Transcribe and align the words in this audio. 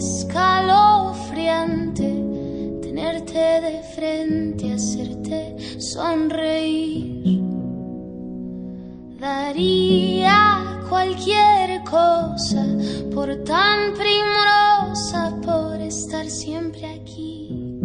escalofriante 0.00 2.08
tenerte 2.80 3.60
de 3.60 3.82
frente, 3.94 4.72
hacerte 4.72 5.54
sonreír. 5.78 7.42
Daría 9.20 10.80
cualquier 10.88 11.84
cosa 11.84 12.64
por 13.14 13.44
tan 13.44 13.92
primorosa, 13.92 15.38
por 15.44 15.78
estar 15.82 16.30
siempre 16.30 16.86
aquí. 16.86 17.78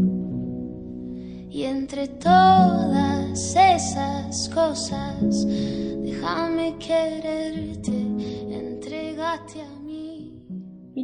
Y 1.50 1.64
entre 1.64 2.08
todas 2.08 3.56
esas 3.56 4.48
cosas, 4.50 5.46
déjame 5.46 6.78
quererte, 6.78 7.92
entregate 8.52 9.64
a. 9.64 9.75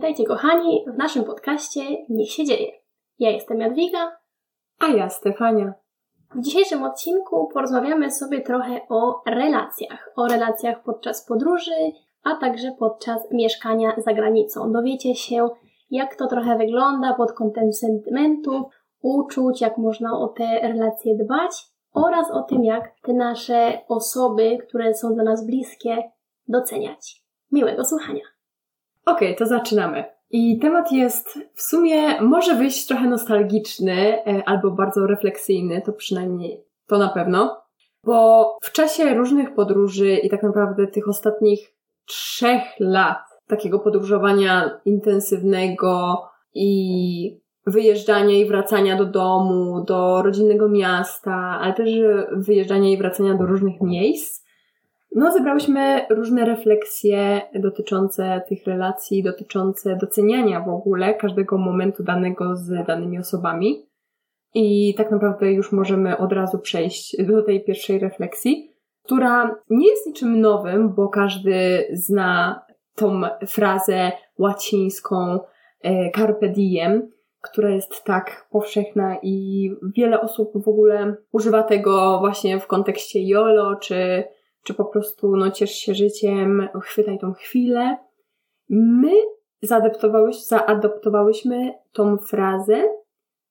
Witajcie 0.02 0.26
kochani 0.26 0.86
w 0.88 0.98
naszym 0.98 1.24
podcaście 1.24 1.82
Niech 2.10 2.32
się 2.32 2.46
dzieje. 2.46 2.72
Ja 3.20 3.30
jestem 3.30 3.60
Jadwiga. 3.60 4.18
A 4.80 4.88
ja 4.88 5.10
Stefania. 5.10 5.74
W 6.36 6.42
dzisiejszym 6.42 6.84
odcinku 6.84 7.48
porozmawiamy 7.54 8.12
sobie 8.12 8.42
trochę 8.42 8.82
o 8.90 9.22
relacjach. 9.26 10.10
O 10.16 10.28
relacjach 10.28 10.84
podczas 10.84 11.26
podróży, 11.26 11.72
a 12.24 12.36
także 12.36 12.72
podczas 12.80 13.32
mieszkania 13.32 13.94
za 13.98 14.14
granicą. 14.14 14.72
Dowiecie 14.72 15.16
się, 15.16 15.50
jak 15.92 16.16
to 16.16 16.28
trochę 16.28 16.58
wygląda 16.58 17.14
pod 17.14 17.32
kątem 17.32 17.74
sentymentów, 17.74 18.62
uczuć, 19.02 19.62
jak 19.62 19.78
można 19.78 20.20
o 20.20 20.28
te 20.28 20.60
relacje 20.62 21.16
dbać 21.16 21.52
oraz 21.94 22.32
o 22.32 22.42
tym, 22.42 22.64
jak 22.64 22.92
te 23.02 23.14
nasze 23.14 23.82
osoby, 23.88 24.58
które 24.68 24.94
są 24.94 25.14
dla 25.14 25.24
nas 25.24 25.46
bliskie, 25.46 26.12
doceniać. 26.48 27.24
Miłego 27.52 27.86
słuchania. 27.86 28.31
Okej, 29.06 29.36
to 29.36 29.46
zaczynamy. 29.46 30.06
I 30.30 30.60
temat 30.60 30.92
jest 30.92 31.40
w 31.54 31.62
sumie 31.62 32.22
może 32.22 32.56
wyjść 32.56 32.88
trochę 32.88 33.08
nostalgiczny 33.08 34.26
e, 34.26 34.44
albo 34.46 34.72
bardzo 34.72 35.08
refleksyjny, 35.08 35.82
to 35.86 35.94
przynajmniej 35.94 36.64
to 36.88 36.98
na 36.98 37.10
pewno, 37.10 37.62
bo 38.04 38.58
w 38.62 38.72
czasie 38.72 39.14
różnych 39.14 39.54
podróży 39.54 40.16
i 40.16 40.30
tak 40.30 40.44
naprawdę 40.44 40.88
tych 40.88 41.10
ostatnich 41.10 41.74
trzech 42.06 42.62
lat 42.80 43.18
takiego 43.48 43.80
podróżowania 43.80 44.80
intensywnego 44.86 46.22
i 46.54 47.42
wyjeżdżania 47.68 48.38
i 48.38 48.46
wracania 48.46 48.96
do 48.96 49.06
domu, 49.06 49.84
do 49.88 50.22
rodzinnego 50.22 50.70
miasta, 50.70 51.60
ale 51.62 51.74
też 51.74 51.90
wyjeżdżania 52.32 52.90
i 52.90 52.98
wracania 52.98 53.34
do 53.34 53.46
różnych 53.46 53.82
miejsc, 53.82 54.46
no, 55.16 55.32
zebrałyśmy 55.32 56.06
różne 56.10 56.46
refleksje 56.46 57.42
dotyczące 57.56 58.42
tych 58.50 58.66
relacji, 58.66 59.24
dotyczące 59.24 59.96
doceniania 59.96 60.62
w 60.62 60.70
ogóle 60.70 61.14
każdego 61.14 61.58
momentu 61.58 62.04
danego 62.04 62.56
z 62.56 62.88
danymi 62.88 63.20
osobami. 63.20 63.86
I 64.54 64.96
tak 64.98 65.12
naprawdę 65.12 65.52
już 65.52 65.72
możemy 65.72 66.18
od 66.18 66.34
razu 66.34 66.60
przejść 66.60 67.24
do 67.24 67.44
tej 67.44 67.64
pierwszej 67.64 68.00
refleksji, 68.00 68.72
która 69.04 69.56
nie 69.70 69.90
jest 69.90 70.08
niczym 70.08 70.42
nowym, 70.42 70.94
bo 70.94 71.08
każdy 71.08 71.88
zna 71.94 72.62
tą 72.96 73.22
frazę 73.48 74.12
łacińską 74.38 75.40
e, 75.84 76.12
carpe 76.12 76.50
diem, 76.50 77.10
która 77.42 77.70
jest 77.70 78.04
tak 78.04 78.48
powszechna 78.52 79.18
i 79.24 79.70
wiele 79.96 80.22
osób 80.22 80.64
w 80.64 80.68
ogóle 80.68 81.16
używa 81.32 81.64
tego 81.64 82.20
właśnie 82.20 82.60
w 82.60 82.68
kontekście 82.68 83.20
YOLO 83.22 83.76
czy 83.76 84.24
czy 84.64 84.74
po 84.74 84.86
prostu 84.86 85.36
no, 85.36 85.52
ciesz 85.52 85.72
się 85.72 85.94
życiem, 85.94 86.70
chwytaj 86.82 87.20
tą 87.20 87.34
chwilę. 87.34 87.98
My 88.70 89.12
zaadaptowałyśmy, 89.62 90.44
zaadoptowałyśmy 90.44 91.74
tą 91.92 92.18
frazę 92.18 92.84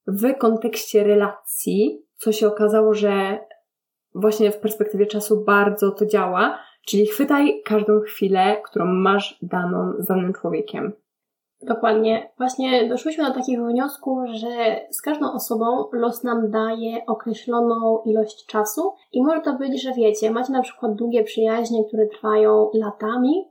w 0.06 0.38
kontekście 0.38 1.04
relacji, 1.04 2.06
co 2.16 2.32
się 2.32 2.46
okazało, 2.46 2.94
że 2.94 3.38
właśnie 4.14 4.50
w 4.50 4.58
perspektywie 4.58 5.06
czasu 5.06 5.44
bardzo 5.44 5.90
to 5.90 6.06
działa, 6.06 6.58
czyli 6.86 7.06
chwytaj 7.06 7.62
każdą 7.64 8.00
chwilę, 8.00 8.56
którą 8.64 8.84
masz 8.86 9.38
daną 9.42 9.92
z 9.98 10.06
danym 10.06 10.32
człowiekiem. 10.32 10.92
Dokładnie. 11.62 12.30
Właśnie 12.38 12.88
doszłyśmy 12.88 13.24
do 13.24 13.34
takiego 13.34 13.66
wniosku, 13.66 14.20
że 14.26 14.80
z 14.90 15.02
każdą 15.02 15.32
osobą 15.32 15.84
los 15.92 16.24
nam 16.24 16.50
daje 16.50 17.06
określoną 17.06 18.02
ilość 18.06 18.46
czasu 18.46 18.92
i 19.12 19.22
może 19.22 19.40
to 19.40 19.52
być, 19.54 19.82
że 19.82 19.92
wiecie, 19.92 20.30
macie 20.30 20.52
na 20.52 20.62
przykład 20.62 20.94
długie 20.94 21.24
przyjaźnie, 21.24 21.84
które 21.84 22.06
trwają 22.06 22.70
latami, 22.74 23.48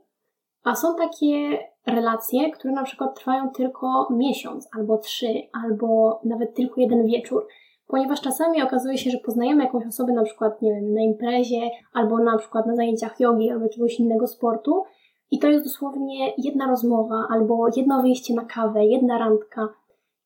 a 0.64 0.74
są 0.74 0.96
takie 0.96 1.58
relacje, 1.86 2.50
które 2.50 2.74
na 2.74 2.82
przykład 2.82 3.14
trwają 3.14 3.50
tylko 3.50 4.08
miesiąc, 4.10 4.68
albo 4.78 4.98
trzy, 4.98 5.26
albo 5.64 6.20
nawet 6.24 6.54
tylko 6.54 6.80
jeden 6.80 7.06
wieczór. 7.06 7.46
Ponieważ 7.86 8.20
czasami 8.20 8.62
okazuje 8.62 8.98
się, 8.98 9.10
że 9.10 9.18
poznajemy 9.18 9.64
jakąś 9.64 9.86
osobę 9.86 10.12
na 10.12 10.22
przykład, 10.22 10.62
nie 10.62 10.74
wiem, 10.74 10.94
na 10.94 11.00
imprezie, 11.00 11.60
albo 11.92 12.18
na 12.18 12.38
przykład 12.38 12.66
na 12.66 12.76
zajęciach 12.76 13.20
jogi, 13.20 13.50
albo 13.50 13.64
jakiegoś 13.64 14.00
innego 14.00 14.26
sportu, 14.26 14.82
i 15.30 15.38
to 15.38 15.48
jest 15.48 15.64
dosłownie 15.64 16.32
jedna 16.38 16.66
rozmowa 16.66 17.26
albo 17.30 17.66
jedno 17.76 18.02
wyjście 18.02 18.34
na 18.34 18.44
kawę, 18.44 18.84
jedna 18.84 19.18
randka. 19.18 19.68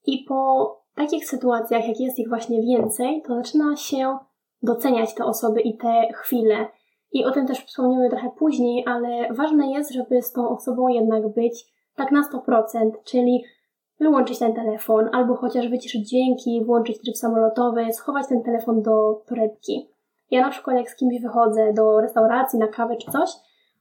I 0.07 0.25
po 0.29 0.71
takich 0.95 1.27
sytuacjach, 1.27 1.89
jak 1.89 2.01
jest 2.01 2.19
ich 2.19 2.29
właśnie 2.29 2.63
więcej, 2.63 3.23
to 3.27 3.35
zaczyna 3.35 3.77
się 3.77 4.19
doceniać 4.63 5.15
te 5.15 5.25
osoby 5.25 5.61
i 5.61 5.77
te 5.77 6.13
chwile. 6.13 6.67
I 7.13 7.25
o 7.25 7.31
tym 7.31 7.47
też 7.47 7.59
wspomnimy 7.59 8.11
trochę 8.11 8.31
później, 8.39 8.85
ale 8.87 9.35
ważne 9.35 9.71
jest, 9.71 9.93
żeby 9.93 10.23
z 10.23 10.33
tą 10.33 10.49
osobą 10.49 10.89
jednak 10.89 11.35
być 11.35 11.67
tak 11.97 12.13
na 12.13 12.23
100%, 12.23 12.91
czyli 13.05 13.45
wyłączyć 14.01 14.39
ten 14.39 14.55
telefon, 14.55 15.09
albo 15.13 15.35
chociaż 15.35 15.69
wyciszyć 15.69 16.09
dźwięki, 16.09 16.65
włączyć 16.65 17.01
tryb 17.01 17.17
samolotowy, 17.17 17.93
schować 17.93 18.27
ten 18.29 18.43
telefon 18.43 18.83
do 18.83 19.23
torebki. 19.29 19.89
Ja 20.31 20.43
na 20.43 20.51
przykład 20.51 20.77
jak 20.77 20.91
z 20.91 20.97
kimś 20.97 21.23
wychodzę 21.23 21.73
do 21.73 22.01
restauracji 22.01 22.59
na 22.59 22.69
kawę 22.69 22.97
czy 22.97 23.11
coś, 23.11 23.31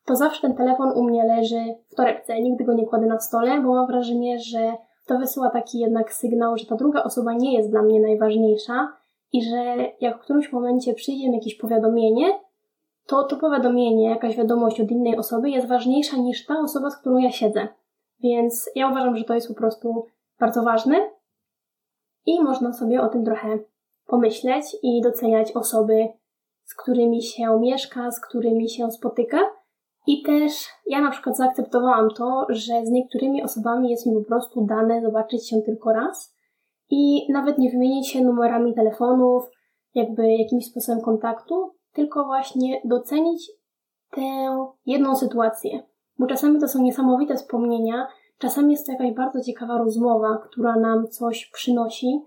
to 0.06 0.16
zawsze 0.16 0.41
ten 0.41 0.56
telefon 0.56 0.91
u 0.96 1.03
mnie 1.03 1.24
leży 1.24 1.75
w 1.90 1.96
torebce. 1.96 2.41
Nigdy 2.41 2.64
go 2.64 2.74
nie 2.74 2.86
kładę 2.86 3.06
na 3.06 3.19
stole, 3.19 3.62
bo 3.62 3.74
mam 3.74 3.88
wrażenie, 3.88 4.40
że 4.40 4.74
to 5.06 5.18
wysyła 5.18 5.50
taki 5.50 5.80
jednak 5.80 6.14
sygnał, 6.14 6.58
że 6.58 6.66
ta 6.66 6.75
druga 6.75 7.03
osoba 7.03 7.34
nie 7.34 7.58
jest 7.58 7.69
dla 7.69 7.81
mnie 7.81 8.02
najważniejsza 8.02 8.94
i 9.34 9.44
że 9.44 9.75
jak 10.02 10.18
w 10.18 10.22
którymś 10.22 10.52
momencie 10.52 10.94
przyjdzie 10.94 11.30
mi 11.30 11.36
jakieś 11.36 11.56
powiadomienie, 11.56 12.40
to 13.08 13.24
to 13.24 13.38
powiadomienie, 13.38 14.09
jakaś 14.09 14.38
wiadomość 14.38 14.81
od 14.81 14.91
innej 14.91 15.18
osoby 15.18 15.50
jest 15.50 15.68
ważniejsza 15.68 16.18
niż 16.18 16.46
ta 16.46 16.59
osoba, 16.59 16.90
z 16.90 16.97
którą 16.97 17.18
ja 17.18 17.31
siedzę. 17.31 17.68
Więc 18.20 18.70
ja 18.75 18.91
uważam, 18.91 19.18
że 19.18 19.24
to 19.24 19.34
jest 19.34 19.47
po 19.47 19.53
prostu 19.53 20.06
bardzo 20.40 20.64
ważne 20.64 20.96
i 22.25 22.44
można 22.44 22.74
sobie 22.74 23.02
o 23.02 23.08
tym 23.08 23.25
trochę 23.25 23.59
pomyśleć 24.08 24.66
i 24.84 25.02
doceniać 25.02 25.52
osoby, 25.52 26.08
z 26.64 26.75
którymi 26.75 27.24
się 27.24 27.59
mieszka, 27.59 28.12
z 28.12 28.20
którymi 28.20 28.70
się 28.70 28.91
spotyka 28.91 29.38
i 30.08 30.24
też 30.24 30.68
ja 30.86 31.02
na 31.02 31.12
przykład 31.12 31.38
zaakceptowałam 31.38 32.09
to, 32.09 32.46
że 32.50 32.86
z 32.86 32.90
niektórymi 32.90 33.44
osobami 33.44 33.90
jest 33.90 34.06
mi 34.06 34.14
po 34.14 34.28
prostu 34.28 34.66
dane 34.66 35.02
zobaczyć 35.02 35.50
się 35.50 35.62
tylko 35.62 35.94
raz 35.94 36.36
i 36.90 37.31
nawet 37.31 37.58
nie 37.58 37.69
wymienić 37.69 38.09
się 38.09 38.22
numerami 38.22 38.74
telefonów, 38.74 39.44
jakby 39.94 40.31
jakimś 40.31 40.66
sposobem 40.66 41.02
kontaktu, 41.02 41.72
tylko 41.94 42.25
właśnie 42.25 42.81
docenić 42.86 43.52
tę 44.12 44.22
jedną 44.86 45.16
sytuację. 45.16 45.84
Bo 46.20 46.28
czasami 46.28 46.59
to 46.59 46.68
są 46.68 46.81
niesamowite 46.81 47.35
wspomnienia, 47.35 48.08
czasami 48.38 48.72
jest 48.72 48.85
to 48.85 48.91
jakaś 48.91 49.14
bardzo 49.14 49.41
ciekawa 49.41 49.78
rozmowa, 49.78 50.38
która 50.50 50.75
nam 50.75 51.08
coś 51.08 51.50
przynosi, 51.53 52.22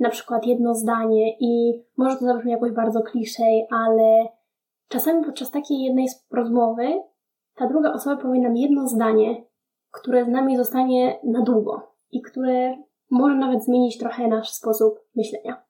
na 0.00 0.10
przykład 0.10 0.46
jedno 0.46 0.74
zdanie 0.74 1.36
i 1.40 1.82
może 1.96 2.16
to 2.16 2.24
zabrzmi 2.24 2.50
jakoś 2.50 2.72
bardzo 2.72 3.02
kliszej, 3.02 3.66
ale 3.70 4.28
czasami 4.88 5.24
podczas 5.24 5.50
takiej 5.50 5.80
jednej 5.80 6.06
rozmowy 6.30 7.02
ta 7.54 7.66
druga 7.66 7.92
osoba 7.92 8.22
powie 8.22 8.40
nam 8.40 8.56
jedno 8.56 8.88
zdanie, 8.88 9.44
które 9.90 10.24
z 10.24 10.28
nami 10.28 10.56
zostanie 10.56 11.20
na 11.24 11.42
długo 11.42 11.92
i 12.10 12.22
które 12.22 12.76
może 13.10 13.34
nawet 13.34 13.64
zmienić 13.64 13.98
trochę 13.98 14.28
nasz 14.28 14.50
sposób 14.50 15.00
myślenia. 15.16 15.62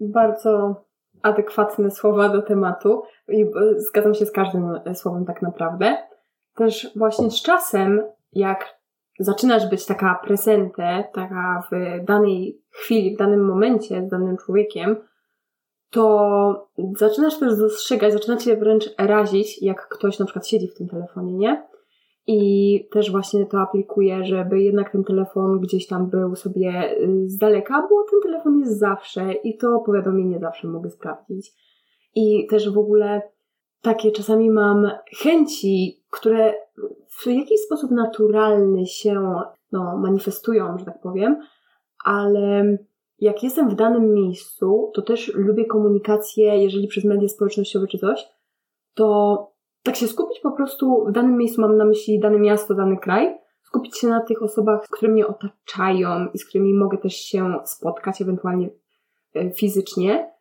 Bardzo 0.00 0.84
adekwatne 1.22 1.90
słowa 1.90 2.28
do 2.28 2.42
tematu 2.42 3.02
i 3.28 3.46
zgadzam 3.76 4.14
się 4.14 4.26
z 4.26 4.32
każdym 4.32 4.80
słowem 4.94 5.24
tak 5.24 5.42
naprawdę. 5.42 5.96
Też 6.54 6.92
właśnie 6.96 7.30
z 7.30 7.42
czasem, 7.42 8.02
jak 8.32 8.78
zaczynasz 9.18 9.70
być 9.70 9.86
taka 9.86 10.20
presente, 10.24 11.04
taka 11.12 11.62
w 11.72 12.04
danej 12.04 12.62
chwili, 12.70 13.14
w 13.14 13.18
danym 13.18 13.46
momencie 13.46 14.02
z 14.06 14.08
danym 14.08 14.36
człowiekiem, 14.36 14.96
to 15.92 16.68
zaczynasz 16.96 17.38
też 17.38 17.56
dostrzegać, 17.56 18.12
zaczyna 18.12 18.36
cię 18.36 18.56
wręcz 18.56 18.90
razić, 18.98 19.62
jak 19.62 19.88
ktoś 19.88 20.18
na 20.18 20.24
przykład 20.24 20.46
siedzi 20.46 20.68
w 20.68 20.74
tym 20.74 20.88
telefonie, 20.88 21.32
nie? 21.32 21.66
I 22.26 22.88
też 22.92 23.10
właśnie 23.10 23.46
to 23.46 23.60
aplikuję, 23.60 24.24
żeby 24.24 24.62
jednak 24.62 24.92
ten 24.92 25.04
telefon 25.04 25.60
gdzieś 25.60 25.86
tam 25.86 26.10
był 26.10 26.36
sobie 26.36 26.96
y, 26.98 27.28
z 27.28 27.36
daleka, 27.36 27.86
bo 27.90 28.04
ten 28.10 28.20
telefon 28.22 28.60
jest 28.60 28.78
zawsze 28.78 29.32
i 29.32 29.56
to 29.56 29.82
powiadomienie 29.86 30.38
zawsze 30.38 30.68
mogę 30.68 30.90
sprawdzić. 30.90 31.52
I 32.14 32.46
też 32.50 32.70
w 32.70 32.78
ogóle 32.78 33.22
takie 33.82 34.12
czasami 34.12 34.50
mam 34.50 34.90
chęci 35.22 36.02
które 36.12 36.54
w 37.08 37.26
jakiś 37.26 37.60
sposób 37.60 37.90
naturalny 37.90 38.86
się 38.86 39.40
no, 39.72 39.98
manifestują, 39.98 40.78
że 40.78 40.84
tak 40.84 41.00
powiem, 41.00 41.40
ale 42.04 42.76
jak 43.22 43.42
jestem 43.42 43.68
w 43.68 43.74
danym 43.74 44.14
miejscu, 44.14 44.90
to 44.94 45.02
też 45.02 45.34
lubię 45.34 45.64
komunikację, 45.64 46.62
jeżeli 46.62 46.88
przez 46.88 47.04
media 47.04 47.28
społecznościowe 47.28 47.86
czy 47.86 47.98
coś, 47.98 48.28
to 48.94 49.36
tak 49.82 49.96
się 49.96 50.08
skupić 50.08 50.40
po 50.40 50.52
prostu 50.52 51.04
w 51.08 51.12
danym 51.12 51.36
miejscu, 51.36 51.60
mam 51.60 51.76
na 51.76 51.84
myśli 51.84 52.20
dane 52.20 52.38
miasto, 52.38 52.74
dany 52.74 52.96
kraj, 52.96 53.38
skupić 53.62 53.98
się 53.98 54.08
na 54.08 54.20
tych 54.20 54.42
osobach, 54.42 54.82
które 54.90 55.12
mnie 55.12 55.26
otaczają 55.26 56.26
i 56.34 56.38
z 56.38 56.48
którymi 56.48 56.74
mogę 56.74 56.98
też 56.98 57.14
się 57.14 57.54
spotkać, 57.64 58.22
ewentualnie 58.22 58.70
e, 59.34 59.50
fizycznie. 59.50 60.32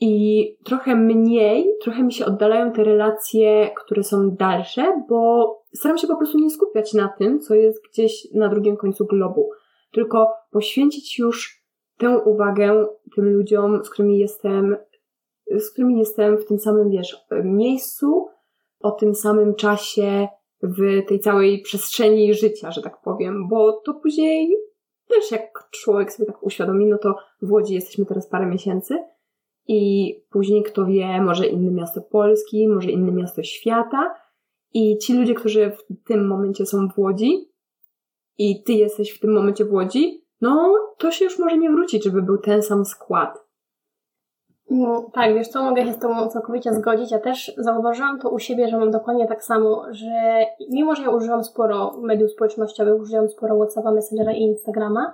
I 0.00 0.56
trochę 0.64 0.96
mniej, 0.96 1.66
trochę 1.82 2.02
mi 2.02 2.12
się 2.12 2.26
oddalają 2.26 2.72
te 2.72 2.84
relacje, 2.84 3.70
które 3.76 4.02
są 4.02 4.30
dalsze, 4.30 5.02
bo 5.08 5.48
staram 5.74 5.98
się 5.98 6.06
po 6.06 6.16
prostu 6.16 6.38
nie 6.38 6.50
skupiać 6.50 6.94
na 6.94 7.08
tym, 7.08 7.40
co 7.40 7.54
jest 7.54 7.82
gdzieś 7.90 8.28
na 8.34 8.48
drugim 8.48 8.76
końcu 8.76 9.06
globu, 9.06 9.50
tylko 9.92 10.28
poświęcić 10.50 11.18
już 11.18 11.63
tę 11.98 12.18
uwagę 12.18 12.86
tym 13.14 13.32
ludziom, 13.32 13.84
z 13.84 13.90
którymi 13.90 14.18
jestem, 14.18 14.76
z 15.50 15.70
którymi 15.70 15.98
jestem 15.98 16.38
w 16.38 16.44
tym 16.44 16.58
samym, 16.58 16.90
wiesz, 16.90 17.26
miejscu, 17.44 18.28
o 18.80 18.90
tym 18.90 19.14
samym 19.14 19.54
czasie, 19.54 20.28
w 20.62 21.06
tej 21.08 21.20
całej 21.20 21.62
przestrzeni 21.62 22.34
życia, 22.34 22.70
że 22.70 22.82
tak 22.82 23.00
powiem, 23.00 23.48
bo 23.48 23.72
to 23.72 23.94
później 23.94 24.56
też 25.08 25.30
jak 25.30 25.68
człowiek 25.70 26.12
sobie 26.12 26.26
tak 26.26 26.42
uświadomi, 26.42 26.86
no 26.86 26.98
to 26.98 27.14
w 27.42 27.52
Łodzi 27.52 27.74
jesteśmy 27.74 28.06
teraz 28.06 28.28
parę 28.28 28.46
miesięcy 28.46 28.98
i 29.68 30.12
później 30.30 30.62
kto 30.62 30.86
wie, 30.86 31.22
może 31.22 31.46
inne 31.46 31.70
miasto 31.70 32.00
Polski, 32.00 32.68
może 32.68 32.90
inne 32.90 33.12
miasto 33.12 33.42
świata 33.42 34.14
i 34.72 34.98
ci 34.98 35.14
ludzie, 35.14 35.34
którzy 35.34 35.70
w 35.70 36.04
tym 36.04 36.26
momencie 36.26 36.66
są 36.66 36.88
w 36.88 36.98
Łodzi 36.98 37.48
i 38.38 38.62
ty 38.62 38.72
jesteś 38.72 39.10
w 39.10 39.20
tym 39.20 39.32
momencie 39.32 39.64
w 39.64 39.72
Łodzi, 39.72 40.23
no 40.40 40.74
to 40.98 41.10
się 41.10 41.24
już 41.24 41.38
może 41.38 41.58
nie 41.58 41.70
wrócić, 41.70 42.04
żeby 42.04 42.22
był 42.22 42.38
ten 42.38 42.62
sam 42.62 42.84
skład. 42.84 43.44
No, 44.70 45.10
tak, 45.12 45.34
wiesz 45.34 45.48
co, 45.48 45.62
mogę 45.62 45.84
się 45.84 45.92
z 45.92 45.98
Tobą 45.98 46.28
całkowicie 46.28 46.74
zgodzić. 46.74 47.10
Ja 47.10 47.18
też 47.18 47.52
zauważyłam 47.56 48.20
to 48.20 48.30
u 48.30 48.38
siebie, 48.38 48.68
że 48.68 48.78
mam 48.78 48.90
dokładnie 48.90 49.26
tak 49.26 49.44
samo, 49.44 49.84
że 49.90 50.46
mimo, 50.70 50.94
że 50.94 51.02
ja 51.02 51.10
używam 51.10 51.44
sporo 51.44 51.92
mediów 52.02 52.30
społecznościowych, 52.30 53.00
używam 53.00 53.28
sporo 53.28 53.56
Whatsappa, 53.56 53.90
Messengera 53.90 54.32
i 54.32 54.40
Instagrama, 54.40 55.12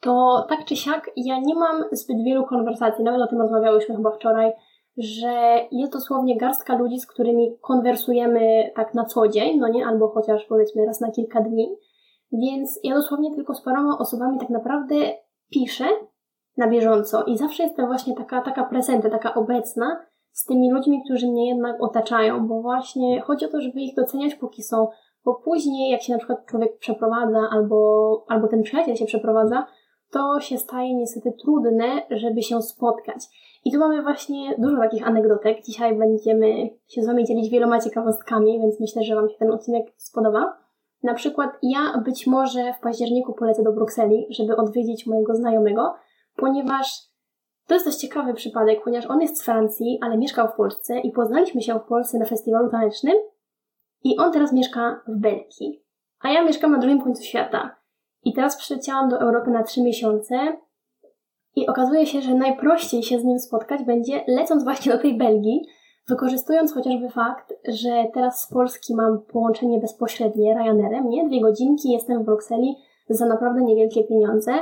to 0.00 0.46
tak 0.48 0.64
czy 0.64 0.76
siak 0.76 1.10
ja 1.16 1.40
nie 1.40 1.54
mam 1.54 1.84
zbyt 1.92 2.16
wielu 2.24 2.46
konwersacji, 2.46 3.04
nawet 3.04 3.22
o 3.22 3.26
tym 3.26 3.40
rozmawiałyśmy 3.40 3.96
chyba 3.96 4.10
wczoraj, 4.10 4.52
że 4.98 5.60
jest 5.72 5.92
dosłownie 5.92 6.36
garstka 6.36 6.76
ludzi, 6.76 7.00
z 7.00 7.06
którymi 7.06 7.58
konwersujemy 7.60 8.70
tak 8.76 8.94
na 8.94 9.04
co 9.04 9.28
dzień, 9.28 9.58
no 9.58 9.68
nie, 9.68 9.86
albo 9.86 10.08
chociaż 10.08 10.44
powiedzmy 10.44 10.86
raz 10.86 11.00
na 11.00 11.10
kilka 11.10 11.40
dni. 11.40 11.76
Więc 12.32 12.80
ja 12.84 12.94
dosłownie 12.94 13.34
tylko 13.34 13.54
z 13.54 13.62
paroma 13.62 13.98
osobami 13.98 14.38
tak 14.38 14.50
naprawdę 14.50 14.94
piszę 15.50 15.84
na 16.56 16.68
bieżąco 16.68 17.24
i 17.24 17.38
zawsze 17.38 17.62
jestem 17.62 17.86
właśnie 17.86 18.14
taka, 18.14 18.42
taka 18.42 18.64
presenta, 18.64 19.10
taka 19.10 19.34
obecna 19.34 20.06
z 20.32 20.44
tymi 20.44 20.72
ludźmi, 20.72 21.02
którzy 21.04 21.26
mnie 21.26 21.48
jednak 21.48 21.82
otaczają, 21.82 22.48
bo 22.48 22.62
właśnie 22.62 23.20
chodzi 23.20 23.46
o 23.46 23.48
to, 23.48 23.60
żeby 23.60 23.80
ich 23.80 23.94
doceniać 23.94 24.34
póki 24.34 24.62
są, 24.62 24.88
bo 25.24 25.34
później 25.34 25.90
jak 25.90 26.02
się 26.02 26.12
na 26.12 26.18
przykład 26.18 26.46
człowiek 26.46 26.78
przeprowadza 26.78 27.40
albo, 27.50 28.24
albo 28.28 28.48
ten 28.48 28.62
przyjaciel 28.62 28.96
się 28.96 29.06
przeprowadza, 29.06 29.66
to 30.10 30.40
się 30.40 30.58
staje 30.58 30.94
niestety 30.94 31.32
trudne, 31.42 32.02
żeby 32.10 32.42
się 32.42 32.62
spotkać. 32.62 33.24
I 33.64 33.72
tu 33.72 33.78
mamy 33.78 34.02
właśnie 34.02 34.54
dużo 34.58 34.76
takich 34.76 35.06
anegdotek. 35.06 35.62
Dzisiaj 35.64 35.98
będziemy 35.98 36.70
się 36.88 37.02
z 37.02 37.06
Wami 37.06 37.24
dzielić 37.24 37.50
wieloma 37.50 37.80
ciekawostkami, 37.80 38.60
więc 38.60 38.80
myślę, 38.80 39.02
że 39.02 39.14
Wam 39.14 39.28
się 39.28 39.38
ten 39.38 39.50
odcinek 39.50 39.86
spodoba. 39.96 40.67
Na 41.02 41.14
przykład 41.14 41.50
ja 41.62 42.02
być 42.04 42.26
może 42.26 42.72
w 42.72 42.80
październiku 42.80 43.34
polecę 43.34 43.62
do 43.62 43.72
Brukseli, 43.72 44.26
żeby 44.30 44.56
odwiedzić 44.56 45.06
mojego 45.06 45.34
znajomego, 45.34 45.94
ponieważ 46.36 47.08
to 47.66 47.74
jest 47.74 47.86
dość 47.86 47.98
ciekawy 47.98 48.34
przypadek, 48.34 48.84
ponieważ 48.84 49.10
on 49.10 49.20
jest 49.20 49.38
z 49.38 49.44
Francji, 49.44 49.98
ale 50.02 50.18
mieszkał 50.18 50.48
w 50.48 50.56
Polsce 50.56 51.00
i 51.00 51.12
poznaliśmy 51.12 51.62
się 51.62 51.74
w 51.74 51.88
Polsce 51.88 52.18
na 52.18 52.24
festiwalu 52.24 52.70
tanecznym 52.70 53.14
i 54.04 54.18
on 54.18 54.32
teraz 54.32 54.52
mieszka 54.52 55.00
w 55.06 55.20
Belgii, 55.20 55.84
a 56.20 56.30
ja 56.32 56.44
mieszkam 56.44 56.72
na 56.72 56.78
drugim 56.78 57.02
końcu 57.02 57.22
świata. 57.22 57.76
I 58.24 58.32
teraz 58.32 58.56
przyleciałam 58.56 59.08
do 59.08 59.20
Europy 59.20 59.50
na 59.50 59.62
trzy 59.62 59.82
miesiące 59.82 60.56
i 61.56 61.66
okazuje 61.66 62.06
się, 62.06 62.22
że 62.22 62.34
najprościej 62.34 63.02
się 63.02 63.20
z 63.20 63.24
nim 63.24 63.38
spotkać 63.38 63.84
będzie 63.84 64.24
lecąc 64.28 64.64
właśnie 64.64 64.92
do 64.92 64.98
tej 64.98 65.18
Belgii, 65.18 65.66
wykorzystując 66.08 66.74
chociażby 66.74 67.08
fakt, 67.08 67.54
że 67.68 68.04
teraz 68.14 68.42
z 68.42 68.52
Polski 68.52 68.94
mam 68.94 69.20
połączenie 69.20 69.78
bezpośrednie 69.80 70.54
Ryanerem, 70.54 71.08
nie? 71.10 71.28
Dwie 71.28 71.40
godzinki, 71.40 71.92
jestem 71.92 72.22
w 72.22 72.24
Brukseli 72.24 72.76
za 73.10 73.26
naprawdę 73.26 73.62
niewielkie 73.62 74.04
pieniądze 74.04 74.52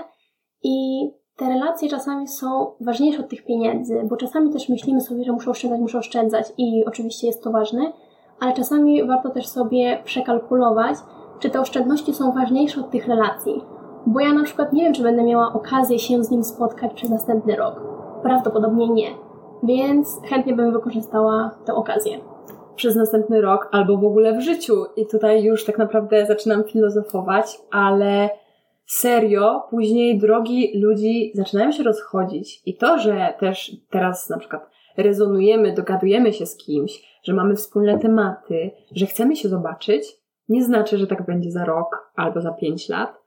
i 0.62 1.08
te 1.36 1.48
relacje 1.48 1.88
czasami 1.88 2.28
są 2.28 2.72
ważniejsze 2.80 3.20
od 3.20 3.28
tych 3.28 3.44
pieniędzy, 3.44 4.02
bo 4.08 4.16
czasami 4.16 4.52
też 4.52 4.68
myślimy 4.68 5.00
sobie, 5.00 5.24
że 5.24 5.32
muszę 5.32 5.50
oszczędzać, 5.50 5.80
muszę 5.80 5.98
oszczędzać 5.98 6.52
i 6.58 6.84
oczywiście 6.86 7.26
jest 7.26 7.42
to 7.42 7.50
ważne, 7.50 7.92
ale 8.40 8.52
czasami 8.52 9.06
warto 9.06 9.30
też 9.30 9.46
sobie 9.46 9.98
przekalkulować, 10.04 10.96
czy 11.38 11.50
te 11.50 11.60
oszczędności 11.60 12.14
są 12.14 12.32
ważniejsze 12.32 12.80
od 12.80 12.90
tych 12.90 13.06
relacji. 13.06 13.64
Bo 14.06 14.20
ja 14.20 14.32
na 14.32 14.42
przykład 14.42 14.72
nie 14.72 14.84
wiem, 14.84 14.92
czy 14.92 15.02
będę 15.02 15.22
miała 15.22 15.52
okazję 15.52 15.98
się 15.98 16.24
z 16.24 16.30
nim 16.30 16.44
spotkać 16.44 16.94
przez 16.94 17.10
następny 17.10 17.56
rok. 17.56 17.80
Prawdopodobnie 18.22 18.88
nie. 18.88 19.25
Więc 19.62 20.20
chętnie 20.28 20.54
bym 20.54 20.72
wykorzystała 20.72 21.58
tę 21.66 21.74
okazję. 21.74 22.18
Przez 22.76 22.96
następny 22.96 23.40
rok 23.40 23.68
albo 23.72 23.96
w 23.96 24.04
ogóle 24.04 24.38
w 24.38 24.40
życiu. 24.40 24.84
I 24.96 25.06
tutaj 25.06 25.44
już 25.44 25.64
tak 25.64 25.78
naprawdę 25.78 26.26
zaczynam 26.26 26.64
filozofować, 26.64 27.58
ale 27.70 28.30
serio 28.86 29.62
później 29.70 30.18
drogi 30.18 30.80
ludzi 30.80 31.32
zaczynają 31.34 31.72
się 31.72 31.82
rozchodzić. 31.82 32.62
I 32.66 32.76
to, 32.76 32.98
że 32.98 33.34
też 33.40 33.76
teraz 33.90 34.30
na 34.30 34.38
przykład 34.38 34.70
rezonujemy, 34.96 35.72
dogadujemy 35.72 36.32
się 36.32 36.46
z 36.46 36.56
kimś, 36.56 37.20
że 37.22 37.34
mamy 37.34 37.56
wspólne 37.56 37.98
tematy, 37.98 38.70
że 38.92 39.06
chcemy 39.06 39.36
się 39.36 39.48
zobaczyć, 39.48 40.16
nie 40.48 40.64
znaczy, 40.64 40.98
że 40.98 41.06
tak 41.06 41.26
będzie 41.26 41.50
za 41.50 41.64
rok 41.64 42.12
albo 42.16 42.40
za 42.40 42.52
pięć 42.52 42.88
lat. 42.88 43.25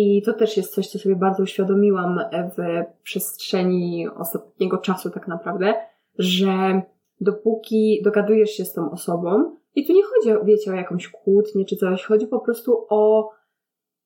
I 0.00 0.22
to 0.22 0.32
też 0.32 0.56
jest 0.56 0.74
coś, 0.74 0.88
co 0.88 0.98
sobie 0.98 1.16
bardzo 1.16 1.42
uświadomiłam 1.42 2.20
w 2.32 2.84
przestrzeni 3.02 4.08
ostatniego 4.08 4.78
czasu, 4.78 5.10
tak 5.10 5.28
naprawdę, 5.28 5.74
że 6.18 6.82
dopóki 7.20 8.00
dogadujesz 8.04 8.50
się 8.50 8.64
z 8.64 8.72
tą 8.72 8.90
osobą, 8.90 9.56
i 9.74 9.86
tu 9.86 9.92
nie 9.92 10.02
chodzi, 10.04 10.46
wiecie, 10.46 10.70
o 10.70 10.74
jakąś 10.74 11.08
kłótnię 11.08 11.64
czy 11.64 11.76
coś, 11.76 12.04
chodzi 12.04 12.26
po 12.26 12.40
prostu 12.40 12.86
o 12.88 13.30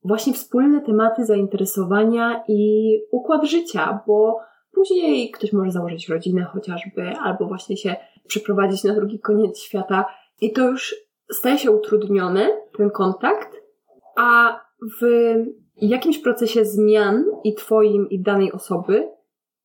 właśnie 0.04 0.32
wspólne 0.32 0.80
tematy 0.80 1.24
zainteresowania 1.24 2.44
i 2.48 2.92
układ 3.10 3.44
życia, 3.44 4.00
bo 4.06 4.38
później 4.74 5.30
ktoś 5.30 5.52
może 5.52 5.70
założyć 5.70 6.08
rodzinę 6.08 6.44
chociażby, 6.44 7.08
albo 7.22 7.46
właśnie 7.46 7.76
się 7.76 7.96
przeprowadzić 8.26 8.84
na 8.84 8.94
drugi 8.94 9.20
koniec 9.20 9.58
świata. 9.58 10.04
I 10.40 10.52
to 10.52 10.68
już 10.68 10.94
staje 11.30 11.58
się 11.58 11.70
utrudniony, 11.70 12.48
ten 12.76 12.90
kontakt, 12.90 13.56
a 14.16 14.60
w 15.00 15.34
jakimś 15.76 16.18
procesie 16.18 16.64
zmian 16.64 17.24
i 17.44 17.54
Twoim, 17.54 18.10
i 18.10 18.22
danej 18.22 18.52
osoby 18.52 19.08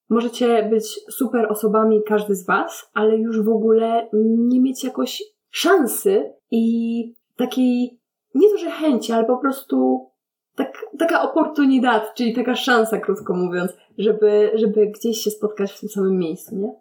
możecie 0.09 0.63
być 0.63 0.99
super 1.11 1.51
osobami, 1.51 2.01
każdy 2.07 2.35
z 2.35 2.45
Was, 2.45 2.89
ale 2.93 3.17
już 3.17 3.41
w 3.41 3.49
ogóle 3.49 4.09
nie 4.37 4.61
mieć 4.61 4.83
jakoś 4.83 5.23
szansy 5.49 6.33
i 6.51 7.15
takiej, 7.37 7.99
nie 8.35 8.49
to, 8.49 8.57
że 8.57 8.71
chęci, 8.71 9.11
ale 9.13 9.25
po 9.25 9.37
prostu 9.37 10.07
tak, 10.55 10.85
taka 10.99 11.21
oportunidad, 11.21 12.13
czyli 12.15 12.35
taka 12.35 12.55
szansa, 12.55 12.97
krótko 12.97 13.33
mówiąc, 13.33 13.71
żeby, 13.97 14.51
żeby 14.53 14.87
gdzieś 14.87 15.17
się 15.17 15.31
spotkać 15.31 15.71
w 15.71 15.79
tym 15.79 15.89
samym 15.89 16.17
miejscu, 16.17 16.55
nie? 16.55 16.73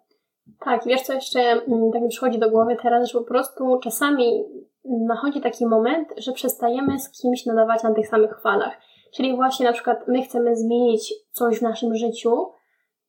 Tak, 0.59 0.85
wiesz 0.85 1.01
co 1.01 1.13
jeszcze 1.13 1.39
mm, 1.39 1.91
tak 1.93 2.01
mi 2.01 2.09
przychodzi 2.09 2.39
do 2.39 2.49
głowy 2.49 2.77
teraz, 2.81 3.11
że 3.11 3.19
po 3.19 3.25
prostu 3.25 3.79
czasami 3.83 4.43
nachodzi 4.85 5.41
taki 5.41 5.65
moment, 5.65 6.07
że 6.17 6.31
przestajemy 6.31 6.99
z 6.99 7.21
kimś 7.21 7.45
nadawać 7.45 7.83
na 7.83 7.93
tych 7.93 8.07
samych 8.07 8.41
falach. 8.41 8.77
Czyli 9.13 9.35
właśnie 9.35 9.65
na 9.65 9.73
przykład 9.73 10.07
my 10.07 10.21
chcemy 10.21 10.55
zmienić 10.55 11.13
coś 11.31 11.59
w 11.59 11.61
naszym 11.61 11.95
życiu 11.95 12.47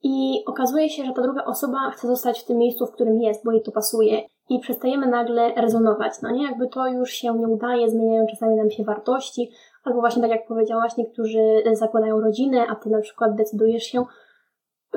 i 0.03 0.43
okazuje 0.47 0.89
się, 0.91 1.05
że 1.05 1.13
ta 1.13 1.23
druga 1.23 1.45
osoba 1.45 1.91
chce 1.91 2.07
zostać 2.07 2.41
w 2.41 2.45
tym 2.45 2.59
miejscu, 2.59 2.87
w 2.87 2.93
którym 2.93 3.21
jest, 3.21 3.45
bo 3.45 3.53
jej 3.53 3.63
to 3.63 3.73
pasuje 3.73 4.23
i 4.51 4.59
przestajemy 4.61 5.07
nagle 5.07 5.55
rezonować. 5.55 6.13
No 6.23 6.31
nie, 6.31 6.43
jakby 6.43 6.69
to 6.69 6.87
już 6.87 7.11
się 7.11 7.35
nie 7.35 7.49
udaje, 7.49 7.91
zmieniają 7.91 8.27
czasami 8.27 8.57
nam 8.57 8.71
się 8.71 8.85
wartości, 8.85 9.51
albo 9.85 10.01
właśnie 10.01 10.23
tak 10.23 10.31
jak 10.31 10.47
powiedziałaś, 10.47 10.97
niektórzy 10.97 11.63
zakładają 11.73 12.21
rodzinę, 12.21 12.67
a 12.71 12.75
ty 12.75 12.91
na 12.91 13.01
przykład 13.01 13.35
decydujesz 13.35 13.83
się 13.83 14.05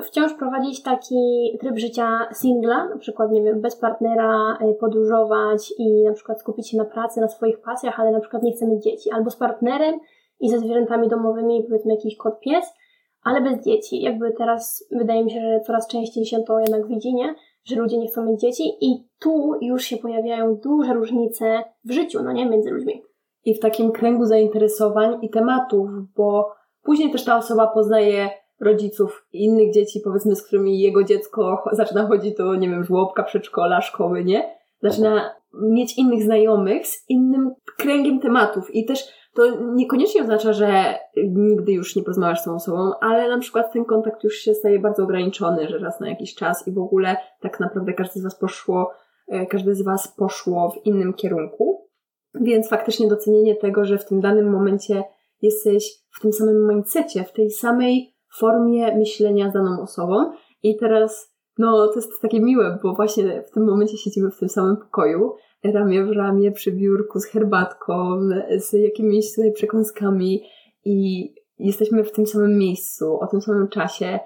wciąż 0.02 0.34
prowadzić 0.34 0.82
taki 0.82 1.58
tryb 1.60 1.78
życia 1.78 2.28
singla, 2.32 2.88
na 2.88 2.98
przykład, 2.98 3.30
nie 3.30 3.42
wiem, 3.42 3.60
bez 3.60 3.76
partnera, 3.76 4.58
y, 4.70 4.74
podróżować 4.74 5.72
i 5.78 6.04
na 6.04 6.12
przykład 6.12 6.40
skupić 6.40 6.70
się 6.70 6.76
na 6.76 6.84
pracy, 6.84 7.20
na 7.20 7.28
swoich 7.28 7.60
pasjach, 7.60 8.00
ale 8.00 8.10
na 8.10 8.20
przykład 8.20 8.42
nie 8.42 8.52
chcemy 8.52 8.78
dzieci, 8.78 9.10
albo 9.10 9.30
z 9.30 9.36
partnerem 9.36 10.00
i 10.42 10.50
ze 10.50 10.58
zwierzętami 10.58 11.08
domowymi, 11.08 11.64
powiedzmy 11.68 11.94
jakiś 11.94 12.16
kot, 12.16 12.40
pies, 12.40 12.74
ale 13.22 13.40
bez 13.40 13.64
dzieci. 13.64 14.00
Jakby 14.00 14.32
teraz 14.32 14.88
wydaje 14.90 15.24
mi 15.24 15.30
się, 15.30 15.40
że 15.40 15.60
coraz 15.66 15.88
częściej 15.88 16.24
się 16.24 16.42
to 16.42 16.60
jednak 16.60 16.88
widzi, 16.88 17.14
nie? 17.14 17.34
że 17.64 17.76
ludzie 17.76 17.98
nie 17.98 18.08
chcą 18.08 18.24
mieć 18.24 18.40
dzieci 18.40 18.62
i 18.80 19.04
tu 19.20 19.54
już 19.60 19.82
się 19.82 19.96
pojawiają 19.96 20.56
duże 20.56 20.94
różnice 20.94 21.64
w 21.84 21.92
życiu, 21.92 22.22
no 22.22 22.32
nie, 22.32 22.46
między 22.46 22.70
ludźmi. 22.70 23.02
I 23.44 23.54
w 23.54 23.60
takim 23.60 23.92
kręgu 23.92 24.24
zainteresowań 24.24 25.18
i 25.22 25.30
tematów, 25.30 25.88
bo 26.16 26.52
później 26.82 27.10
też 27.10 27.24
ta 27.24 27.36
osoba 27.36 27.66
poznaje 27.66 28.30
rodziców 28.60 29.26
innych 29.32 29.72
dzieci, 29.72 30.00
powiedzmy, 30.04 30.36
z 30.36 30.46
którymi 30.46 30.80
jego 30.80 31.04
dziecko 31.04 31.64
zaczyna 31.72 32.06
chodzić 32.06 32.36
do, 32.36 32.54
nie 32.54 32.70
wiem, 32.70 32.84
żłobka, 32.84 33.22
przedszkola, 33.22 33.80
szkoły, 33.80 34.24
nie? 34.24 34.56
Zaczyna 34.82 35.34
mieć 35.54 35.98
innych 35.98 36.22
znajomych 36.22 36.86
z 36.86 37.10
innym 37.10 37.54
kręgiem 37.78 38.20
tematów 38.20 38.74
i 38.74 38.84
też 38.84 39.08
to 39.34 39.42
niekoniecznie 39.74 40.22
oznacza, 40.22 40.52
że 40.52 40.94
nigdy 41.16 41.72
już 41.72 41.96
nie 41.96 42.02
porozmawiasz 42.02 42.40
z 42.40 42.44
tą 42.44 42.54
osobą, 42.54 42.92
ale 43.00 43.28
na 43.28 43.38
przykład 43.38 43.72
ten 43.72 43.84
kontakt 43.84 44.24
już 44.24 44.34
się 44.34 44.54
staje 44.54 44.78
bardzo 44.78 45.02
ograniczony, 45.02 45.68
że 45.68 45.78
raz 45.78 46.00
na 46.00 46.08
jakiś 46.08 46.34
czas 46.34 46.68
i 46.68 46.72
w 46.72 46.78
ogóle 46.78 47.16
tak 47.40 47.60
naprawdę 47.60 47.92
każdy 47.92 48.20
z 48.20 48.22
Was 48.22 48.38
poszło, 48.38 48.90
e, 49.28 49.46
każdy 49.46 49.74
z 49.74 49.82
Was 49.82 50.14
poszło 50.16 50.70
w 50.70 50.86
innym 50.86 51.14
kierunku. 51.14 51.88
Więc 52.34 52.68
faktycznie 52.68 53.08
docenienie 53.08 53.56
tego, 53.56 53.84
że 53.84 53.98
w 53.98 54.04
tym 54.04 54.20
danym 54.20 54.50
momencie 54.50 55.04
jesteś 55.42 56.02
w 56.10 56.20
tym 56.20 56.32
samym 56.32 56.68
mindsetie, 56.68 57.24
w 57.24 57.32
tej 57.32 57.50
samej 57.50 58.14
formie 58.38 58.96
myślenia 58.96 59.50
z 59.50 59.52
daną 59.52 59.82
osobą 59.82 60.32
i 60.62 60.76
teraz 60.76 61.32
no, 61.58 61.88
to 61.88 61.94
jest 61.94 62.22
takie 62.22 62.40
miłe, 62.40 62.78
bo 62.82 62.94
właśnie 62.94 63.42
w 63.42 63.50
tym 63.50 63.64
momencie 63.64 63.96
siedzimy 63.98 64.30
w 64.30 64.38
tym 64.38 64.48
samym 64.48 64.76
pokoju, 64.76 65.34
ramię 65.64 66.04
w 66.04 66.10
ramię 66.10 66.52
przy 66.52 66.72
biurku 66.72 67.20
z 67.20 67.26
herbatką, 67.26 68.20
z 68.56 68.72
jakimiś 68.72 69.34
tutaj 69.34 69.52
przekąskami 69.52 70.42
i 70.84 71.28
jesteśmy 71.58 72.04
w 72.04 72.12
tym 72.12 72.26
samym 72.26 72.58
miejscu, 72.58 73.18
o 73.20 73.26
tym 73.26 73.40
samym 73.40 73.68
czasie 73.68 74.18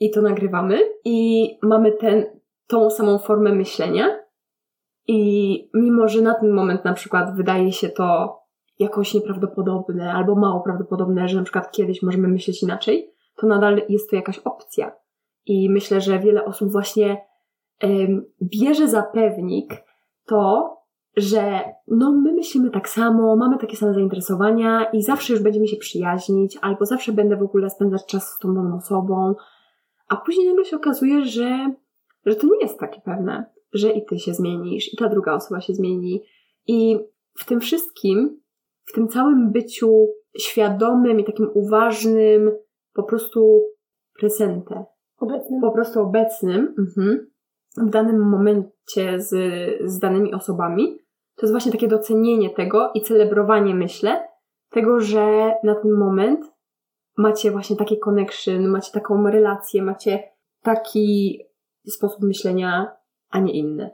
i 0.00 0.10
to 0.10 0.22
nagrywamy 0.22 0.78
i 1.04 1.48
mamy 1.62 1.92
ten, 1.92 2.26
tą 2.66 2.90
samą 2.90 3.18
formę 3.18 3.52
myślenia 3.52 4.18
i 5.06 5.70
mimo, 5.74 6.08
że 6.08 6.22
na 6.22 6.34
ten 6.34 6.50
moment 6.50 6.84
na 6.84 6.92
przykład 6.92 7.36
wydaje 7.36 7.72
się 7.72 7.88
to 7.88 8.38
jakoś 8.78 9.14
nieprawdopodobne 9.14 10.12
albo 10.12 10.34
mało 10.34 10.60
prawdopodobne, 10.60 11.28
że 11.28 11.36
na 11.36 11.42
przykład 11.42 11.70
kiedyś 11.70 12.02
możemy 12.02 12.28
myśleć 12.28 12.62
inaczej, 12.62 13.10
to 13.36 13.46
nadal 13.46 13.82
jest 13.88 14.10
to 14.10 14.16
jakaś 14.16 14.38
opcja. 14.38 14.92
I 15.46 15.70
myślę, 15.70 16.00
że 16.00 16.18
wiele 16.18 16.44
osób 16.44 16.72
właśnie 16.72 17.24
bierze 18.42 18.88
za 18.88 19.02
pewnik 19.02 19.87
to, 20.28 20.76
że 21.16 21.64
no 21.86 22.12
my 22.12 22.32
myślimy 22.32 22.70
tak 22.70 22.88
samo, 22.88 23.36
mamy 23.36 23.58
takie 23.58 23.76
same 23.76 23.94
zainteresowania 23.94 24.84
i 24.92 25.02
zawsze 25.02 25.32
już 25.32 25.42
będziemy 25.42 25.68
się 25.68 25.76
przyjaźnić, 25.76 26.58
albo 26.60 26.86
zawsze 26.86 27.12
będę 27.12 27.36
w 27.36 27.42
ogóle 27.42 27.70
spędzać 27.70 28.06
czas 28.06 28.28
z 28.28 28.38
tą 28.38 28.54
daną 28.54 28.76
osobą, 28.76 29.34
a 30.08 30.16
później 30.16 30.46
nagle 30.46 30.64
się 30.64 30.76
okazuje, 30.76 31.24
że, 31.24 31.74
że 32.26 32.36
to 32.36 32.46
nie 32.46 32.60
jest 32.60 32.78
takie 32.78 33.00
pewne, 33.00 33.44
że 33.72 33.90
i 33.90 34.06
ty 34.06 34.18
się 34.18 34.34
zmienisz, 34.34 34.94
i 34.94 34.96
ta 34.96 35.08
druga 35.08 35.34
osoba 35.34 35.60
się 35.60 35.74
zmieni. 35.74 36.22
I 36.66 36.98
w 37.38 37.44
tym 37.46 37.60
wszystkim, 37.60 38.40
w 38.84 38.92
tym 38.92 39.08
całym 39.08 39.52
byciu 39.52 40.08
świadomym 40.38 41.20
i 41.20 41.24
takim 41.24 41.50
uważnym, 41.54 42.50
po 42.94 43.02
prostu 43.02 43.62
presente. 44.18 44.84
Obecnym. 45.18 45.60
Po 45.60 45.70
prostu 45.70 46.00
obecnym 46.00 46.74
mhm, 46.78 47.30
w 47.76 47.90
danym 47.90 48.28
momencie 48.30 49.20
z, 49.20 49.30
z 49.84 49.98
danymi 49.98 50.34
osobami. 50.34 50.98
To 51.36 51.46
jest 51.46 51.52
właśnie 51.52 51.72
takie 51.72 51.88
docenienie 51.88 52.50
tego 52.50 52.90
i 52.94 53.00
celebrowanie, 53.00 53.74
myślę, 53.74 54.28
tego, 54.70 55.00
że 55.00 55.54
na 55.64 55.74
ten 55.74 55.92
moment 55.92 56.40
macie 57.16 57.50
właśnie 57.50 57.76
taki 57.76 57.98
connection, 57.98 58.68
macie 58.68 58.92
taką 58.92 59.30
relację, 59.30 59.82
macie 59.82 60.22
taki 60.62 61.40
sposób 61.86 62.22
myślenia, 62.22 62.96
a 63.30 63.38
nie 63.38 63.52
inny. 63.52 63.90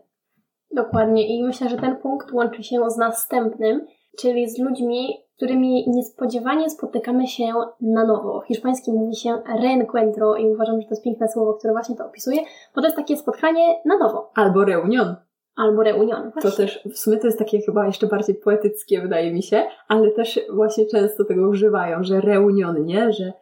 Dokładnie. 0.74 1.36
I 1.36 1.44
myślę, 1.44 1.68
że 1.68 1.76
ten 1.76 1.96
punkt 1.96 2.32
łączy 2.32 2.62
się 2.62 2.90
z 2.90 2.96
następnym, 2.96 3.86
czyli 4.18 4.50
z 4.50 4.58
ludźmi, 4.58 5.24
którymi 5.36 5.84
niespodziewanie 5.88 6.70
spotykamy 6.70 7.26
się 7.26 7.44
na 7.80 8.06
nowo. 8.06 8.40
W 8.40 8.46
hiszpańskim 8.46 8.94
mówi 8.94 9.16
się 9.16 9.42
reencuentro 9.62 10.36
i 10.36 10.46
uważam, 10.46 10.80
że 10.80 10.86
to 10.86 10.94
jest 10.94 11.04
piękne 11.04 11.28
słowo, 11.28 11.54
które 11.54 11.72
właśnie 11.72 11.96
to 11.96 12.06
opisuje, 12.06 12.40
bo 12.74 12.80
to 12.80 12.86
jest 12.86 12.96
takie 12.96 13.16
spotkanie 13.16 13.74
na 13.84 13.98
nowo. 13.98 14.30
Albo 14.34 14.64
reunion. 14.64 15.16
Albo 15.56 15.82
reunion. 15.82 16.30
Właśnie. 16.30 16.50
To 16.50 16.56
też 16.56 16.88
w 16.94 16.98
sumie 16.98 17.16
to 17.16 17.26
jest 17.26 17.38
takie 17.38 17.60
chyba 17.60 17.86
jeszcze 17.86 18.06
bardziej 18.06 18.34
poetyckie, 18.34 19.00
wydaje 19.00 19.32
mi 19.32 19.42
się, 19.42 19.62
ale 19.88 20.10
też 20.10 20.40
właśnie 20.52 20.86
często 20.86 21.24
tego 21.24 21.48
używają, 21.48 22.04
że 22.04 22.20
reunion, 22.20 22.84
nie? 22.84 23.12
Że 23.12 23.32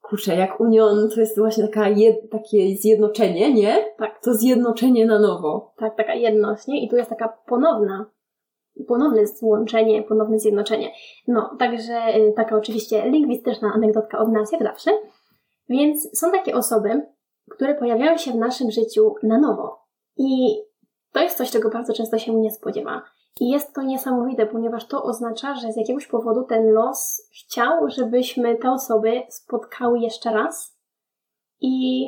kurczę, 0.00 0.36
jak 0.36 0.60
union 0.60 1.08
to 1.14 1.20
jest 1.20 1.38
właśnie 1.38 1.68
taka 1.68 1.88
jed, 1.88 2.30
takie 2.30 2.76
zjednoczenie, 2.76 3.54
nie? 3.54 3.84
Tak. 3.98 4.20
To 4.22 4.34
zjednoczenie 4.34 5.06
na 5.06 5.18
nowo. 5.18 5.72
Tak, 5.76 5.96
taka 5.96 6.14
jedność, 6.14 6.66
nie? 6.66 6.84
I 6.84 6.88
tu 6.88 6.96
jest 6.96 7.10
taka 7.10 7.28
ponowna 7.46 8.06
ponowne 8.88 9.26
złączenie, 9.26 10.02
ponowne 10.02 10.38
zjednoczenie. 10.38 10.90
No, 11.28 11.56
także 11.58 12.16
y, 12.16 12.32
taka 12.36 12.56
oczywiście 12.56 13.10
lingwistyczna 13.10 13.72
anegdotka 13.74 14.18
od 14.18 14.32
nas, 14.32 14.52
jak 14.52 14.62
zawsze. 14.62 14.90
Więc 15.68 16.18
są 16.18 16.30
takie 16.30 16.54
osoby, 16.54 17.06
które 17.50 17.74
pojawiają 17.74 18.18
się 18.18 18.32
w 18.32 18.36
naszym 18.36 18.70
życiu 18.70 19.14
na 19.22 19.38
nowo. 19.38 19.78
I 20.16 20.56
to 21.12 21.20
jest 21.20 21.36
coś, 21.36 21.50
czego 21.50 21.70
bardzo 21.70 21.92
często 21.92 22.18
się 22.18 22.34
nie 22.34 22.50
spodziewa. 22.50 23.02
I 23.40 23.48
jest 23.48 23.74
to 23.74 23.82
niesamowite, 23.82 24.46
ponieważ 24.46 24.86
to 24.86 25.02
oznacza, 25.02 25.54
że 25.54 25.72
z 25.72 25.76
jakiegoś 25.76 26.06
powodu 26.06 26.44
ten 26.44 26.72
los 26.72 27.28
chciał, 27.40 27.90
żebyśmy 27.90 28.56
te 28.56 28.70
osoby 28.70 29.22
spotkały 29.28 29.98
jeszcze 29.98 30.30
raz 30.30 30.78
i 31.60 32.06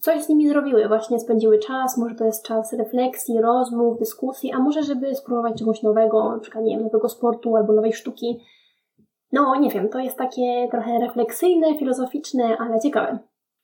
coś 0.00 0.22
z 0.22 0.28
nimi 0.28 0.48
zrobiły, 0.48 0.88
właśnie 0.88 1.20
spędziły 1.20 1.58
czas, 1.58 1.98
może 1.98 2.14
to 2.14 2.24
jest 2.24 2.46
czas 2.46 2.72
refleksji, 2.72 3.40
rozmów, 3.40 3.98
dyskusji, 3.98 4.52
a 4.52 4.58
może 4.58 4.82
żeby 4.82 5.14
spróbować 5.14 5.58
czegoś 5.58 5.82
nowego, 5.82 6.30
na 6.30 6.38
przykład, 6.38 6.64
nie 6.64 6.76
wiem, 6.76 6.84
nowego 6.84 7.08
sportu 7.08 7.56
albo 7.56 7.72
nowej 7.72 7.92
sztuki. 7.92 8.40
No, 9.32 9.56
nie 9.60 9.70
wiem, 9.70 9.88
to 9.88 9.98
jest 9.98 10.16
takie 10.16 10.68
trochę 10.70 10.98
refleksyjne, 10.98 11.78
filozoficzne, 11.78 12.56
ale 12.58 12.80
ciekawe. 12.80 13.18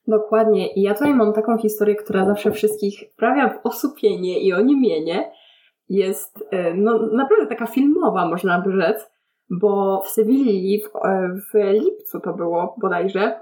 Dokładnie. 0.07 0.73
I 0.73 0.81
ja 0.81 0.93
tutaj 0.93 1.13
mam 1.13 1.33
taką 1.33 1.57
historię, 1.57 1.95
która 1.95 2.25
zawsze 2.25 2.51
wszystkich 2.51 2.99
wprawia 3.13 3.49
w 3.49 3.65
osłupienie 3.65 4.39
i 4.39 4.53
oniemienie. 4.53 5.31
Jest 5.89 6.43
e, 6.51 6.73
no, 6.73 6.99
naprawdę 7.11 7.47
taka 7.47 7.65
filmowa, 7.65 8.27
można 8.27 8.61
by 8.61 8.71
rzec, 8.71 9.11
bo 9.49 10.01
w 10.05 10.09
Sewilli 10.09 10.81
w, 10.81 11.05
e, 11.05 11.29
w 11.51 11.73
lipcu 11.73 12.19
to 12.19 12.33
było 12.33 12.75
bodajże. 12.81 13.39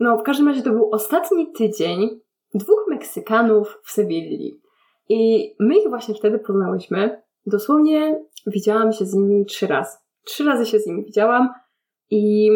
No, 0.00 0.18
w 0.18 0.22
każdym 0.22 0.48
razie 0.48 0.62
to 0.62 0.70
był 0.70 0.90
ostatni 0.92 1.52
tydzień 1.52 2.20
dwóch 2.54 2.84
Meksykanów 2.88 3.80
w 3.84 3.90
Sewilli. 3.90 4.60
I 5.08 5.50
my 5.60 5.78
ich 5.78 5.88
właśnie 5.88 6.14
wtedy 6.14 6.38
poznałyśmy. 6.38 7.22
Dosłownie 7.46 8.24
widziałam 8.46 8.92
się 8.92 9.06
z 9.06 9.14
nimi 9.14 9.46
trzy 9.46 9.66
razy. 9.66 9.98
Trzy 10.24 10.44
razy 10.44 10.66
się 10.66 10.78
z 10.78 10.86
nimi 10.86 11.04
widziałam 11.04 11.48
i 12.10 12.50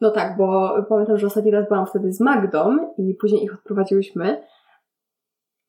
no 0.00 0.10
tak, 0.10 0.36
bo 0.36 0.76
pamiętam, 0.88 1.18
że 1.18 1.26
ostatni 1.26 1.50
raz 1.50 1.68
byłam 1.68 1.86
wtedy 1.86 2.12
z 2.12 2.20
Magdą 2.20 2.94
i 2.98 3.14
później 3.14 3.44
ich 3.44 3.54
odprowadziłyśmy. 3.54 4.42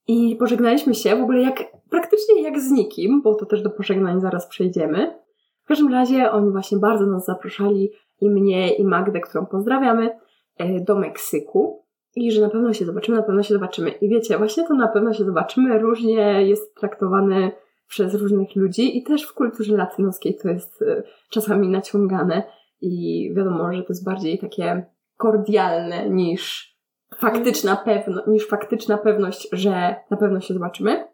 I 0.08 0.36
pożegnaliśmy 0.36 0.96
się 0.96 1.16
w 1.16 1.22
ogóle 1.22 1.42
jak, 1.42 1.64
praktycznie 1.90 2.42
jak 2.42 2.60
z 2.60 2.72
nikim, 2.72 3.22
bo 3.22 3.36
to 3.36 3.46
też 3.46 3.62
do 3.62 3.70
pożegnań 3.70 4.22
zaraz 4.22 4.48
przejdziemy. 4.48 5.20
W 5.64 5.68
każdym 5.68 5.94
razie 5.94 6.32
oni 6.32 6.52
właśnie 6.52 6.78
bardzo 6.78 7.06
nas 7.06 7.26
zapraszali 7.26 7.92
i 8.22 8.30
mnie 8.30 8.76
i 8.76 8.84
Magdę, 8.84 9.20
którą 9.20 9.46
pozdrawiamy, 9.46 10.20
e, 10.58 10.80
do 10.80 10.96
Meksyku 10.96 11.86
i 12.16 12.32
że 12.32 12.42
na 12.42 12.50
pewno 12.50 12.74
się 12.74 12.86
zobaczymy, 12.86 13.18
na 13.18 13.24
pewno 13.24 13.44
się 13.44 13.54
zobaczymy. 13.54 13.90
I 13.90 14.10
wiecie, 14.10 14.38
właśnie 14.38 14.68
to 14.68 14.74
na 14.74 14.88
pewno 14.88 15.14
się 15.14 15.26
zobaczymy 15.26 15.80
różnie 15.80 16.48
jest 16.48 16.76
traktowane 16.76 17.52
przez 17.88 18.16
różnych 18.16 18.56
ludzi 18.56 18.98
i 18.98 19.04
też 19.04 19.24
w 19.24 19.34
kulturze 19.34 19.78
latynoskiej 19.78 20.38
to 20.42 20.50
jest 20.50 20.82
e, 20.82 21.04
czasami 21.30 21.70
naciągane 21.70 22.44
i 22.82 23.34
wiadomo, 23.36 23.74
że 23.74 23.82
to 23.82 23.88
jest 23.90 24.06
bardziej 24.06 24.40
takie 24.40 24.86
kordialne 25.18 26.10
niż 26.10 26.70
faktyczna 27.16 27.76
pewność, 27.76 28.28
niż 28.28 28.48
faktyczna 28.48 28.98
pewność, 28.98 29.48
że 29.52 29.96
na 30.12 30.18
pewno 30.18 30.42
się 30.42 30.54
zobaczymy. 30.54 31.08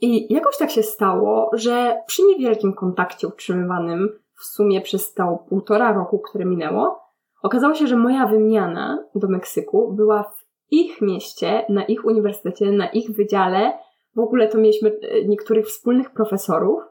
I 0.00 0.34
jakoś 0.34 0.58
tak 0.58 0.70
się 0.70 0.82
stało, 0.82 1.50
że 1.52 1.96
przy 2.06 2.22
niewielkim 2.22 2.74
kontakcie 2.74 3.28
utrzymywanym 3.28 4.08
w 4.40 4.44
sumie 4.44 4.80
przez 4.80 5.14
to 5.14 5.44
półtora 5.48 5.92
roku, 5.92 6.18
które 6.18 6.44
minęło, 6.44 7.05
Okazało 7.46 7.74
się, 7.74 7.86
że 7.86 7.96
moja 7.96 8.26
wymiana 8.26 9.04
do 9.14 9.28
Meksyku 9.28 9.92
była 9.92 10.22
w 10.22 10.44
ich 10.70 11.00
mieście, 11.00 11.64
na 11.68 11.84
ich 11.84 12.04
uniwersytecie, 12.04 12.72
na 12.72 12.88
ich 12.88 13.10
wydziale. 13.10 13.72
W 14.16 14.20
ogóle 14.20 14.48
to 14.48 14.58
mieliśmy 14.58 14.90
e, 14.90 15.24
niektórych 15.24 15.66
wspólnych 15.66 16.10
profesorów. 16.10 16.82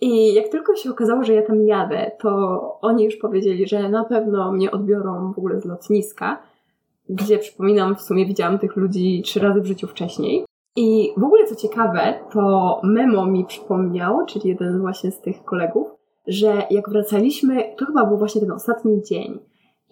I 0.00 0.34
jak 0.34 0.48
tylko 0.48 0.76
się 0.76 0.90
okazało, 0.90 1.24
że 1.24 1.34
ja 1.34 1.42
tam 1.42 1.66
jadę, 1.66 2.10
to 2.20 2.28
oni 2.80 3.04
już 3.04 3.16
powiedzieli, 3.16 3.66
że 3.66 3.88
na 3.88 4.04
pewno 4.04 4.52
mnie 4.52 4.70
odbiorą 4.70 5.32
w 5.32 5.38
ogóle 5.38 5.60
z 5.60 5.64
lotniska, 5.64 6.42
gdzie 7.08 7.38
przypominam, 7.38 7.96
w 7.96 8.02
sumie 8.02 8.26
widziałam 8.26 8.58
tych 8.58 8.76
ludzi 8.76 9.22
trzy 9.24 9.40
razy 9.40 9.60
w 9.60 9.66
życiu 9.66 9.86
wcześniej. 9.86 10.44
I 10.76 11.12
w 11.16 11.24
ogóle 11.24 11.46
co 11.46 11.54
ciekawe, 11.54 12.14
to 12.32 12.80
Memo 12.82 13.26
mi 13.26 13.44
przypomniał, 13.44 14.26
czyli 14.26 14.48
jeden 14.48 14.80
właśnie 14.80 15.10
z 15.10 15.20
tych 15.20 15.44
kolegów, 15.44 15.88
że 16.26 16.62
jak 16.70 16.90
wracaliśmy, 16.90 17.74
to 17.78 17.86
chyba 17.86 18.06
był 18.06 18.18
właśnie 18.18 18.40
ten 18.40 18.52
ostatni 18.52 19.02
dzień, 19.02 19.40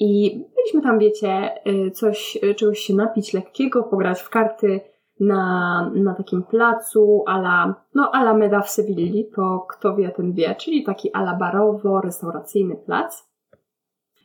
i 0.02 0.44
byliśmy 0.56 0.82
tam, 0.82 0.98
wiecie, 0.98 1.50
y, 1.66 1.90
coś, 1.90 2.38
y, 2.44 2.54
czegoś 2.54 2.78
się 2.78 2.94
napić 2.94 3.34
lekkiego, 3.34 3.82
pograć 3.82 4.20
w 4.20 4.30
karty 4.30 4.80
na, 5.20 5.90
na 5.94 6.14
takim 6.14 6.42
placu 6.42 7.24
ala, 7.26 7.74
no 7.94 8.10
Alameda 8.12 8.60
w 8.60 8.70
Sewilli, 8.70 9.30
to 9.36 9.66
kto 9.70 9.96
wie, 9.96 10.10
ten 10.10 10.32
wie, 10.32 10.54
czyli 10.54 10.84
taki 10.84 11.12
ala 11.12 11.34
barowo, 11.34 12.00
restauracyjny 12.00 12.76
plac. 12.76 13.32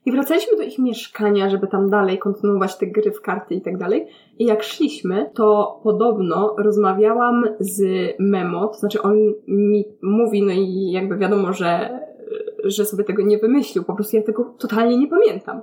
I 0.05 0.12
wracaliśmy 0.12 0.57
do 0.57 0.63
ich 0.63 0.79
mieszkania, 0.79 1.50
żeby 1.50 1.67
tam 1.67 1.89
dalej 1.89 2.19
kontynuować 2.19 2.77
te 2.77 2.88
gry 2.88 3.12
w 3.12 3.22
karty 3.22 3.55
i 3.55 3.62
tak 3.62 3.77
dalej. 3.77 4.07
I 4.39 4.46
jak 4.46 4.63
szliśmy, 4.63 5.31
to 5.34 5.79
podobno 5.84 6.55
rozmawiałam 6.57 7.43
z 7.60 7.81
Memo, 8.19 8.67
to 8.67 8.74
znaczy 8.74 9.01
on 9.01 9.17
mi 9.48 9.86
mówi, 10.01 10.43
no 10.43 10.51
i 10.51 10.91
jakby 10.91 11.17
wiadomo, 11.17 11.53
że, 11.53 12.00
że 12.64 12.86
sobie 12.86 13.04
tego 13.04 13.22
nie 13.22 13.38
wymyślił, 13.38 13.84
po 13.84 13.96
prostu 13.96 14.16
ja 14.16 14.24
tego 14.24 14.44
totalnie 14.44 14.98
nie 14.98 15.08
pamiętam. 15.08 15.62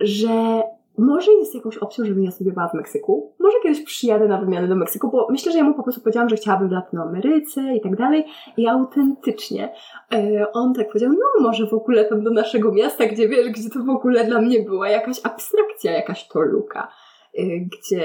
Że 0.00 0.62
może 0.98 1.32
jest 1.32 1.54
jakąś 1.54 1.78
opcją, 1.78 2.04
żebym 2.04 2.24
ja 2.24 2.30
studiowała 2.30 2.68
w 2.68 2.74
Meksyku. 2.74 3.34
Może 3.40 3.56
kiedyś 3.62 3.82
przyjadę 3.84 4.28
na 4.28 4.38
wymianę 4.38 4.68
do 4.68 4.76
Meksyku, 4.76 5.10
bo 5.10 5.26
myślę, 5.30 5.52
że 5.52 5.58
ja 5.58 5.64
mu 5.64 5.74
po 5.74 5.82
prostu 5.82 6.00
powiedziałam, 6.00 6.28
że 6.28 6.36
chciałabym 6.36 6.68
w 6.68 6.72
Latynoameryce 6.72 7.74
i 7.76 7.80
tak 7.80 7.96
dalej. 7.96 8.24
I 8.56 8.68
autentycznie 8.68 9.74
e, 10.14 10.46
on 10.52 10.74
tak 10.74 10.88
powiedział, 10.88 11.10
no 11.12 11.48
może 11.48 11.66
w 11.66 11.74
ogóle 11.74 12.04
tam 12.04 12.24
do 12.24 12.30
naszego 12.30 12.72
miasta, 12.72 13.06
gdzie 13.06 13.28
wiesz, 13.28 13.48
gdzie 13.48 13.70
to 13.70 13.84
w 13.84 13.90
ogóle 13.90 14.24
dla 14.24 14.40
mnie 14.40 14.62
była 14.62 14.88
jakaś 14.88 15.16
abstrakcja, 15.22 15.92
jakaś 15.92 16.28
toluka. 16.28 16.88
E, 17.38 17.42
gdzie 17.60 18.04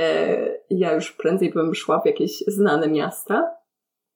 ja 0.70 0.94
już 0.94 1.12
prędzej 1.12 1.54
bym 1.54 1.76
szła 1.76 2.00
w 2.00 2.06
jakieś 2.06 2.44
znane 2.48 2.88
miasta. 2.88 3.52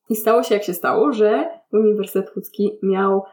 I 0.10 0.16
stało 0.16 0.44
się 0.44 0.56
jak 0.56 0.64
się 0.64 0.74
stało, 0.74 1.14
że 1.14 1.50
Uniwersytet 1.74 2.36
Łódzki 2.36 2.80
miał 2.84 3.24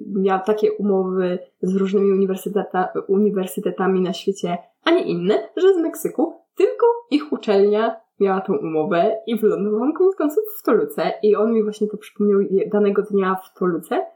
miał 0.00 0.40
takie 0.46 0.72
umowy 0.72 1.38
z 1.62 1.76
różnymi 1.76 2.12
uniwersyteta, 2.12 2.92
uniwersytetami 3.08 4.00
na 4.00 4.12
świecie, 4.12 4.58
a 4.84 4.90
nie 4.90 5.02
inne, 5.02 5.48
że 5.56 5.74
z 5.74 5.76
Meksyku 5.76 6.34
tylko 6.56 6.86
ich 7.10 7.32
uczelnia 7.32 8.00
miała 8.20 8.40
tą 8.40 8.56
umowę 8.56 9.16
i 9.26 9.36
wylądowałam 9.36 9.92
koniec 9.92 10.16
końców 10.16 10.44
w 10.58 10.62
Toluce. 10.62 11.12
I 11.22 11.36
on 11.36 11.52
mi 11.52 11.62
właśnie 11.62 11.88
to 11.88 11.96
przypomniał 11.96 12.40
danego 12.72 13.02
dnia 13.02 13.34
w 13.34 13.58
Toluce, 13.58 14.06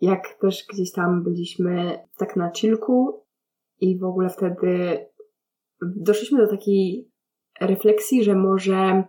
jak 0.00 0.28
też 0.28 0.66
gdzieś 0.72 0.92
tam 0.92 1.22
byliśmy 1.22 1.98
tak 2.18 2.36
na 2.36 2.50
chillku 2.50 3.24
i 3.80 3.98
w 3.98 4.04
ogóle 4.04 4.28
wtedy 4.28 4.98
doszliśmy 5.82 6.38
do 6.38 6.50
takiej 6.50 7.10
refleksji, 7.60 8.24
że 8.24 8.34
może 8.34 9.04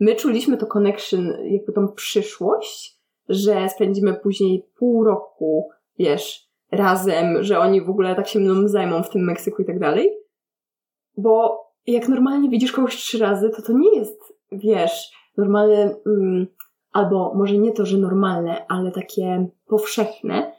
my 0.00 0.14
czuliśmy 0.14 0.56
to 0.56 0.66
connection, 0.66 1.32
jakby 1.44 1.72
tą 1.72 1.88
przyszłość, 1.88 2.95
że 3.28 3.68
spędzimy 3.68 4.14
później 4.14 4.66
pół 4.78 5.04
roku, 5.04 5.68
wiesz, 5.98 6.48
razem, 6.72 7.42
że 7.44 7.58
oni 7.58 7.80
w 7.80 7.90
ogóle 7.90 8.14
tak 8.14 8.28
się 8.28 8.38
mną 8.38 8.68
zajmą 8.68 9.02
w 9.02 9.10
tym 9.10 9.24
Meksyku 9.24 9.62
i 9.62 9.64
tak 9.64 9.78
dalej. 9.78 10.10
Bo 11.16 11.66
jak 11.86 12.08
normalnie 12.08 12.48
widzisz 12.48 12.72
kogoś 12.72 12.96
trzy 12.96 13.18
razy, 13.18 13.50
to 13.50 13.62
to 13.62 13.72
nie 13.72 13.98
jest, 13.98 14.34
wiesz, 14.52 15.12
normalne, 15.36 15.96
mm, 16.06 16.46
albo 16.92 17.34
może 17.34 17.58
nie 17.58 17.72
to, 17.72 17.86
że 17.86 17.98
normalne, 17.98 18.66
ale 18.68 18.92
takie 18.92 19.48
powszechne, 19.66 20.52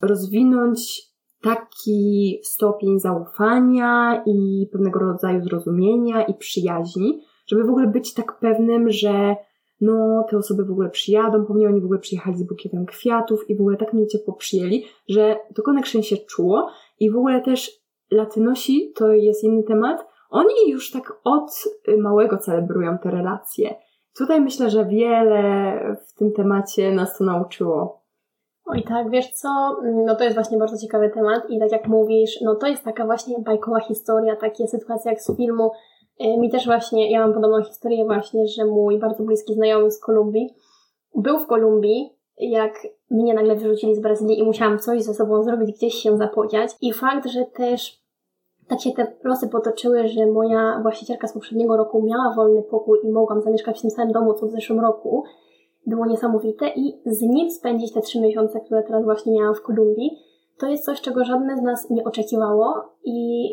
rozwinąć 0.00 1.12
taki 1.42 2.40
stopień 2.44 3.00
zaufania 3.00 4.22
i 4.26 4.68
pewnego 4.72 5.00
rodzaju 5.00 5.42
zrozumienia 5.42 6.22
i 6.22 6.34
przyjaźni, 6.34 7.22
żeby 7.46 7.64
w 7.64 7.70
ogóle 7.70 7.86
być 7.86 8.14
tak 8.14 8.38
pewnym, 8.38 8.90
że 8.90 9.36
no 9.82 10.24
te 10.30 10.36
osoby 10.36 10.64
w 10.64 10.70
ogóle 10.70 10.90
przyjadą 10.90 11.44
po 11.44 11.54
mnie, 11.54 11.68
oni 11.68 11.80
w 11.80 11.84
ogóle 11.84 12.00
przyjechali 12.00 12.36
z 12.36 12.42
bukietem 12.42 12.86
kwiatów 12.86 13.50
i 13.50 13.56
w 13.56 13.60
ogóle 13.60 13.76
tak 13.76 13.92
mnie 13.92 14.06
ciepło 14.06 14.34
przyjęli, 14.34 14.84
że 15.08 15.36
to 15.54 15.62
connection 15.62 16.02
się 16.02 16.16
czuło 16.16 16.70
i 17.00 17.10
w 17.10 17.16
ogóle 17.16 17.40
też 17.40 17.70
latynosi 18.10 18.92
to 18.96 19.12
jest 19.12 19.44
inny 19.44 19.62
temat. 19.62 20.06
Oni 20.30 20.54
już 20.70 20.90
tak 20.90 21.12
od 21.24 21.64
małego 21.98 22.38
celebrują 22.38 22.98
te 22.98 23.10
relacje. 23.10 23.74
Tutaj 24.18 24.40
myślę, 24.40 24.70
że 24.70 24.84
wiele 24.84 25.96
w 26.08 26.18
tym 26.18 26.32
temacie 26.32 26.92
nas 26.92 27.18
to 27.18 27.24
nauczyło. 27.24 28.02
Oj 28.64 28.82
tak, 28.82 29.10
wiesz 29.10 29.30
co, 29.30 29.76
no 30.06 30.16
to 30.16 30.24
jest 30.24 30.36
właśnie 30.36 30.58
bardzo 30.58 30.78
ciekawy 30.78 31.10
temat 31.10 31.50
i 31.50 31.58
tak 31.58 31.72
jak 31.72 31.88
mówisz, 31.88 32.40
no 32.42 32.54
to 32.54 32.66
jest 32.66 32.84
taka 32.84 33.04
właśnie 33.04 33.38
bajkowa 33.38 33.80
historia, 33.80 34.36
takie 34.36 34.66
sytuacje 34.68 35.10
jak 35.10 35.22
z 35.22 35.36
filmu 35.36 35.70
mi 36.38 36.50
też 36.50 36.66
właśnie, 36.66 37.10
ja 37.10 37.20
mam 37.20 37.34
podobną 37.34 37.62
historię 37.62 38.04
właśnie, 38.04 38.46
że 38.46 38.64
mój 38.64 38.98
bardzo 38.98 39.24
bliski 39.24 39.54
znajomy 39.54 39.90
z 39.90 40.00
Kolumbii 40.00 40.54
był 41.14 41.38
w 41.38 41.46
Kolumbii, 41.46 42.10
jak 42.38 42.86
mnie 43.10 43.34
nagle 43.34 43.56
wyrzucili 43.56 43.94
z 43.94 44.00
Brazylii 44.00 44.38
i 44.38 44.42
musiałam 44.42 44.78
coś 44.78 45.02
ze 45.02 45.14
sobą 45.14 45.42
zrobić, 45.42 45.76
gdzieś 45.76 45.94
się 45.94 46.16
zapodziać. 46.16 46.70
I 46.80 46.92
fakt, 46.92 47.28
że 47.28 47.44
też 47.44 48.02
tak 48.68 48.80
się 48.80 48.92
te 48.92 49.06
losy 49.24 49.48
potoczyły, 49.48 50.08
że 50.08 50.26
moja 50.26 50.78
właścicielka 50.82 51.28
z 51.28 51.32
poprzedniego 51.32 51.76
roku 51.76 52.02
miała 52.02 52.34
wolny 52.36 52.62
pokój 52.62 52.98
i 53.04 53.12
mogłam 53.12 53.42
zamieszkać 53.42 53.78
w 53.78 53.82
tym 53.82 53.90
samym 53.90 54.12
domu, 54.12 54.34
co 54.34 54.46
w 54.46 54.50
zeszłym 54.50 54.80
roku, 54.80 55.24
było 55.86 56.06
niesamowite 56.06 56.68
i 56.76 57.00
z 57.06 57.22
nim 57.22 57.50
spędzić 57.50 57.92
te 57.92 58.00
trzy 58.00 58.20
miesiące, 58.20 58.60
które 58.60 58.82
teraz 58.82 59.04
właśnie 59.04 59.32
miałam 59.32 59.54
w 59.54 59.62
Kolumbii, 59.62 60.18
to 60.58 60.66
jest 60.66 60.84
coś, 60.84 61.00
czego 61.00 61.24
żadne 61.24 61.56
z 61.56 61.62
nas 61.62 61.90
nie 61.90 62.04
oczekiwało 62.04 62.74
i 63.04 63.48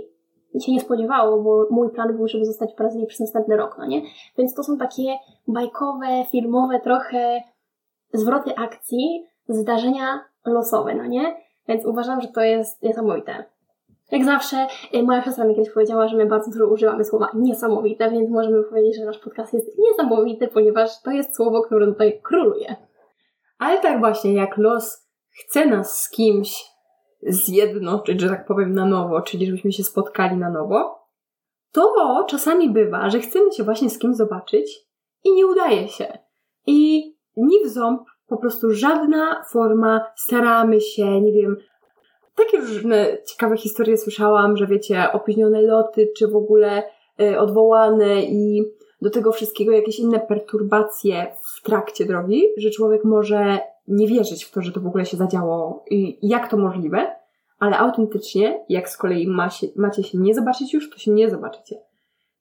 się 0.66 0.72
nie 0.72 0.82
spodziewało, 0.82 1.44
bo 1.44 1.68
mój 1.72 1.90
plan 1.90 2.18
był, 2.18 2.28
żeby 2.28 2.46
zostać 2.46 2.74
w 2.74 2.78
Brazylii 2.78 3.08
przez 3.08 3.20
następny 3.20 3.58
rok, 3.58 3.76
no 3.78 3.86
nie? 3.86 4.02
Więc 4.38 4.54
to 4.54 4.64
są 4.64 4.78
takie 4.78 5.04
bajkowe, 5.48 6.26
filmowe 6.32 6.80
trochę 6.80 7.42
zwroty 8.14 8.56
akcji, 8.56 9.28
zdarzenia 9.50 10.26
losowe, 10.46 10.96
no 10.96 11.06
nie? 11.06 11.36
Więc 11.68 11.86
uważam, 11.86 12.22
że 12.22 12.28
to 12.28 12.42
jest 12.42 12.84
niesamowite. 12.84 13.44
Jak 14.12 14.26
zawsze, 14.26 14.68
y, 14.94 15.04
moja 15.04 15.24
siostra 15.24 15.46
mi 15.46 15.56
kiedyś 15.56 15.74
powiedziała, 15.74 16.08
że 16.08 16.18
my 16.18 16.26
bardzo 16.26 16.52
dużo 16.52 16.68
używamy 16.68 17.06
słowa 17.06 17.28
niesamowite, 17.34 18.12
więc 18.12 18.30
możemy 18.30 18.64
powiedzieć, 18.64 18.98
że 18.98 19.06
nasz 19.06 19.18
podcast 19.18 19.54
jest 19.54 19.78
niesamowity, 19.78 20.48
ponieważ 20.48 21.02
to 21.02 21.12
jest 21.12 21.36
słowo, 21.36 21.62
które 21.62 21.88
tutaj 21.88 22.22
króluje. 22.22 22.76
Ale 23.60 23.82
tak 23.82 24.00
właśnie, 24.00 24.34
jak 24.34 24.58
los 24.58 25.08
chce 25.30 25.66
nas 25.66 26.00
z 26.02 26.10
kimś 26.10 26.69
zjednoczyć, 27.28 28.22
że 28.22 28.30
tak 28.30 28.46
powiem, 28.46 28.74
na 28.74 28.86
nowo, 28.86 29.22
czyli 29.22 29.46
żebyśmy 29.46 29.72
się 29.72 29.84
spotkali 29.84 30.38
na 30.38 30.50
nowo, 30.50 31.00
to 31.72 32.26
czasami 32.28 32.70
bywa, 32.70 33.10
że 33.10 33.20
chcemy 33.20 33.52
się 33.52 33.64
właśnie 33.64 33.90
z 33.90 34.00
kimś 34.00 34.16
zobaczyć 34.16 34.80
i 35.24 35.34
nie 35.34 35.48
udaje 35.48 35.88
się. 35.88 36.18
I 36.68 37.12
ni 37.38 37.66
w 37.66 37.68
ząb, 37.68 38.02
po 38.28 38.38
prostu 38.38 38.72
żadna 38.72 39.44
forma, 39.52 40.02
staramy 40.16 40.82
się, 40.82 41.22
nie 41.22 41.34
wiem, 41.34 41.58
takie 42.36 42.58
różne 42.58 43.18
ciekawe 43.28 43.58
historie 43.58 43.98
słyszałam, 43.98 44.58
że 44.58 44.68
wiecie, 44.68 45.12
opóźnione 45.14 45.62
loty, 45.62 46.12
czy 46.18 46.28
w 46.28 46.36
ogóle 46.36 46.84
y, 47.22 47.40
odwołane 47.40 48.22
i 48.22 48.64
do 49.02 49.10
tego 49.10 49.32
wszystkiego 49.32 49.72
jakieś 49.72 50.00
inne 50.00 50.20
perturbacje 50.20 51.36
w 51.44 51.62
trakcie 51.62 52.06
drogi, 52.06 52.44
że 52.58 52.70
człowiek 52.70 53.04
może 53.04 53.60
nie 53.90 54.08
wierzyć 54.08 54.44
w 54.46 54.52
to, 54.52 54.62
że 54.62 54.72
to 54.72 54.82
w 54.82 54.88
ogóle 54.88 55.06
się 55.06 55.18
zadziało 55.18 55.86
i 55.90 56.28
jak 56.28 56.52
to 56.52 56.58
możliwe, 56.58 57.16
ale 57.60 57.78
autentycznie, 57.78 58.66
jak 58.70 58.90
z 58.90 58.98
kolei 58.98 59.28
ma 59.28 59.50
się, 59.50 59.68
macie 59.76 60.04
się 60.04 60.18
nie 60.18 60.34
zobaczyć 60.34 60.74
już, 60.74 60.90
to 60.90 60.98
się 60.98 61.12
nie 61.12 61.30
zobaczycie. 61.30 61.76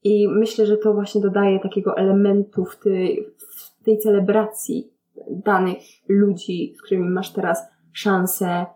I 0.05 0.29
myślę, 0.29 0.67
że 0.67 0.77
to 0.77 0.95
właśnie 0.95 1.21
dodaje 1.21 1.61
takiego 1.61 1.97
elementu 1.97 2.65
w 2.65 2.77
tej, 2.77 3.27
w 3.39 3.85
tej 3.85 3.99
celebracji 3.99 4.91
danych 5.31 5.79
ludzi, 6.09 6.75
z 6.79 6.83
którymi 6.83 7.11
masz 7.11 7.33
teraz 7.33 7.69
szansę 7.93 8.67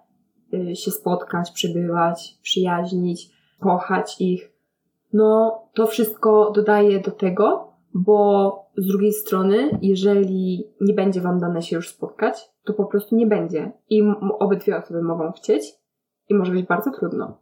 y, 0.54 0.76
się 0.76 0.90
spotkać, 0.90 1.50
przebywać, 1.50 2.38
przyjaźnić, 2.42 3.30
kochać 3.61 4.20
ich. 4.20 4.52
No, 5.12 5.62
to 5.74 5.87
wszystko 5.87 6.50
dodaje 6.50 7.00
do 7.00 7.11
tego, 7.11 7.72
bo 7.94 8.58
z 8.76 8.87
drugiej 8.87 9.12
strony, 9.12 9.78
jeżeli 9.82 10.66
nie 10.80 10.94
będzie 10.94 11.20
Wam 11.20 11.38
dane 11.38 11.62
się 11.62 11.76
już 11.76 11.88
spotkać, 11.88 12.52
to 12.64 12.72
po 12.72 12.85
prostu 12.85 13.16
nie 13.16 13.27
będzie. 13.27 13.72
I 13.90 14.03
obydwie 14.38 14.77
osoby 14.77 15.03
mogą 15.03 15.33
chcieć 15.33 15.64
i 16.29 16.35
może 16.35 16.53
być 16.53 16.66
bardzo 16.66 16.90
trudno. 16.90 17.38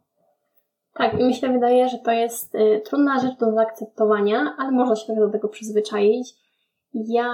Tak, 0.93 1.19
i 1.19 1.23
mi 1.23 1.33
się 1.33 1.47
wydaje, 1.47 1.89
że 1.89 1.97
to 1.97 2.11
jest 2.11 2.55
y, 2.55 2.81
trudna 2.85 3.19
rzecz 3.19 3.37
do 3.37 3.51
zaakceptowania, 3.51 4.55
ale 4.57 4.71
można 4.71 4.95
się 4.95 5.05
trochę 5.05 5.21
do 5.21 5.29
tego 5.29 5.47
przyzwyczaić. 5.47 6.33
Ja 6.93 7.31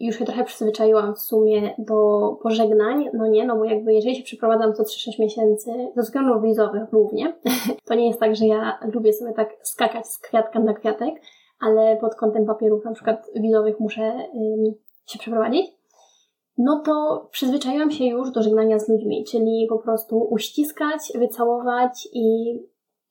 już 0.00 0.18
się 0.18 0.24
trochę 0.24 0.44
przyzwyczaiłam 0.44 1.14
w 1.14 1.18
sumie 1.18 1.74
do 1.78 2.30
pożegnań, 2.42 3.08
no 3.14 3.26
nie, 3.26 3.46
no 3.46 3.56
bo 3.56 3.64
jakby 3.64 3.92
jeżeli 3.92 4.16
się 4.16 4.22
przeprowadzam 4.22 4.74
co 4.74 4.82
3-6 4.82 5.20
miesięcy, 5.20 5.70
ze 5.96 6.02
względów 6.02 6.42
wizowych 6.42 6.90
głównie, 6.90 7.34
to 7.88 7.94
nie 7.94 8.06
jest 8.06 8.20
tak, 8.20 8.36
że 8.36 8.46
ja 8.46 8.78
lubię 8.94 9.12
sobie 9.12 9.32
tak 9.32 9.56
skakać 9.62 10.06
z 10.06 10.18
kwiatka 10.18 10.58
na 10.58 10.74
kwiatek, 10.74 11.14
ale 11.60 11.96
pod 11.96 12.14
kątem 12.14 12.46
papierów 12.46 12.84
na 12.84 12.92
przykład 12.92 13.26
wizowych 13.36 13.80
muszę 13.80 14.12
się 15.06 15.18
przeprowadzić, 15.18 15.77
no 16.58 16.82
to 16.86 17.28
przyzwyczaiłam 17.30 17.90
się 17.90 18.04
już 18.04 18.30
do 18.30 18.42
żegnania 18.42 18.78
z 18.78 18.88
ludźmi, 18.88 19.24
czyli 19.30 19.66
po 19.68 19.78
prostu 19.78 20.18
uściskać, 20.18 21.12
wycałować 21.14 22.08
i 22.12 22.54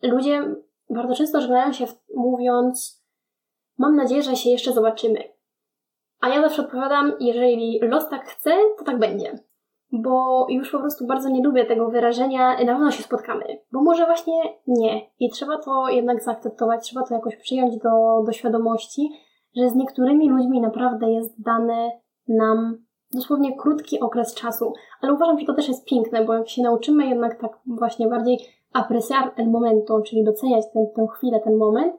ludzie 0.04 0.56
bardzo 0.90 1.16
często 1.16 1.42
żegnają 1.42 1.74
się 1.74 1.86
mówiąc 2.16 3.04
mam 3.78 3.96
nadzieję, 3.96 4.24
że 4.24 4.36
się 4.36 4.50
jeszcze 4.50 4.74
zobaczymy. 4.74 5.20
A 6.22 6.30
ja 6.30 6.42
zawsze 6.42 6.62
odpowiadam, 6.62 7.14
jeżeli 7.20 7.80
los 7.82 8.10
tak 8.10 8.26
chce, 8.26 8.52
to 8.78 8.84
tak 8.86 9.00
będzie 9.00 9.40
bo 9.92 10.46
już 10.50 10.72
po 10.72 10.80
prostu 10.80 11.06
bardzo 11.06 11.30
nie 11.30 11.44
lubię 11.44 11.66
tego 11.66 11.90
wyrażenia, 11.90 12.64
na 12.66 12.74
pewno 12.74 12.92
się 12.92 13.04
spotkamy, 13.04 13.44
bo 13.72 13.82
może 13.82 14.06
właśnie 14.06 14.34
nie. 14.68 15.02
I 15.20 15.30
trzeba 15.30 15.58
to 15.58 15.90
jednak 15.90 16.24
zaakceptować, 16.24 16.86
trzeba 16.86 17.06
to 17.06 17.14
jakoś 17.14 17.36
przyjąć 17.36 17.78
do, 17.78 18.24
do 18.26 18.32
świadomości, 18.32 19.10
że 19.56 19.70
z 19.70 19.76
niektórymi 19.76 20.30
ludźmi 20.30 20.62
naprawdę 20.62 21.12
jest 21.12 21.42
dane 21.42 21.92
nam 22.28 22.86
dosłownie 23.14 23.58
krótki 23.58 24.00
okres 24.00 24.34
czasu, 24.34 24.74
ale 25.02 25.14
uważam, 25.14 25.40
że 25.40 25.46
to 25.46 25.54
też 25.54 25.68
jest 25.68 25.86
piękne, 25.86 26.26
bo 26.26 26.34
jak 26.34 26.50
się 26.50 26.62
nauczymy 26.64 27.08
jednak 27.08 27.42
tak 27.42 27.60
właśnie 27.66 28.08
bardziej 28.08 28.40
apreciar 28.74 29.34
el 29.38 29.50
momento, 29.50 30.02
czyli 30.02 30.24
doceniać 30.24 30.66
ten, 30.74 30.88
tę 30.96 31.08
chwilę, 31.18 31.40
ten 31.40 31.58
moment, 31.58 31.94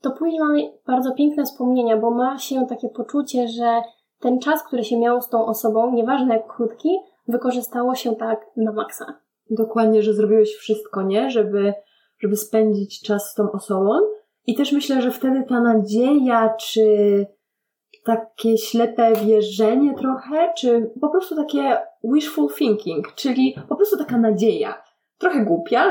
to 0.00 0.10
później 0.10 0.40
mamy 0.40 0.72
bardzo 0.86 1.14
piękne 1.14 1.44
wspomnienia, 1.44 1.96
bo 1.96 2.10
ma 2.10 2.38
się 2.38 2.66
takie 2.68 2.88
poczucie, 2.88 3.48
że 3.48 3.82
ten 4.20 4.38
czas, 4.38 4.62
który 4.62 4.84
się 4.84 4.98
miało 4.98 5.20
z 5.20 5.28
tą 5.28 5.46
osobą, 5.46 5.92
nieważne 5.92 6.34
jak 6.34 6.56
krótki, 6.56 6.88
wykorzystało 7.28 7.94
się 7.94 8.16
tak 8.16 8.46
na 8.56 8.72
maksa. 8.72 9.06
Dokładnie, 9.50 10.02
że 10.02 10.14
zrobiłeś 10.14 10.54
wszystko, 10.54 11.02
nie? 11.02 11.30
Żeby, 11.30 11.74
żeby 12.18 12.36
spędzić 12.36 13.02
czas 13.02 13.30
z 13.30 13.34
tą 13.34 13.50
osobą. 13.52 13.90
I 14.46 14.54
też 14.54 14.72
myślę, 14.72 15.02
że 15.02 15.10
wtedy 15.10 15.44
ta 15.48 15.60
nadzieja, 15.60 16.54
czy 16.60 16.86
takie 18.04 18.58
ślepe 18.58 19.12
wierzenie 19.26 19.94
trochę, 19.94 20.52
czy 20.56 20.90
po 21.00 21.08
prostu 21.08 21.36
takie 21.36 21.78
wishful 22.04 22.48
thinking, 22.54 23.14
czyli 23.14 23.56
po 23.68 23.76
prostu 23.76 23.98
taka 23.98 24.18
nadzieja, 24.18 24.82
trochę 25.18 25.44
głupia 25.44 25.90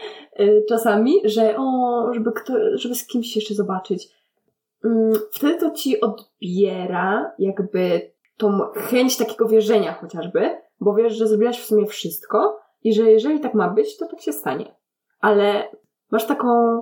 czasami, 0.68 1.12
że 1.24 1.56
o, 1.58 2.06
żeby, 2.14 2.32
kto, 2.32 2.52
żeby 2.74 2.94
z 2.94 3.06
kimś 3.06 3.36
jeszcze 3.36 3.54
zobaczyć. 3.54 4.08
Mm, 4.84 5.12
wtedy 5.32 5.54
to 5.60 5.70
ci 5.70 6.00
odbiera 6.00 7.32
jakby 7.38 8.10
tą 8.36 8.60
chęć 8.74 9.16
takiego 9.16 9.48
wierzenia 9.48 9.92
chociażby, 9.92 10.56
bo 10.80 10.94
wiesz, 10.94 11.12
że 11.12 11.26
zrobiłaś 11.26 11.60
w 11.60 11.66
sumie 11.66 11.86
wszystko 11.86 12.60
i 12.84 12.92
że 12.94 13.10
jeżeli 13.10 13.40
tak 13.40 13.54
ma 13.54 13.68
być, 13.68 13.96
to 13.96 14.06
tak 14.06 14.20
się 14.20 14.32
stanie. 14.32 14.74
Ale 15.20 15.68
masz 16.10 16.26
taką 16.26 16.80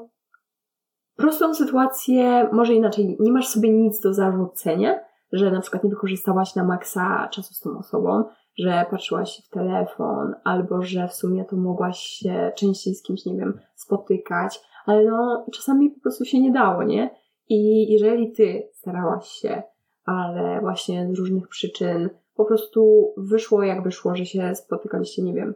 prostą 1.17 1.55
sytuację, 1.55 2.49
może 2.53 2.75
inaczej, 2.75 3.17
nie 3.21 3.33
masz 3.33 3.49
sobie 3.49 3.71
nic 3.71 4.01
do 4.01 4.15
zarzucenia, 4.15 5.01
że 5.33 5.51
na 5.51 5.61
przykład 5.61 5.85
nie 5.85 5.91
wykorzystałaś 5.91 6.55
na 6.55 6.65
maksa 6.65 7.29
czasu 7.33 7.55
z 7.55 7.61
tą 7.61 7.79
osobą, 7.79 8.25
że 8.59 8.87
patrzyłaś 8.91 9.43
w 9.47 9.51
telefon, 9.51 10.35
albo 10.45 10.83
że 10.83 11.09
w 11.09 11.15
sumie 11.15 11.45
to 11.45 11.57
mogłaś 11.57 11.99
się 11.99 12.53
częściej 12.57 12.95
z 12.95 13.03
kimś, 13.03 13.27
nie 13.27 13.37
wiem, 13.37 13.61
spotykać, 13.75 14.61
ale 14.87 15.05
no 15.05 15.47
czasami 15.53 15.91
po 15.91 16.01
prostu 16.01 16.25
się 16.25 16.41
nie 16.41 16.53
dało, 16.53 16.83
nie? 16.83 17.11
I 17.49 17.93
jeżeli 17.93 18.33
ty 18.33 18.69
starałaś 18.73 19.29
się, 19.29 19.63
ale 20.05 20.61
właśnie 20.61 21.09
z 21.13 21.19
różnych 21.19 21.49
przyczyn 21.49 22.11
po 22.37 22.45
prostu 22.45 23.13
wyszło 23.17 23.63
jak 23.63 23.83
wyszło, 23.83 24.17
że 24.17 24.27
się 24.27 24.55
spotykaliście, 24.55 25.23
nie 25.23 25.35
wiem. 25.35 25.55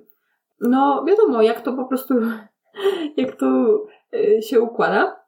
No 0.60 1.04
wiadomo, 1.08 1.42
jak 1.42 1.60
to 1.60 1.72
po 1.72 1.84
prostu, 1.84 2.14
jak 3.16 3.36
to 3.36 3.78
y, 4.14 4.42
się 4.42 4.60
układa, 4.60 5.19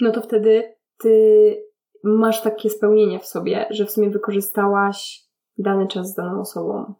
no 0.00 0.12
to 0.12 0.20
wtedy 0.20 0.74
ty 0.98 1.64
masz 2.04 2.42
takie 2.42 2.70
spełnienie 2.70 3.18
w 3.18 3.26
sobie, 3.26 3.66
że 3.70 3.86
w 3.86 3.90
sumie 3.90 4.10
wykorzystałaś 4.10 5.24
dany 5.58 5.86
czas 5.86 6.10
z 6.10 6.14
daną 6.14 6.40
osobą. 6.40 6.94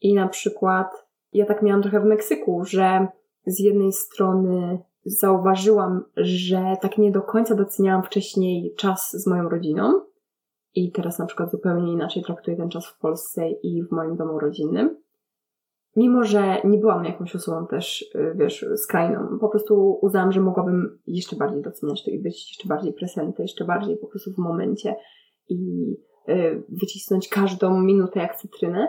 I 0.00 0.14
na 0.14 0.28
przykład 0.28 1.08
ja 1.32 1.46
tak 1.46 1.62
miałam 1.62 1.82
trochę 1.82 2.00
w 2.00 2.04
Meksyku, 2.04 2.64
że 2.64 3.08
z 3.46 3.60
jednej 3.60 3.92
strony 3.92 4.82
zauważyłam, 5.04 6.04
że 6.16 6.76
tak 6.80 6.98
nie 6.98 7.12
do 7.12 7.22
końca 7.22 7.54
doceniałam 7.54 8.02
wcześniej 8.02 8.74
czas 8.74 9.10
z 9.12 9.26
moją 9.26 9.48
rodziną 9.48 10.00
i 10.74 10.92
teraz 10.92 11.18
na 11.18 11.26
przykład 11.26 11.50
zupełnie 11.50 11.92
inaczej 11.92 12.22
traktuję 12.22 12.56
ten 12.56 12.70
czas 12.70 12.86
w 12.86 12.98
Polsce 12.98 13.50
i 13.50 13.82
w 13.82 13.92
moim 13.92 14.16
domu 14.16 14.38
rodzinnym. 14.38 15.02
Mimo, 15.98 16.24
że 16.24 16.56
nie 16.64 16.78
byłam 16.78 17.04
jakąś 17.04 17.36
osobą 17.36 17.66
też, 17.66 18.02
y, 18.14 18.34
wiesz, 18.34 18.66
skrajną, 18.76 19.38
po 19.40 19.48
prostu 19.48 19.98
uznałam, 20.02 20.32
że 20.32 20.40
mogłabym 20.40 20.98
jeszcze 21.06 21.36
bardziej 21.36 21.62
doceniać 21.62 22.04
to 22.04 22.10
i 22.10 22.18
być 22.18 22.50
jeszcze 22.50 22.68
bardziej 22.68 22.92
presentę, 22.92 23.42
jeszcze 23.42 23.64
bardziej 23.64 23.96
po 23.96 24.06
prostu 24.06 24.32
w 24.32 24.38
momencie 24.38 24.96
i 25.48 25.56
y, 26.28 26.62
wycisnąć 26.68 27.28
każdą 27.28 27.80
minutę 27.80 28.20
jak 28.20 28.36
cytrynę. 28.36 28.88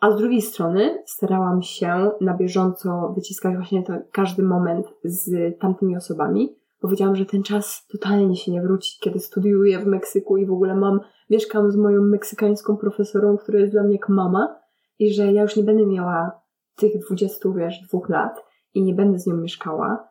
A 0.00 0.10
z 0.10 0.16
drugiej 0.16 0.42
strony 0.42 1.02
starałam 1.06 1.62
się 1.62 2.10
na 2.20 2.36
bieżąco 2.36 3.12
wyciskać 3.16 3.54
właśnie 3.56 3.82
to, 3.82 3.92
każdy 4.12 4.42
moment 4.42 4.86
z 5.04 5.58
tamtymi 5.58 5.96
osobami. 5.96 6.56
Powiedziałam, 6.80 7.16
że 7.16 7.26
ten 7.26 7.42
czas 7.42 7.86
totalnie 7.92 8.36
się 8.36 8.52
nie 8.52 8.62
wróci, 8.62 8.98
kiedy 9.00 9.18
studiuję 9.18 9.78
w 9.78 9.86
Meksyku 9.86 10.36
i 10.36 10.46
w 10.46 10.52
ogóle 10.52 10.74
mam, 10.74 11.00
mieszkam 11.30 11.70
z 11.70 11.76
moją 11.76 12.02
meksykańską 12.02 12.76
profesorą, 12.76 13.36
która 13.36 13.58
jest 13.58 13.72
dla 13.72 13.82
mnie 13.82 13.92
jak 13.92 14.08
mama 14.08 14.59
i 15.00 15.14
że 15.14 15.32
ja 15.32 15.42
już 15.42 15.56
nie 15.56 15.62
będę 15.62 15.86
miała 15.86 16.40
tych 16.76 16.98
20, 17.06 17.48
wiesz, 17.56 17.80
dwóch 17.88 18.08
lat 18.08 18.44
i 18.74 18.82
nie 18.82 18.94
będę 18.94 19.18
z 19.18 19.26
nią 19.26 19.36
mieszkała. 19.36 20.08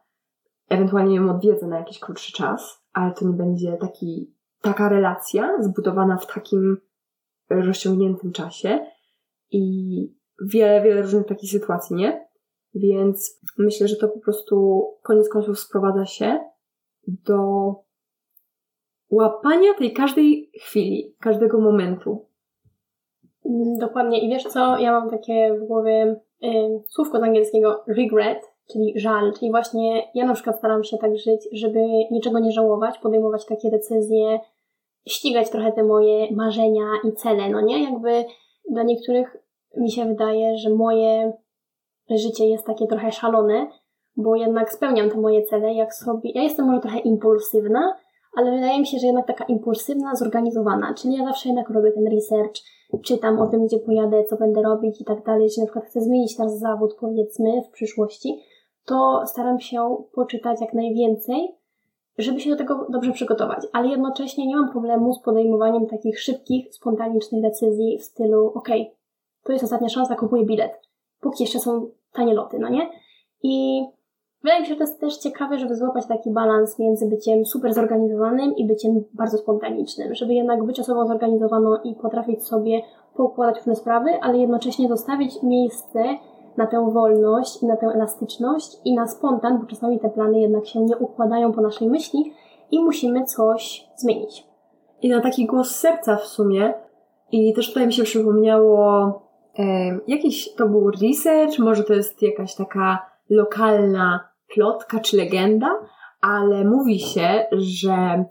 Ewentualnie 0.69 1.15
ją 1.15 1.29
odwiedzę 1.29 1.67
na 1.67 1.77
jakiś 1.77 1.99
krótszy 1.99 2.33
czas, 2.33 2.83
ale 2.93 3.13
to 3.13 3.27
nie 3.27 3.33
będzie 3.33 3.77
taki, 3.77 4.33
taka 4.61 4.89
relacja 4.89 5.63
zbudowana 5.63 6.17
w 6.17 6.33
takim 6.33 6.77
rozciągniętym 7.49 8.31
czasie 8.31 8.85
i 9.51 9.63
wiele, 10.45 10.81
wiele 10.81 11.01
różnych 11.01 11.25
takich 11.25 11.51
sytuacji, 11.51 11.95
nie? 11.95 12.29
Więc 12.73 13.39
myślę, 13.57 13.87
że 13.87 13.95
to 13.95 14.09
po 14.09 14.19
prostu 14.19 14.83
koniec 15.03 15.29
końców 15.29 15.59
sprowadza 15.59 16.05
się 16.05 16.39
do 17.07 17.39
łapania 19.09 19.73
tej 19.73 19.93
każdej 19.93 20.51
chwili, 20.61 21.15
każdego 21.19 21.59
momentu. 21.59 22.28
Mm, 23.45 23.77
dokładnie. 23.77 24.19
I 24.19 24.29
wiesz 24.29 24.43
co, 24.43 24.77
ja 24.77 24.91
mam 24.91 25.09
takie 25.09 25.53
w 25.53 25.67
głowie 25.67 26.15
y, 26.43 26.47
słówko 26.87 27.19
z 27.19 27.23
angielskiego 27.23 27.83
regret, 27.87 28.39
czyli 28.71 28.93
żal, 28.95 29.33
czyli 29.33 29.51
właśnie 29.51 30.03
ja 30.15 30.25
na 30.25 30.33
przykład 30.33 30.57
staram 30.57 30.83
się 30.83 30.97
tak 30.97 31.17
żyć, 31.17 31.47
żeby 31.51 31.79
niczego 32.11 32.39
nie 32.39 32.51
żałować, 32.51 32.97
podejmować 32.97 33.45
takie 33.45 33.69
decyzje, 33.69 34.39
ścigać 35.07 35.49
trochę 35.49 35.71
te 35.71 35.83
moje 35.83 36.35
marzenia 36.35 36.85
i 37.03 37.11
cele, 37.11 37.49
no 37.49 37.61
nie? 37.61 37.83
Jakby 37.83 38.25
dla 38.71 38.83
niektórych 38.83 39.37
mi 39.77 39.91
się 39.91 40.05
wydaje, 40.05 40.57
że 40.57 40.69
moje 40.69 41.33
życie 42.09 42.45
jest 42.45 42.65
takie 42.65 42.87
trochę 42.87 43.11
szalone, 43.11 43.67
bo 44.17 44.35
jednak 44.35 44.73
spełniam 44.73 45.09
te 45.09 45.17
moje 45.17 45.43
cele, 45.43 45.73
jak 45.73 45.93
sobie. 45.93 46.31
Ja 46.35 46.41
jestem 46.41 46.65
może 46.65 46.81
trochę 46.81 46.99
impulsywna, 46.99 47.95
ale 48.37 48.51
wydaje 48.51 48.79
mi 48.79 48.87
się, 48.87 48.97
że 48.99 49.07
jednak 49.07 49.27
taka 49.27 49.43
impulsywna, 49.43 50.15
zorganizowana. 50.15 50.93
Czyli 50.93 51.15
ja 51.15 51.25
zawsze 51.25 51.49
jednak 51.49 51.69
robię 51.69 51.91
ten 51.91 52.07
research, 52.07 52.61
czytam 53.03 53.39
o 53.39 53.47
tym, 53.47 53.65
gdzie 53.65 53.79
pojadę, 53.79 54.23
co 54.23 54.37
będę 54.37 54.61
robić 54.61 55.01
i 55.01 55.05
tak 55.05 55.23
dalej. 55.23 55.43
Jeśli 55.43 55.61
na 55.61 55.65
przykład 55.65 55.85
chcę 55.85 56.01
zmienić 56.01 56.37
teraz 56.37 56.59
zawód, 56.59 56.95
powiedzmy, 56.99 57.61
w 57.61 57.69
przyszłości, 57.69 58.39
to 58.85 59.23
staram 59.25 59.59
się 59.59 59.97
poczytać 60.13 60.61
jak 60.61 60.73
najwięcej, 60.73 61.55
żeby 62.17 62.39
się 62.39 62.49
do 62.49 62.55
tego 62.55 62.87
dobrze 62.89 63.11
przygotować. 63.11 63.67
Ale 63.73 63.87
jednocześnie 63.87 64.47
nie 64.47 64.55
mam 64.55 64.71
problemu 64.71 65.13
z 65.13 65.21
podejmowaniem 65.21 65.87
takich 65.87 66.19
szybkich, 66.19 66.73
spontanicznych 66.73 67.41
decyzji 67.41 67.97
w 67.99 68.03
stylu, 68.03 68.51
ok, 68.55 68.69
to 69.43 69.51
jest 69.51 69.63
ostatnia 69.63 69.89
szansa, 69.89 70.15
kupuję 70.15 70.45
bilet. 70.45 70.81
Póki 71.21 71.43
jeszcze 71.43 71.59
są 71.59 71.89
tanie 72.13 72.33
loty, 72.33 72.59
no 72.59 72.69
nie? 72.69 72.89
I 73.43 73.83
wydaje 74.43 74.59
mi 74.59 74.65
się, 74.65 74.73
że 74.73 74.77
to 74.77 74.83
jest 74.83 74.99
też 74.99 75.17
ciekawe, 75.17 75.59
żeby 75.59 75.75
złapać 75.75 76.05
taki 76.07 76.31
balans 76.31 76.79
między 76.79 77.07
byciem 77.07 77.45
super 77.45 77.73
zorganizowanym 77.73 78.55
i 78.55 78.67
byciem 78.67 79.03
bardzo 79.13 79.37
spontanicznym. 79.37 80.15
Żeby 80.15 80.33
jednak 80.33 80.63
być 80.63 80.79
osobą 80.79 81.07
zorganizowaną 81.07 81.77
i 81.83 81.95
potrafić 81.95 82.43
sobie 82.43 82.81
poukładać 83.15 83.57
różne 83.57 83.75
sprawy, 83.75 84.09
ale 84.21 84.37
jednocześnie 84.37 84.87
zostawić 84.87 85.43
miejsce 85.43 86.03
na 86.57 86.67
tę 86.67 86.91
wolność 86.91 87.63
i 87.63 87.65
na 87.65 87.77
tę 87.77 87.87
elastyczność 87.87 88.77
i 88.85 88.95
na 88.95 89.07
spontan, 89.07 89.59
bo 89.59 89.65
czasami 89.65 89.99
te 89.99 90.09
plany 90.09 90.39
jednak 90.39 90.67
się 90.67 90.81
nie 90.81 90.97
układają 90.97 91.53
po 91.53 91.61
naszej 91.61 91.89
myśli 91.89 92.33
i 92.71 92.83
musimy 92.83 93.25
coś 93.25 93.87
zmienić. 93.95 94.47
I 95.01 95.09
na 95.09 95.21
taki 95.21 95.45
głos 95.45 95.75
serca 95.75 96.15
w 96.15 96.25
sumie. 96.25 96.73
I 97.31 97.53
też 97.53 97.67
tutaj 97.67 97.87
mi 97.87 97.93
się 97.93 98.03
przypomniało 98.03 99.11
jakiś 100.07 100.55
to 100.55 100.67
był 100.67 100.91
research, 100.91 101.59
może 101.59 101.83
to 101.83 101.93
jest 101.93 102.21
jakaś 102.21 102.55
taka 102.55 103.05
lokalna 103.29 104.28
plotka 104.53 104.99
czy 104.99 105.17
legenda, 105.17 105.69
ale 106.21 106.65
mówi 106.65 106.99
się, 106.99 107.45
że 107.51 108.25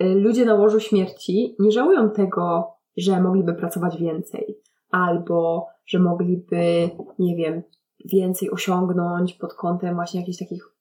y, 0.00 0.04
ludzie 0.04 0.44
na 0.44 0.54
łożu 0.54 0.80
śmierci 0.80 1.56
nie 1.58 1.72
żałują 1.72 2.10
tego, 2.10 2.74
że 2.96 3.20
mogliby 3.20 3.54
pracować 3.54 3.96
więcej, 3.96 4.58
albo 4.90 5.66
że 5.86 5.98
mogliby, 5.98 6.90
nie 7.18 7.36
wiem, 7.36 7.62
więcej 8.04 8.50
osiągnąć 8.50 9.34
pod 9.34 9.54
kątem 9.54 9.94
właśnie 9.94 10.20
jakichś 10.20 10.38
takich 10.38 10.74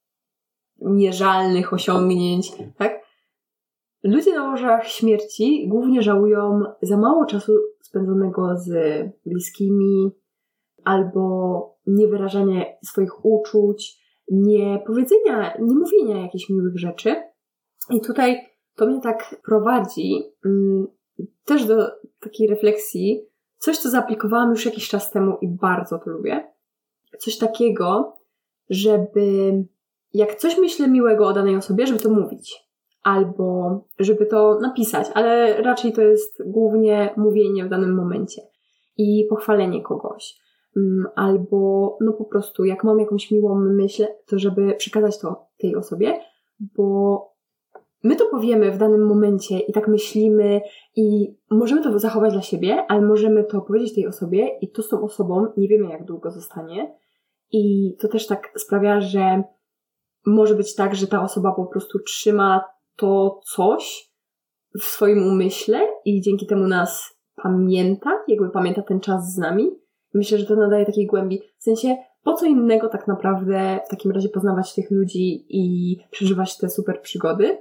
mierzalnych 0.81 1.73
osiągnięć, 1.73 2.51
tak? 2.77 3.03
Ludzie 4.03 4.35
na 4.35 4.49
łożach 4.49 4.87
śmierci 4.87 5.67
głównie 5.67 6.01
żałują 6.01 6.61
za 6.81 6.97
mało 6.97 7.25
czasu 7.25 7.53
spędzonego 7.81 8.57
z 8.57 8.71
bliskimi, 9.25 10.11
albo 10.83 11.75
niewyrażania 11.87 12.65
swoich 12.83 13.25
uczuć, 13.25 14.02
nie 14.31 14.83
powiedzenia, 14.87 15.57
nie 15.59 15.75
mówienia 15.75 16.21
jakichś 16.21 16.49
miłych 16.49 16.79
rzeczy. 16.79 17.15
I 17.89 18.01
tutaj 18.01 18.41
to 18.75 18.85
mnie 18.85 19.01
tak 19.01 19.41
prowadzi 19.45 20.23
mm, 20.45 20.87
też 21.45 21.65
do 21.65 21.91
takiej 22.19 22.47
refleksji, 22.47 23.25
coś, 23.57 23.77
co 23.77 23.89
zaaplikowałam 23.89 24.49
już 24.49 24.65
jakiś 24.65 24.89
czas 24.89 25.11
temu 25.11 25.37
i 25.41 25.47
bardzo 25.47 25.99
to 25.99 26.09
lubię. 26.09 26.47
Coś 27.19 27.37
takiego, 27.37 28.17
żeby 28.69 29.53
jak 30.13 30.35
coś 30.35 30.57
myślę 30.57 30.87
miłego 30.87 31.27
o 31.27 31.33
danej 31.33 31.55
osobie, 31.55 31.87
żeby 31.87 31.99
to 31.99 32.09
mówić 32.09 32.63
albo 33.03 33.79
żeby 33.99 34.25
to 34.25 34.59
napisać, 34.59 35.07
ale 35.13 35.61
raczej 35.61 35.93
to 35.93 36.01
jest 36.01 36.43
głównie 36.45 37.13
mówienie 37.17 37.65
w 37.65 37.69
danym 37.69 37.95
momencie 37.95 38.41
i 38.97 39.27
pochwalenie 39.29 39.81
kogoś. 39.81 40.42
Mm, 40.77 41.05
albo 41.15 41.97
no 42.01 42.13
po 42.13 42.25
prostu 42.25 42.65
jak 42.65 42.83
mam 42.83 42.99
jakąś 42.99 43.31
miłą 43.31 43.55
myśl, 43.55 44.05
to 44.25 44.39
żeby 44.39 44.75
przekazać 44.77 45.19
to 45.19 45.45
tej 45.57 45.75
osobie, 45.75 46.19
bo 46.59 47.19
my 48.03 48.15
to 48.15 48.25
powiemy 48.25 48.71
w 48.71 48.77
danym 48.77 49.07
momencie 49.07 49.59
i 49.59 49.73
tak 49.73 49.87
myślimy 49.87 50.61
i 50.95 51.35
możemy 51.51 51.83
to 51.83 51.99
zachować 51.99 52.33
dla 52.33 52.41
siebie, 52.41 52.85
ale 52.89 53.01
możemy 53.01 53.43
to 53.43 53.61
powiedzieć 53.61 53.95
tej 53.95 54.07
osobie 54.07 54.47
i 54.61 54.71
to 54.71 54.83
z 54.83 54.89
tą 54.89 55.01
osobą 55.01 55.47
nie 55.57 55.67
wiemy 55.67 55.89
jak 55.89 56.05
długo 56.05 56.31
zostanie 56.31 56.95
i 57.51 57.95
to 57.99 58.07
też 58.07 58.27
tak 58.27 58.51
sprawia, 58.55 59.01
że 59.01 59.43
może 60.25 60.55
być 60.55 60.75
tak, 60.75 60.95
że 60.95 61.07
ta 61.07 61.23
osoba 61.23 61.51
po 61.51 61.65
prostu 61.65 61.99
trzyma 61.99 62.63
to 62.95 63.41
coś 63.43 64.13
w 64.79 64.83
swoim 64.83 65.27
umyśle 65.27 65.87
i 66.05 66.21
dzięki 66.21 66.47
temu 66.47 66.67
nas 66.67 67.19
pamięta, 67.35 68.23
jakby 68.27 68.49
pamięta 68.49 68.81
ten 68.81 68.99
czas 68.99 69.33
z 69.33 69.37
nami. 69.37 69.82
Myślę, 70.13 70.37
że 70.37 70.45
to 70.45 70.55
nadaje 70.55 70.85
takiej 70.85 71.07
głębi. 71.07 71.41
W 71.57 71.63
sensie, 71.63 71.95
po 72.23 72.33
co 72.33 72.45
innego 72.45 72.89
tak 72.89 73.07
naprawdę 73.07 73.79
w 73.85 73.89
takim 73.89 74.11
razie 74.11 74.29
poznawać 74.29 74.75
tych 74.75 74.91
ludzi 74.91 75.45
i 75.49 75.95
przeżywać 76.11 76.57
te 76.57 76.69
super 76.69 77.01
przygody, 77.01 77.57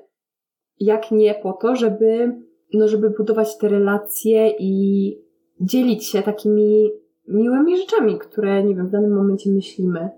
jak 0.81 1.11
nie 1.11 1.35
po 1.35 1.53
to, 1.53 1.77
żeby, 1.77 2.37
no, 2.75 2.89
żeby 2.89 3.11
budować 3.11 3.59
te 3.59 3.69
relacje 3.69 4.55
i 4.59 5.15
dzielić 5.61 6.07
się 6.07 6.23
takimi 6.23 6.91
miłymi 7.29 7.77
rzeczami, 7.77 8.19
które, 8.19 8.65
nie 8.65 8.75
wiem, 8.75 8.89
w 8.89 8.91
danym 8.91 9.17
momencie 9.17 9.51
myślimy. 9.51 10.11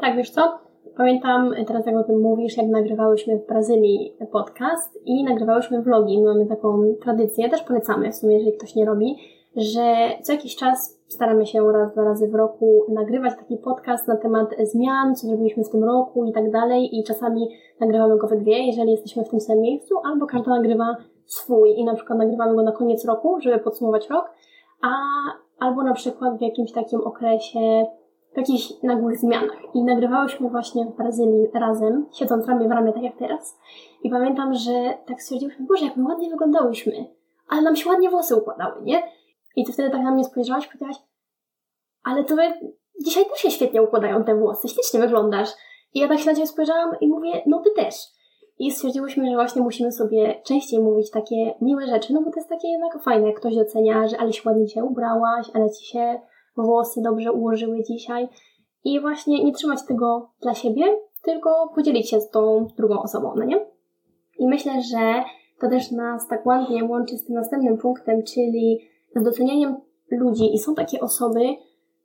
Tak, 0.00 0.16
wiesz 0.16 0.30
co? 0.30 0.58
Pamiętam 0.96 1.54
teraz, 1.66 1.86
jak 1.86 1.96
o 1.96 2.04
tym 2.04 2.20
mówisz, 2.20 2.56
jak 2.56 2.66
nagrywałyśmy 2.66 3.38
w 3.38 3.46
Brazylii 3.46 4.16
podcast 4.32 4.98
i 5.04 5.24
nagrywałyśmy 5.24 5.82
vlogi. 5.82 6.18
My 6.22 6.24
mamy 6.24 6.46
taką 6.46 6.94
tradycję, 7.02 7.50
też 7.50 7.62
polecamy 7.62 8.12
w 8.12 8.16
sumie, 8.16 8.34
jeżeli 8.34 8.56
ktoś 8.56 8.74
nie 8.74 8.84
robi, 8.84 9.16
że 9.56 9.94
co 10.22 10.32
jakiś 10.32 10.56
czas 10.56 11.00
staramy 11.08 11.46
się 11.46 11.72
raz, 11.72 11.92
dwa 11.92 12.04
razy 12.04 12.28
w 12.28 12.34
roku 12.34 12.84
nagrywać 12.88 13.32
taki 13.38 13.56
podcast 13.56 14.08
na 14.08 14.16
temat 14.16 14.48
zmian, 14.62 15.14
co 15.14 15.26
zrobiliśmy 15.26 15.64
w 15.64 15.70
tym 15.70 15.84
roku 15.84 16.24
i 16.24 16.32
tak 16.32 16.50
dalej 16.50 16.98
i 16.98 17.04
czasami 17.04 17.48
nagrywamy 17.80 18.18
go 18.18 18.26
we 18.26 18.36
dwie, 18.36 18.66
jeżeli 18.66 18.90
jesteśmy 18.90 19.24
w 19.24 19.28
tym 19.28 19.40
samym 19.40 19.62
miejscu, 19.62 19.94
albo 20.04 20.26
każda 20.26 20.50
nagrywa 20.50 20.96
swój 21.26 21.74
i 21.76 21.84
na 21.84 21.94
przykład 21.94 22.18
nagrywamy 22.18 22.54
go 22.54 22.62
na 22.62 22.72
koniec 22.72 23.04
roku, 23.04 23.40
żeby 23.40 23.58
podsumować 23.58 24.10
rok, 24.10 24.30
a 24.82 24.88
albo 25.58 25.82
na 25.82 25.94
przykład 25.94 26.38
w 26.38 26.42
jakimś 26.42 26.72
takim 26.72 27.00
okresie 27.00 27.86
w 28.34 28.36
jakichś 28.36 28.82
nagłych 28.82 29.18
zmianach. 29.18 29.74
I 29.74 29.84
nagrywałyśmy 29.84 30.50
właśnie 30.50 30.84
w 30.84 30.96
Brazylii 30.96 31.48
razem, 31.54 32.06
siedząc 32.12 32.46
ramię 32.46 32.68
w 32.68 32.70
ramię, 32.70 32.92
tak 32.92 33.02
jak 33.02 33.16
teraz. 33.16 33.58
I 34.02 34.10
pamiętam, 34.10 34.54
że 34.54 34.72
tak 35.06 35.22
stwierdziłyśmy, 35.22 35.66
Boże, 35.66 35.84
jak 35.84 35.96
my 35.96 36.08
ładnie 36.08 36.30
wyglądałyśmy, 36.30 36.92
ale 37.48 37.62
nam 37.62 37.76
się 37.76 37.90
ładnie 37.90 38.10
włosy 38.10 38.36
układały, 38.36 38.82
nie? 38.82 39.02
I 39.56 39.64
ty 39.64 39.72
wtedy 39.72 39.90
tak 39.90 40.02
na 40.02 40.10
mnie 40.10 40.24
spojrzałaś 40.24 40.64
i 40.64 40.68
powiedziałaś, 40.68 40.96
ale 42.04 42.24
to 42.24 42.36
dzisiaj 43.04 43.24
też 43.26 43.38
się 43.38 43.50
świetnie 43.50 43.82
układają 43.82 44.24
te 44.24 44.34
włosy, 44.34 44.68
ślicznie 44.68 45.00
wyglądasz. 45.00 45.48
I 45.94 46.00
ja 46.00 46.08
tak 46.08 46.18
się 46.18 46.26
na 46.26 46.34
ciebie 46.34 46.46
spojrzałam 46.46 46.90
i 47.00 47.08
mówię, 47.08 47.42
no 47.46 47.62
ty 47.62 47.70
też. 47.70 47.94
I 48.58 48.70
stwierdziłyśmy, 48.70 49.30
że 49.30 49.34
właśnie 49.34 49.62
musimy 49.62 49.92
sobie 49.92 50.40
częściej 50.44 50.80
mówić 50.80 51.10
takie 51.10 51.54
miłe 51.60 51.86
rzeczy, 51.86 52.12
no 52.12 52.22
bo 52.22 52.30
to 52.30 52.36
jest 52.36 52.48
takie 52.48 52.68
jednak 52.68 53.02
fajne, 53.02 53.26
jak 53.26 53.36
ktoś 53.36 53.56
docenia, 53.56 54.08
że 54.08 54.18
ale 54.18 54.32
się 54.32 54.48
ładnie 54.48 54.66
dzisiaj 54.66 54.82
ubrałaś, 54.82 55.50
ale 55.54 55.70
ci 55.70 55.86
się 55.86 56.20
włosy 56.56 57.00
dobrze 57.02 57.32
ułożyły 57.32 57.82
dzisiaj. 57.82 58.28
I 58.84 59.00
właśnie 59.00 59.44
nie 59.44 59.52
trzymać 59.52 59.86
tego 59.88 60.30
dla 60.42 60.54
siebie, 60.54 60.84
tylko 61.22 61.72
podzielić 61.74 62.10
się 62.10 62.20
z 62.20 62.30
tą 62.30 62.66
drugą 62.76 63.02
osobą, 63.02 63.32
no 63.36 63.44
nie? 63.44 63.66
I 64.38 64.46
myślę, 64.46 64.72
że 64.82 65.24
to 65.60 65.68
też 65.68 65.90
nas 65.90 66.28
tak 66.28 66.46
ładnie 66.46 66.84
łączy 66.84 67.16
z 67.16 67.24
tym 67.24 67.34
następnym 67.34 67.78
punktem, 67.78 68.22
czyli 68.22 68.80
z 69.16 69.22
docenianiem 69.22 69.76
ludzi. 70.10 70.54
I 70.54 70.58
są 70.58 70.74
takie 70.74 71.00
osoby, 71.00 71.40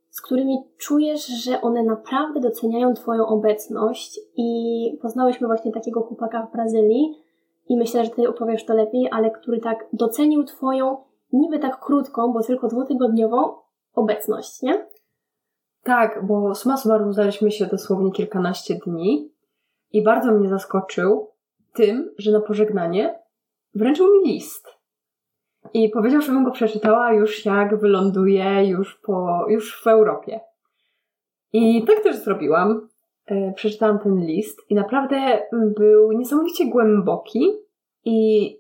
z 0.09 0.21
którymi 0.21 0.57
czujesz, 0.77 1.27
że 1.27 1.61
one 1.61 1.83
naprawdę 1.83 2.39
doceniają 2.39 2.93
Twoją 2.93 3.27
obecność. 3.27 4.19
I 4.37 4.99
poznałyśmy 5.01 5.47
właśnie 5.47 5.71
takiego 5.71 6.01
chłopaka 6.01 6.45
w 6.45 6.51
Brazylii, 6.51 7.15
i 7.69 7.77
myślę, 7.77 8.05
że 8.05 8.11
Ty 8.11 8.29
opowiesz 8.29 8.65
to 8.65 8.73
lepiej, 8.73 9.07
ale 9.11 9.31
który 9.31 9.59
tak 9.59 9.87
docenił 9.93 10.43
Twoją, 10.43 10.97
niby 11.33 11.59
tak 11.59 11.79
krótką, 11.79 12.33
bo 12.33 12.43
tylko 12.43 12.67
dwutygodniową, 12.67 13.53
obecność, 13.93 14.61
nie? 14.61 14.87
Tak, 15.83 16.27
bo 16.27 16.55
suma 16.55 16.77
summarum 16.77 17.13
znaliśmy 17.13 17.51
się 17.51 17.65
dosłownie 17.65 18.11
kilkanaście 18.11 18.75
dni 18.85 19.33
i 19.91 20.03
bardzo 20.03 20.31
mnie 20.31 20.49
zaskoczył 20.49 21.27
tym, 21.73 22.11
że 22.17 22.31
na 22.31 22.39
pożegnanie 22.39 23.19
wręczył 23.75 24.07
mi 24.13 24.31
list. 24.31 24.78
I 25.73 25.89
powiedział, 25.89 26.21
żebym 26.21 26.43
go 26.43 26.51
przeczytała 26.51 27.13
już 27.13 27.45
jak 27.45 27.79
wyląduję 27.79 28.67
już 28.67 28.95
po, 28.95 29.45
już 29.49 29.83
w 29.83 29.87
Europie. 29.87 30.39
I 31.53 31.83
tak 31.83 31.99
też 31.99 32.15
zrobiłam. 32.15 32.87
E, 33.25 33.53
przeczytałam 33.53 33.99
ten 33.99 34.25
list 34.25 34.59
i 34.69 34.75
naprawdę 34.75 35.41
był 35.51 36.11
niesamowicie 36.11 36.65
głęboki 36.65 37.51
i 38.05 38.59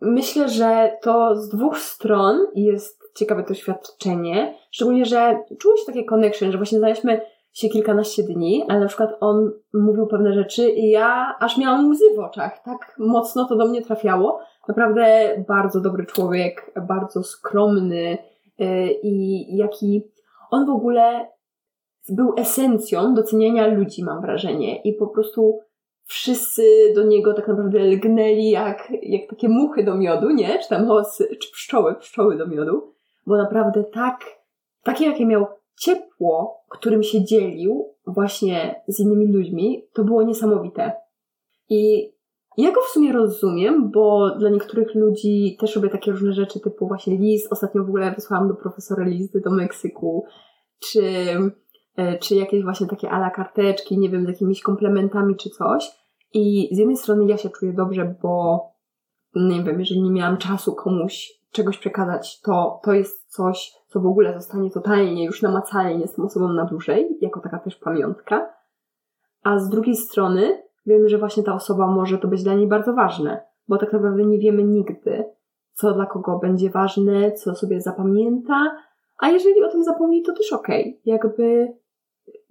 myślę, 0.00 0.48
że 0.48 0.98
to 1.02 1.36
z 1.36 1.48
dwóch 1.48 1.78
stron 1.78 2.46
jest 2.54 3.12
ciekawe 3.14 3.42
doświadczenie, 3.42 4.54
szczególnie, 4.70 5.04
że 5.04 5.44
czuło 5.58 5.76
się 5.76 5.86
takie 5.86 6.04
connection, 6.04 6.52
że 6.52 6.58
właśnie 6.58 6.78
znaliśmy 6.78 7.20
się 7.52 7.68
kilkanaście 7.68 8.22
dni, 8.22 8.64
ale 8.68 8.80
na 8.80 8.86
przykład 8.86 9.10
on 9.20 9.50
mówił 9.74 10.06
pewne 10.06 10.32
rzeczy 10.32 10.70
i 10.70 10.90
ja 10.90 11.36
aż 11.40 11.58
miałam 11.58 11.90
łzy 11.90 12.04
w 12.16 12.18
oczach. 12.18 12.62
Tak 12.64 12.94
mocno 12.98 13.44
to 13.48 13.56
do 13.56 13.66
mnie 13.66 13.82
trafiało. 13.82 14.40
Naprawdę 14.68 15.34
bardzo 15.48 15.80
dobry 15.80 16.06
człowiek, 16.06 16.72
bardzo 16.88 17.22
skromny 17.22 18.18
yy, 18.58 18.92
i 19.02 19.46
jaki 19.56 20.02
on 20.50 20.66
w 20.66 20.70
ogóle 20.70 21.28
był 22.08 22.34
esencją 22.36 23.14
doceniania 23.14 23.66
ludzi, 23.66 24.04
mam 24.04 24.20
wrażenie. 24.20 24.82
I 24.82 24.94
po 24.94 25.06
prostu 25.06 25.60
wszyscy 26.04 26.62
do 26.94 27.04
niego 27.04 27.34
tak 27.34 27.48
naprawdę 27.48 27.78
lgnęli 27.78 28.50
jak, 28.50 28.92
jak 29.02 29.30
takie 29.30 29.48
muchy 29.48 29.84
do 29.84 29.94
miodu, 29.94 30.30
nie? 30.30 30.58
Czy 30.58 30.68
tam 30.68 30.90
osy, 30.90 31.36
czy 31.40 31.52
pszczoły, 31.52 31.94
pszczoły 31.94 32.36
do 32.36 32.46
miodu 32.46 32.90
bo 33.30 33.36
naprawdę 33.36 33.84
tak, 33.84 34.24
takie 34.82 35.06
jakie 35.06 35.26
miał 35.26 35.46
ciepło, 35.80 36.64
którym 36.68 37.02
się 37.02 37.24
dzielił 37.24 37.94
właśnie 38.06 38.82
z 38.88 39.00
innymi 39.00 39.26
ludźmi, 39.26 39.88
to 39.92 40.04
było 40.04 40.22
niesamowite. 40.22 40.92
I 41.68 42.10
ja 42.56 42.72
go 42.72 42.80
w 42.80 42.88
sumie 42.88 43.12
rozumiem, 43.12 43.90
bo 43.90 44.30
dla 44.38 44.50
niektórych 44.50 44.94
ludzi 44.94 45.56
też 45.60 45.76
robię 45.76 45.88
takie 45.88 46.10
różne 46.10 46.32
rzeczy, 46.32 46.60
typu 46.60 46.88
właśnie 46.88 47.16
list. 47.16 47.52
Ostatnio 47.52 47.84
w 47.84 47.88
ogóle 47.88 48.14
wysłałam 48.14 48.48
do 48.48 48.54
profesora 48.54 49.04
listy 49.04 49.40
do 49.40 49.50
Meksyku, 49.50 50.24
czy, 50.82 51.02
e, 51.96 52.18
czy 52.18 52.34
jakieś 52.34 52.62
właśnie 52.62 52.86
takie 52.86 53.10
ala 53.10 53.30
karteczki, 53.30 53.98
nie 53.98 54.10
wiem, 54.10 54.24
z 54.24 54.28
jakimiś 54.28 54.62
komplementami 54.62 55.36
czy 55.36 55.50
coś. 55.50 55.90
I 56.32 56.68
z 56.72 56.78
jednej 56.78 56.96
strony 56.96 57.24
ja 57.26 57.36
się 57.36 57.50
czuję 57.50 57.72
dobrze, 57.72 58.14
bo 58.22 58.60
nie 59.34 59.62
wiem, 59.62 59.80
jeżeli 59.80 60.02
nie 60.02 60.10
miałam 60.10 60.38
czasu 60.38 60.74
komuś 60.74 61.40
czegoś 61.52 61.78
przekazać, 61.78 62.40
to, 62.40 62.80
to 62.84 62.92
jest 62.92 63.26
coś, 63.28 63.72
co 63.90 64.00
w 64.00 64.06
ogóle 64.06 64.34
zostanie 64.34 64.70
totalnie 64.70 65.24
już 65.24 65.42
namacalnie 65.42 66.06
z 66.06 66.12
tą 66.14 66.24
osobą 66.24 66.48
na 66.48 66.64
dłużej, 66.64 67.18
jako 67.20 67.40
taka 67.40 67.58
też 67.58 67.76
pamiątka. 67.76 68.52
A 69.42 69.58
z 69.58 69.68
drugiej 69.68 69.96
strony 69.96 70.62
wiemy, 70.86 71.08
że 71.08 71.18
właśnie 71.18 71.42
ta 71.42 71.54
osoba 71.54 71.86
może 71.86 72.18
to 72.18 72.28
być 72.28 72.42
dla 72.42 72.54
niej 72.54 72.66
bardzo 72.66 72.94
ważne, 72.94 73.40
bo 73.68 73.78
tak 73.78 73.92
naprawdę 73.92 74.24
nie 74.24 74.38
wiemy 74.38 74.62
nigdy, 74.62 75.24
co 75.72 75.92
dla 75.92 76.06
kogo 76.06 76.38
będzie 76.38 76.70
ważne, 76.70 77.32
co 77.32 77.54
sobie 77.54 77.80
zapamięta, 77.80 78.76
a 79.18 79.28
jeżeli 79.28 79.62
o 79.62 79.70
tym 79.70 79.84
zapomni, 79.84 80.22
to 80.22 80.32
też 80.32 80.52
okej. 80.52 80.82
Okay. 80.82 81.00
Jakby 81.04 81.72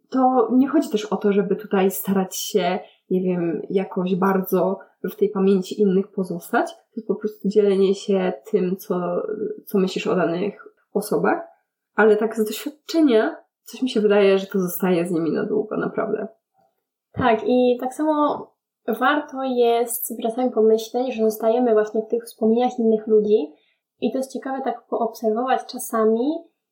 to 0.10 0.50
nie 0.52 0.68
chodzi 0.68 0.90
też 0.90 1.06
o 1.06 1.18
to, 1.18 1.34
żeby 1.34 1.56
tutaj 1.56 1.92
starać 1.92 2.36
się, 2.36 2.80
nie 3.10 3.22
wiem, 3.22 3.62
jakoś 3.70 4.16
bardzo 4.16 4.80
w 5.04 5.16
tej 5.16 5.30
pamięci 5.30 5.82
innych 5.82 6.08
pozostać. 6.08 6.72
To 6.72 6.96
jest 6.96 7.08
po 7.08 7.16
prostu 7.16 7.50
dzielenie 7.50 7.96
się 7.96 8.34
tym, 8.52 8.76
co, 8.78 9.22
co 9.66 9.78
myślisz 9.78 10.08
o 10.08 10.16
danych 10.16 10.69
osobach. 10.94 11.48
Ale 11.96 12.18
tak 12.18 12.36
z 12.36 12.46
doświadczenia 12.46 13.36
coś 13.64 13.82
mi 13.82 13.90
się 13.90 14.02
wydaje, 14.02 14.40
że 14.40 14.48
to 14.48 14.60
zostaje 14.60 15.08
z 15.08 15.12
nimi 15.12 15.32
na 15.32 15.46
długo, 15.46 15.78
naprawdę. 15.78 16.28
Tak, 17.12 17.40
i 17.46 17.78
tak 17.80 17.94
samo 17.94 18.48
warto 19.00 19.44
jest 19.44 20.14
czasami 20.24 20.52
pomyśleć, 20.52 21.14
że 21.14 21.24
zostajemy 21.24 21.74
właśnie 21.74 22.02
w 22.02 22.08
tych 22.08 22.24
wspomnieniach 22.24 22.80
innych 22.80 23.08
ludzi. 23.08 23.54
I 24.02 24.12
to 24.12 24.18
jest 24.18 24.34
ciekawe 24.34 24.62
tak 24.64 24.88
poobserwować 24.88 25.66
czasami, 25.66 26.30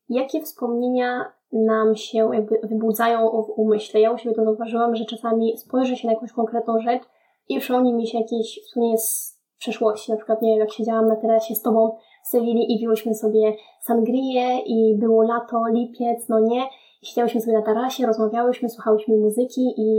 jakie 0.09 0.41
wspomnienia 0.41 1.31
nam 1.51 1.95
się 1.95 2.29
jakby 2.33 2.59
wybudzają 2.63 3.29
w 3.29 3.59
umyśle. 3.59 3.99
Ja 3.99 4.11
u 4.11 4.17
siebie 4.17 4.35
to 4.35 4.43
zauważyłam, 4.43 4.95
że 4.95 5.05
czasami 5.05 5.57
spojrzę 5.57 5.95
się 5.95 6.07
na 6.07 6.13
jakąś 6.13 6.31
konkretną 6.31 6.79
rzecz 6.79 7.03
i 7.49 7.59
przypomni 7.59 7.93
mi 7.93 8.07
się 8.07 8.17
jakieś 8.17 8.59
wspomnienie 8.65 8.97
z 8.97 9.39
przeszłości. 9.59 10.11
Na 10.11 10.17
przykład, 10.17 10.41
nie 10.41 10.51
wiem, 10.51 10.59
jak 10.59 10.71
siedziałam 10.71 11.07
na 11.07 11.15
terasie 11.15 11.55
z 11.55 11.61
tobą 11.61 11.97
w 12.27 12.29
Sewilli 12.29 12.75
i 12.75 12.79
piłyśmy 12.79 13.15
sobie 13.15 13.55
sangrię 13.81 14.59
i 14.65 14.95
było 14.99 15.23
lato, 15.23 15.63
lipiec, 15.71 16.29
no 16.29 16.39
nie. 16.39 16.63
Siedziałyśmy 17.03 17.41
sobie 17.41 17.57
na 17.57 17.61
tarasie, 17.61 18.05
rozmawiałyśmy, 18.05 18.69
słuchałyśmy 18.69 19.17
muzyki 19.17 19.73
i 19.77 19.89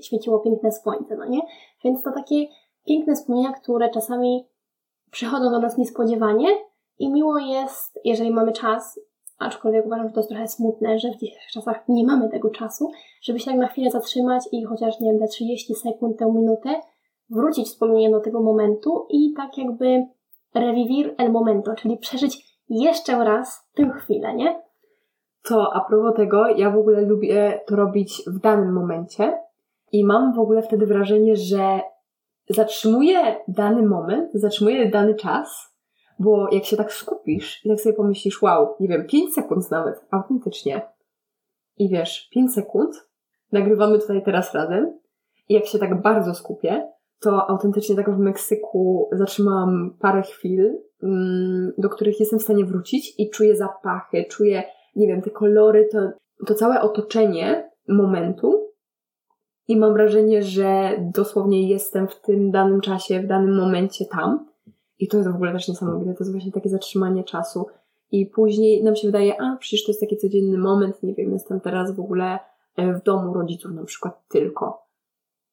świeciło 0.00 0.38
piękne 0.38 0.72
słońce, 0.72 1.16
no 1.16 1.24
nie? 1.24 1.40
Więc 1.84 2.02
to 2.02 2.12
takie 2.12 2.46
piękne 2.86 3.14
wspomnienia, 3.14 3.52
które 3.52 3.90
czasami 3.90 4.46
przychodzą 5.10 5.50
do 5.50 5.58
nas 5.58 5.78
niespodziewanie 5.78 6.48
i 6.98 7.12
miło 7.12 7.38
jest, 7.38 8.00
jeżeli 8.04 8.30
mamy 8.30 8.52
czas, 8.52 9.00
aczkolwiek 9.38 9.86
uważam, 9.86 10.08
że 10.08 10.14
to 10.14 10.20
jest 10.20 10.30
trochę 10.30 10.48
smutne, 10.48 10.98
że 10.98 11.10
w 11.10 11.16
dzisiejszych 11.16 11.50
czasach 11.50 11.88
nie 11.88 12.06
mamy 12.06 12.28
tego 12.28 12.50
czasu, 12.50 12.90
żeby 13.22 13.38
się 13.38 13.50
tak 13.50 13.60
na 13.60 13.68
chwilę 13.68 13.90
zatrzymać 13.90 14.44
i 14.52 14.64
chociaż, 14.64 15.00
nie 15.00 15.10
wiem, 15.10 15.20
te 15.20 15.26
30 15.26 15.74
sekund, 15.74 16.18
tę 16.18 16.32
minutę, 16.32 16.80
wrócić 17.30 17.66
wspomnienie 17.66 18.10
do 18.10 18.20
tego 18.20 18.42
momentu 18.42 19.06
i 19.10 19.32
tak 19.36 19.58
jakby 19.58 20.06
revivir 20.54 21.14
el 21.18 21.32
momento, 21.32 21.74
czyli 21.74 21.98
przeżyć 21.98 22.58
jeszcze 22.68 23.24
raz 23.24 23.68
tę 23.74 23.90
chwilę, 23.90 24.34
nie? 24.34 24.62
To 25.42 25.74
a 25.74 25.80
propos 25.80 26.16
tego, 26.16 26.48
ja 26.48 26.70
w 26.70 26.78
ogóle 26.78 27.00
lubię 27.00 27.60
to 27.66 27.76
robić 27.76 28.22
w 28.26 28.38
danym 28.38 28.72
momencie 28.72 29.38
i 29.92 30.04
mam 30.04 30.34
w 30.34 30.38
ogóle 30.38 30.62
wtedy 30.62 30.86
wrażenie, 30.86 31.36
że 31.36 31.80
zatrzymuję 32.48 33.36
dany 33.48 33.82
moment, 33.82 34.30
zatrzymuję 34.34 34.90
dany 34.90 35.14
czas, 35.14 35.76
bo 36.18 36.48
jak 36.52 36.64
się 36.64 36.76
tak 36.76 36.92
skupisz 36.92 37.64
i 37.64 37.68
tak 37.68 37.80
sobie 37.80 37.94
pomyślisz, 37.94 38.42
wow, 38.42 38.76
nie 38.80 38.88
wiem, 38.88 39.06
5 39.06 39.34
sekund 39.34 39.70
nawet, 39.70 40.06
autentycznie. 40.10 40.82
I 41.76 41.88
wiesz, 41.88 42.28
5 42.32 42.54
sekund, 42.54 43.08
nagrywamy 43.52 43.98
tutaj 43.98 44.22
teraz 44.24 44.54
razem 44.54 44.98
i 45.48 45.54
jak 45.54 45.66
się 45.66 45.78
tak 45.78 46.02
bardzo 46.02 46.34
skupię, 46.34 46.91
to 47.22 47.50
autentycznie 47.50 47.96
tak 47.96 48.10
w 48.10 48.18
Meksyku 48.18 49.08
zatrzymałam 49.12 49.96
parę 50.00 50.22
chwil, 50.22 50.78
mm, 51.02 51.72
do 51.78 51.88
których 51.88 52.20
jestem 52.20 52.38
w 52.38 52.42
stanie 52.42 52.64
wrócić 52.64 53.14
i 53.18 53.30
czuję 53.30 53.56
zapachy, 53.56 54.24
czuję, 54.30 54.62
nie 54.96 55.06
wiem, 55.06 55.22
te 55.22 55.30
kolory, 55.30 55.88
to, 55.92 55.98
to 56.46 56.54
całe 56.54 56.80
otoczenie 56.80 57.70
momentu 57.88 58.72
i 59.68 59.76
mam 59.76 59.92
wrażenie, 59.92 60.42
że 60.42 60.96
dosłownie 61.14 61.68
jestem 61.68 62.08
w 62.08 62.20
tym 62.20 62.50
danym 62.50 62.80
czasie, 62.80 63.20
w 63.20 63.26
danym 63.26 63.56
momencie 63.56 64.04
tam. 64.06 64.46
I 64.98 65.08
to 65.08 65.16
jest 65.16 65.30
w 65.30 65.34
ogóle 65.34 65.52
też 65.52 65.68
niesamowite. 65.68 66.14
To 66.14 66.18
jest 66.20 66.32
właśnie 66.32 66.52
takie 66.52 66.68
zatrzymanie 66.68 67.24
czasu. 67.24 67.66
I 68.10 68.26
później 68.26 68.84
nam 68.84 68.96
się 68.96 69.08
wydaje, 69.08 69.42
a 69.42 69.56
przecież 69.56 69.84
to 69.84 69.90
jest 69.92 70.00
taki 70.00 70.16
codzienny 70.16 70.58
moment, 70.58 71.02
nie 71.02 71.14
wiem, 71.14 71.32
jestem 71.32 71.60
teraz 71.60 71.96
w 71.96 72.00
ogóle 72.00 72.38
e, 72.76 72.92
w 72.92 73.02
domu 73.02 73.34
rodziców 73.34 73.72
na 73.72 73.84
przykład 73.84 74.28
tylko. 74.28 74.82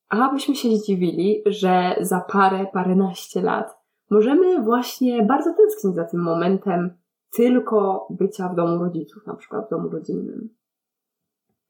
A 0.09 0.29
byśmy 0.29 0.55
się 0.55 0.69
zdziwili, 0.69 1.43
że 1.45 1.95
za 2.01 2.19
parę, 2.19 2.65
paręnaście 2.73 3.41
lat 3.41 3.77
możemy 4.09 4.61
właśnie 4.61 5.23
bardzo 5.23 5.53
tęsknić 5.53 5.95
za 5.95 6.03
tym 6.03 6.23
momentem 6.23 6.97
tylko 7.35 8.07
bycia 8.09 8.49
w 8.49 8.55
domu 8.55 8.83
rodziców, 8.83 9.27
na 9.27 9.35
przykład 9.35 9.67
w 9.67 9.69
domu 9.69 9.89
rodzinnym. 9.89 10.49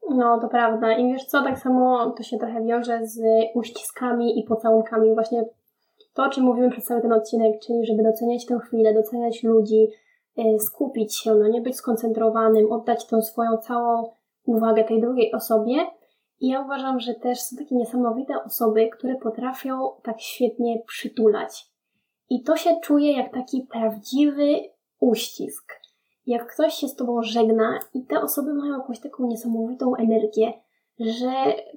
No, 0.10 0.40
to 0.40 0.48
prawda. 0.48 0.98
I 0.98 1.12
wiesz 1.12 1.26
co, 1.26 1.44
tak 1.44 1.60
samo 1.60 2.12
to 2.18 2.24
się 2.24 2.38
trochę 2.38 2.66
wiąże 2.66 3.00
z 3.04 3.22
uściskami 3.56 4.40
i 4.40 4.44
pocałunkami. 4.44 5.14
Właśnie 5.14 5.46
to, 6.14 6.24
o 6.24 6.30
czym 6.30 6.44
mówimy 6.44 6.70
przez 6.72 6.86
cały 6.86 7.02
ten 7.02 7.14
odcinek, 7.14 7.60
czyli 7.62 7.86
żeby 7.86 8.04
doceniać 8.04 8.46
tę 8.46 8.60
chwilę, 8.60 8.94
doceniać 8.94 9.44
ludzi, 9.44 9.88
y, 10.40 10.60
skupić 10.60 11.16
się, 11.16 11.36
no 11.36 11.48
nie 11.48 11.62
być 11.62 11.76
skoncentrowanym, 11.76 12.72
oddać 12.72 13.08
tą 13.08 13.22
swoją 13.22 13.58
całą 13.58 14.12
uwagę 14.46 14.84
tej 14.84 15.02
drugiej 15.02 15.34
osobie. 15.34 15.76
I 16.40 16.48
ja 16.48 16.62
uważam, 16.62 17.00
że 17.00 17.14
też 17.14 17.42
są 17.42 17.58
takie 17.58 17.76
niesamowite 17.76 18.44
osoby, 18.44 18.90
które 18.90 19.16
potrafią 19.16 19.90
tak 20.04 20.22
świetnie 20.22 20.82
przytulać. 20.88 21.66
I 22.30 22.44
to 22.44 22.58
się 22.58 22.80
czuje 22.84 23.18
jak 23.18 23.34
taki 23.34 23.68
prawdziwy 23.72 24.60
uścisk 25.00 25.80
jak 26.30 26.54
ktoś 26.54 26.74
się 26.74 26.88
z 26.88 26.96
tobą 26.96 27.24
żegna 27.24 27.80
i 27.94 28.06
te 28.06 28.22
osoby 28.22 28.54
mają 28.54 28.74
jakąś 28.74 29.00
taką 29.00 29.28
niesamowitą 29.28 29.96
energię, 29.96 30.54
że 31.00 31.32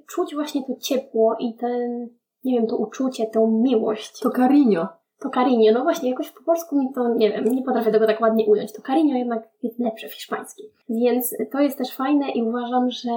czuć 0.07 0.35
właśnie 0.35 0.63
to 0.63 0.75
ciepło 0.75 1.35
i 1.39 1.53
ten, 1.53 2.09
nie 2.43 2.59
wiem, 2.59 2.67
to 2.67 2.77
uczucie, 2.77 3.25
tę 3.25 3.47
miłość. 3.47 4.19
To 4.19 4.29
carinho. 4.29 4.87
To 5.19 5.29
carinho, 5.29 5.73
no 5.73 5.83
właśnie, 5.83 6.09
jakoś 6.09 6.29
po 6.29 6.43
polsku 6.43 6.79
mi 6.79 6.93
to, 6.93 7.13
nie 7.13 7.31
wiem, 7.31 7.45
nie 7.45 7.63
potrafię 7.63 7.91
tego 7.91 8.07
tak 8.07 8.21
ładnie 8.21 8.45
ująć. 8.45 8.73
To 8.73 8.81
carinho 8.81 9.17
jednak 9.17 9.49
jest 9.63 9.79
lepsze 9.79 10.07
w 10.07 10.13
hiszpańskim. 10.13 10.65
Więc 10.89 11.35
to 11.51 11.59
jest 11.59 11.77
też 11.77 11.95
fajne 11.95 12.31
i 12.31 12.43
uważam, 12.43 12.89
że 12.89 13.09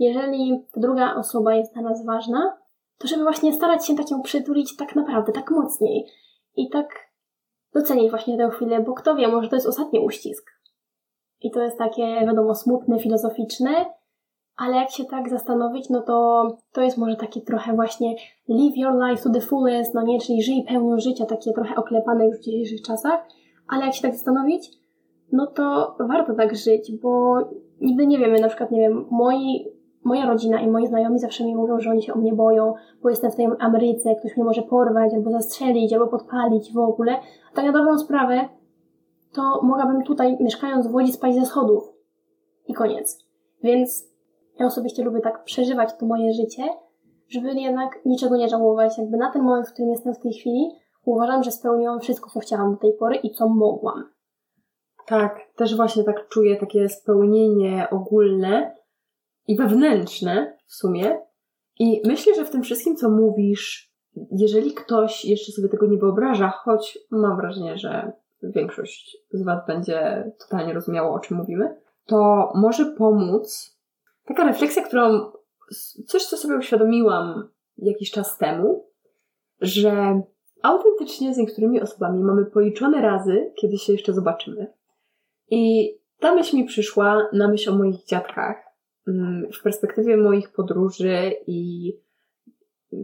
jeżeli 0.00 0.64
druga 0.76 1.14
osoba 1.14 1.54
jest 1.54 1.72
dla 1.72 1.82
nas 1.82 2.06
ważna, 2.06 2.56
to 2.98 3.08
żeby 3.08 3.22
właśnie 3.22 3.52
starać 3.52 3.86
się 3.86 3.94
tak 3.94 4.10
ją 4.10 4.22
przytulić 4.22 4.76
tak 4.76 4.96
naprawdę, 4.96 5.32
tak 5.32 5.50
mocniej 5.50 6.06
i 6.56 6.70
tak 6.70 6.88
docenić 7.74 8.10
właśnie 8.10 8.38
tę 8.38 8.50
chwilę, 8.50 8.80
bo 8.80 8.92
kto 8.92 9.14
wie, 9.14 9.28
może 9.28 9.48
to 9.48 9.56
jest 9.56 9.68
ostatni 9.68 10.00
uścisk. 10.00 10.50
I 11.40 11.50
to 11.50 11.62
jest 11.62 11.78
takie, 11.78 12.02
wiadomo, 12.26 12.54
smutne, 12.54 12.98
filozoficzne, 12.98 13.70
ale 14.56 14.76
jak 14.76 14.90
się 14.90 15.04
tak 15.04 15.28
zastanowić, 15.28 15.90
no 15.90 16.02
to 16.02 16.46
to 16.72 16.82
jest 16.82 16.98
może 16.98 17.16
takie 17.16 17.40
trochę 17.40 17.72
właśnie 17.72 18.14
live 18.48 18.76
your 18.76 18.94
life 19.08 19.22
to 19.22 19.30
the 19.30 19.40
fullest, 19.40 19.94
no 19.94 20.02
nie, 20.02 20.20
czyli 20.20 20.42
żyj 20.42 20.64
pełnią 20.68 21.00
życia, 21.00 21.26
takie 21.26 21.52
trochę 21.52 21.74
oklepane 21.74 22.26
już 22.26 22.36
w 22.36 22.42
dzisiejszych 22.42 22.82
czasach, 22.82 23.28
ale 23.68 23.86
jak 23.86 23.94
się 23.94 24.02
tak 24.02 24.14
zastanowić, 24.14 24.70
no 25.32 25.46
to 25.46 25.96
warto 26.08 26.34
tak 26.34 26.56
żyć, 26.56 26.92
bo 27.02 27.36
nigdy 27.80 28.06
nie 28.06 28.18
wiemy, 28.18 28.40
na 28.40 28.48
przykład, 28.48 28.70
nie 28.70 28.80
wiem, 28.80 29.06
moi, 29.10 29.79
moja 30.04 30.26
rodzina 30.26 30.60
i 30.60 30.70
moi 30.70 30.86
znajomi 30.86 31.18
zawsze 31.18 31.44
mi 31.44 31.56
mówią, 31.56 31.80
że 31.80 31.90
oni 31.90 32.02
się 32.02 32.14
o 32.14 32.18
mnie 32.18 32.32
boją, 32.32 32.74
bo 33.02 33.10
jestem 33.10 33.30
w 33.30 33.36
tej 33.36 33.46
Ameryce, 33.58 34.14
ktoś 34.14 34.36
mnie 34.36 34.44
może 34.44 34.62
porwać, 34.62 35.14
albo 35.14 35.30
zastrzelić, 35.30 35.92
albo 35.92 36.06
podpalić 36.06 36.72
w 36.72 36.78
ogóle. 36.78 37.16
A 37.52 37.56
tak 37.56 37.64
na 37.64 37.72
dobrą 37.72 37.98
sprawę, 37.98 38.48
to 39.32 39.62
mogłabym 39.62 40.02
tutaj, 40.02 40.36
mieszkając 40.40 40.86
w 40.86 40.94
Łodzi, 40.94 41.12
spać 41.12 41.34
ze 41.34 41.46
schodów. 41.46 41.92
I 42.66 42.74
koniec. 42.74 43.26
Więc 43.62 44.10
ja 44.58 44.66
osobiście 44.66 45.04
lubię 45.04 45.20
tak 45.20 45.44
przeżywać 45.44 45.90
to 45.98 46.06
moje 46.06 46.32
życie, 46.32 46.62
żeby 47.28 47.52
jednak 47.52 48.00
niczego 48.04 48.36
nie 48.36 48.48
żałować. 48.48 48.98
Jakby 48.98 49.16
na 49.16 49.32
ten 49.32 49.42
moment, 49.42 49.68
w 49.68 49.72
którym 49.72 49.90
jestem 49.90 50.14
w 50.14 50.18
tej 50.18 50.32
chwili, 50.32 50.70
uważam, 51.04 51.42
że 51.42 51.50
spełniłam 51.50 52.00
wszystko, 52.00 52.30
co 52.30 52.40
chciałam 52.40 52.72
do 52.72 52.78
tej 52.78 52.92
pory 52.92 53.16
i 53.16 53.30
co 53.30 53.48
mogłam. 53.48 54.04
Tak, 55.06 55.40
też 55.56 55.76
właśnie 55.76 56.04
tak 56.04 56.28
czuję 56.28 56.56
takie 56.56 56.88
spełnienie 56.88 57.86
ogólne 57.90 58.79
i 59.50 59.56
wewnętrzne 59.56 60.56
w 60.66 60.74
sumie. 60.74 61.20
I 61.78 62.02
myślę, 62.04 62.34
że 62.34 62.44
w 62.44 62.50
tym 62.50 62.62
wszystkim, 62.62 62.96
co 62.96 63.10
mówisz, 63.10 63.92
jeżeli 64.30 64.74
ktoś 64.74 65.24
jeszcze 65.24 65.52
sobie 65.52 65.68
tego 65.68 65.86
nie 65.86 65.98
wyobraża, 65.98 66.48
choć 66.48 66.98
mam 67.10 67.36
wrażenie, 67.36 67.78
że 67.78 68.12
większość 68.42 69.16
z 69.32 69.44
Was 69.44 69.66
będzie 69.66 70.30
totalnie 70.38 70.74
rozumiało, 70.74 71.14
o 71.14 71.18
czym 71.18 71.36
mówimy, 71.36 71.76
to 72.06 72.52
może 72.54 72.84
pomóc 72.84 73.76
taka 74.24 74.44
refleksja, 74.44 74.82
którą, 74.82 75.32
coś, 76.06 76.26
co 76.26 76.36
sobie 76.36 76.56
uświadomiłam 76.56 77.48
jakiś 77.78 78.10
czas 78.10 78.38
temu, 78.38 78.86
że 79.60 80.22
autentycznie 80.62 81.34
z 81.34 81.38
niektórymi 81.38 81.80
osobami 81.80 82.22
mamy 82.22 82.46
policzone 82.46 83.02
razy, 83.02 83.52
kiedy 83.60 83.78
się 83.78 83.92
jeszcze 83.92 84.12
zobaczymy. 84.12 84.72
I 85.50 85.92
ta 86.18 86.34
myśl 86.34 86.56
mi 86.56 86.64
przyszła 86.64 87.28
na 87.32 87.48
myśl 87.48 87.70
o 87.70 87.74
moich 87.74 88.04
dziadkach. 88.04 88.69
Mm, 89.08 89.46
w 89.52 89.62
perspektywie 89.62 90.16
moich 90.16 90.52
podróży 90.52 91.32
i 91.46 91.92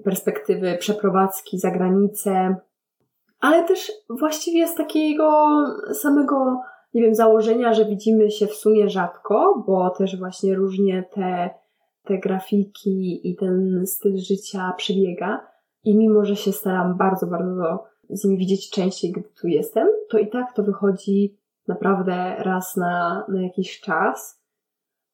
perspektywy 0.05 0.77
przeprowadzki 0.79 1.59
za 1.59 1.71
granicę, 1.71 2.57
ale 3.41 3.65
też 3.65 3.93
właściwie 4.11 4.69
z 4.69 4.75
takiego 4.75 5.45
samego, 5.93 6.61
nie 6.95 7.03
wiem, 7.03 7.15
założenia, 7.15 7.73
że 7.73 7.85
widzimy 7.85 8.31
się 8.31 8.47
w 8.47 8.55
sumie 8.55 8.89
rzadko, 8.89 9.65
bo 9.67 9.91
też 9.91 10.19
właśnie 10.19 10.55
różnie 10.55 11.05
te, 11.15 11.51
te 12.05 12.19
grafiki 12.19 13.31
i 13.31 13.37
ten 13.37 13.87
styl 13.87 14.19
życia 14.19 14.75
przebiega. 14.77 15.47
I 15.85 15.97
mimo, 15.97 16.25
że 16.25 16.37
się 16.37 16.53
staram 16.53 16.97
bardzo, 16.97 17.27
bardzo 17.27 17.85
z 18.11 18.25
nimi 18.25 18.39
widzieć 18.39 18.71
częściej, 18.71 19.13
gdy 19.13 19.29
tu 19.41 19.49
jestem, 19.49 19.89
to 20.11 20.19
i 20.19 20.31
tak 20.31 20.53
to 20.55 20.63
wychodzi 20.63 21.37
naprawdę 21.69 22.37
raz 22.39 22.77
na, 22.77 23.25
na 23.29 23.43
jakiś 23.43 23.81
czas. 23.81 24.36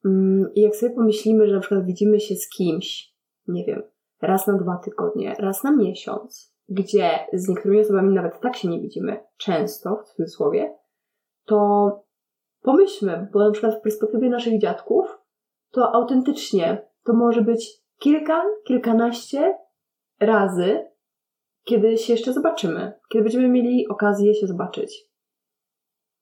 Mm, 0.04 0.50
I 0.54 0.60
jak 0.60 0.76
sobie 0.76 0.94
pomyślimy, 0.94 1.46
że 1.46 1.54
na 1.54 1.60
przykład 1.60 1.84
widzimy 1.84 2.20
się 2.20 2.36
z 2.36 2.48
kimś, 2.48 3.14
nie 3.48 3.64
wiem, 3.64 3.82
raz 4.22 4.46
na 4.46 4.58
dwa 4.58 4.76
tygodnie, 4.84 5.34
raz 5.38 5.64
na 5.64 5.76
miesiąc, 5.76 6.54
gdzie 6.68 7.10
z 7.32 7.48
niektórymi 7.48 7.80
osobami 7.80 8.14
nawet 8.14 8.40
tak 8.40 8.56
się 8.56 8.68
nie 8.68 8.80
widzimy 8.80 9.20
często, 9.36 9.96
w 9.96 10.04
cudzysłowie, 10.04 10.74
to 11.44 11.88
pomyślmy, 12.62 13.28
bo 13.32 13.38
na 13.38 13.50
przykład 13.50 13.78
w 13.78 13.80
perspektywie 13.80 14.30
naszych 14.30 14.60
dziadków, 14.60 15.18
to 15.70 15.94
autentycznie 15.94 16.88
to 17.04 17.12
może 17.12 17.42
być 17.42 17.82
kilka, 17.98 18.42
kilkanaście 18.66 19.58
razy, 20.20 20.86
kiedy 21.64 21.98
się 21.98 22.12
jeszcze 22.12 22.32
zobaczymy, 22.32 22.92
kiedy 23.12 23.24
będziemy 23.24 23.48
mieli 23.48 23.88
okazję 23.88 24.34
się 24.34 24.46
zobaczyć. 24.46 25.04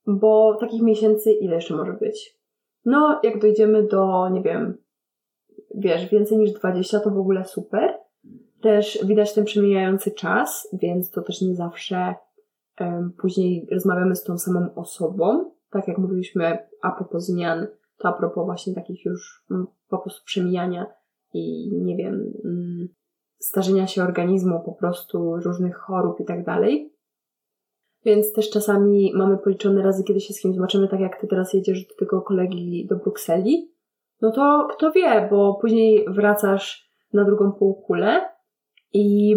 Bo 0.07 0.57
takich 0.61 0.83
miesięcy 0.83 1.33
ile 1.33 1.55
jeszcze 1.55 1.77
może 1.77 1.93
być? 1.93 2.40
No, 2.85 3.21
jak 3.23 3.41
dojdziemy 3.41 3.87
do, 3.87 4.29
nie 4.29 4.43
wiem, 4.43 4.79
wiesz, 5.75 6.09
więcej 6.09 6.39
niż 6.39 6.53
20 6.53 7.01
to 7.01 7.11
w 7.11 7.19
ogóle 7.19 7.45
super, 7.45 7.99
też 8.61 8.99
widać 9.05 9.35
ten 9.35 9.45
przemijający 9.45 10.11
czas, 10.11 10.69
więc 10.73 11.11
to 11.11 11.23
też 11.23 11.43
nie 11.43 11.55
zawsze 11.55 12.15
um, 12.81 13.13
później 13.19 13.67
rozmawiamy 13.73 14.17
z 14.17 14.25
tą 14.25 14.39
samą 14.39 14.75
osobą. 14.75 15.51
Tak 15.71 15.89
jak 15.89 15.99
mówiliśmy 15.99 16.59
a 16.83 16.91
propos 16.91 17.27
zmian, 17.27 17.67
to 17.99 18.09
a 18.09 18.13
propos 18.13 18.45
właśnie 18.45 18.75
takich 18.75 19.05
już 19.05 19.45
um, 19.51 19.67
po 19.89 19.99
prostu 19.99 20.25
przemijania 20.25 20.87
i 21.33 21.73
nie 21.73 21.97
wiem, 21.97 22.33
um, 22.45 22.89
starzenia 23.39 23.87
się 23.87 24.03
organizmu, 24.03 24.61
po 24.65 24.73
prostu 24.73 25.37
różnych 25.37 25.77
chorób 25.77 26.21
i 26.21 26.25
tak 26.25 26.45
dalej. 26.45 26.90
Więc 28.05 28.33
też 28.33 28.51
czasami 28.51 29.13
mamy 29.15 29.39
policzone 29.39 29.83
razy, 29.83 30.05
kiedy 30.05 30.21
się 30.21 30.35
z 30.35 30.41
kimś 30.41 30.55
zobaczymy, 30.55 30.89
tak 30.89 31.01
jak 31.01 31.21
ty 31.21 31.27
teraz 31.27 31.55
jedziesz 31.55 31.87
do 31.87 31.95
tego 31.95 32.23
kolegi 32.23 32.87
do 32.91 32.97
Brukseli, 32.97 33.71
no 34.21 34.31
to 34.31 34.69
kto 34.71 34.93
wie, 34.93 35.29
bo 35.31 35.55
później 35.55 36.05
wracasz 36.09 36.91
na 37.13 37.25
drugą 37.25 37.53
półkulę 37.53 38.29
i 38.93 39.37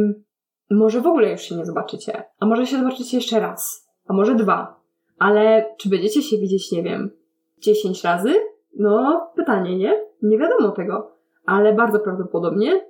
może 0.72 1.02
w 1.02 1.08
ogóle 1.08 1.32
już 1.32 1.42
się 1.42 1.56
nie 1.56 1.66
zobaczycie, 1.66 2.24
a 2.40 2.46
może 2.46 2.66
się 2.66 2.78
zobaczycie 2.78 3.18
jeszcze 3.18 3.40
raz, 3.40 3.90
a 4.08 4.14
może 4.14 4.36
dwa, 4.36 4.80
ale 5.20 5.76
czy 5.78 5.90
będziecie 5.90 6.22
się 6.22 6.38
widzieć, 6.38 6.72
nie 6.72 6.84
wiem, 6.84 7.12
dziesięć 7.60 8.04
razy? 8.04 8.34
No, 8.80 9.28
pytanie, 9.36 9.78
nie? 9.78 9.94
Nie 10.22 10.38
wiadomo 10.38 10.72
tego, 10.72 11.12
ale 11.46 11.74
bardzo 11.74 12.00
prawdopodobnie. 12.00 12.86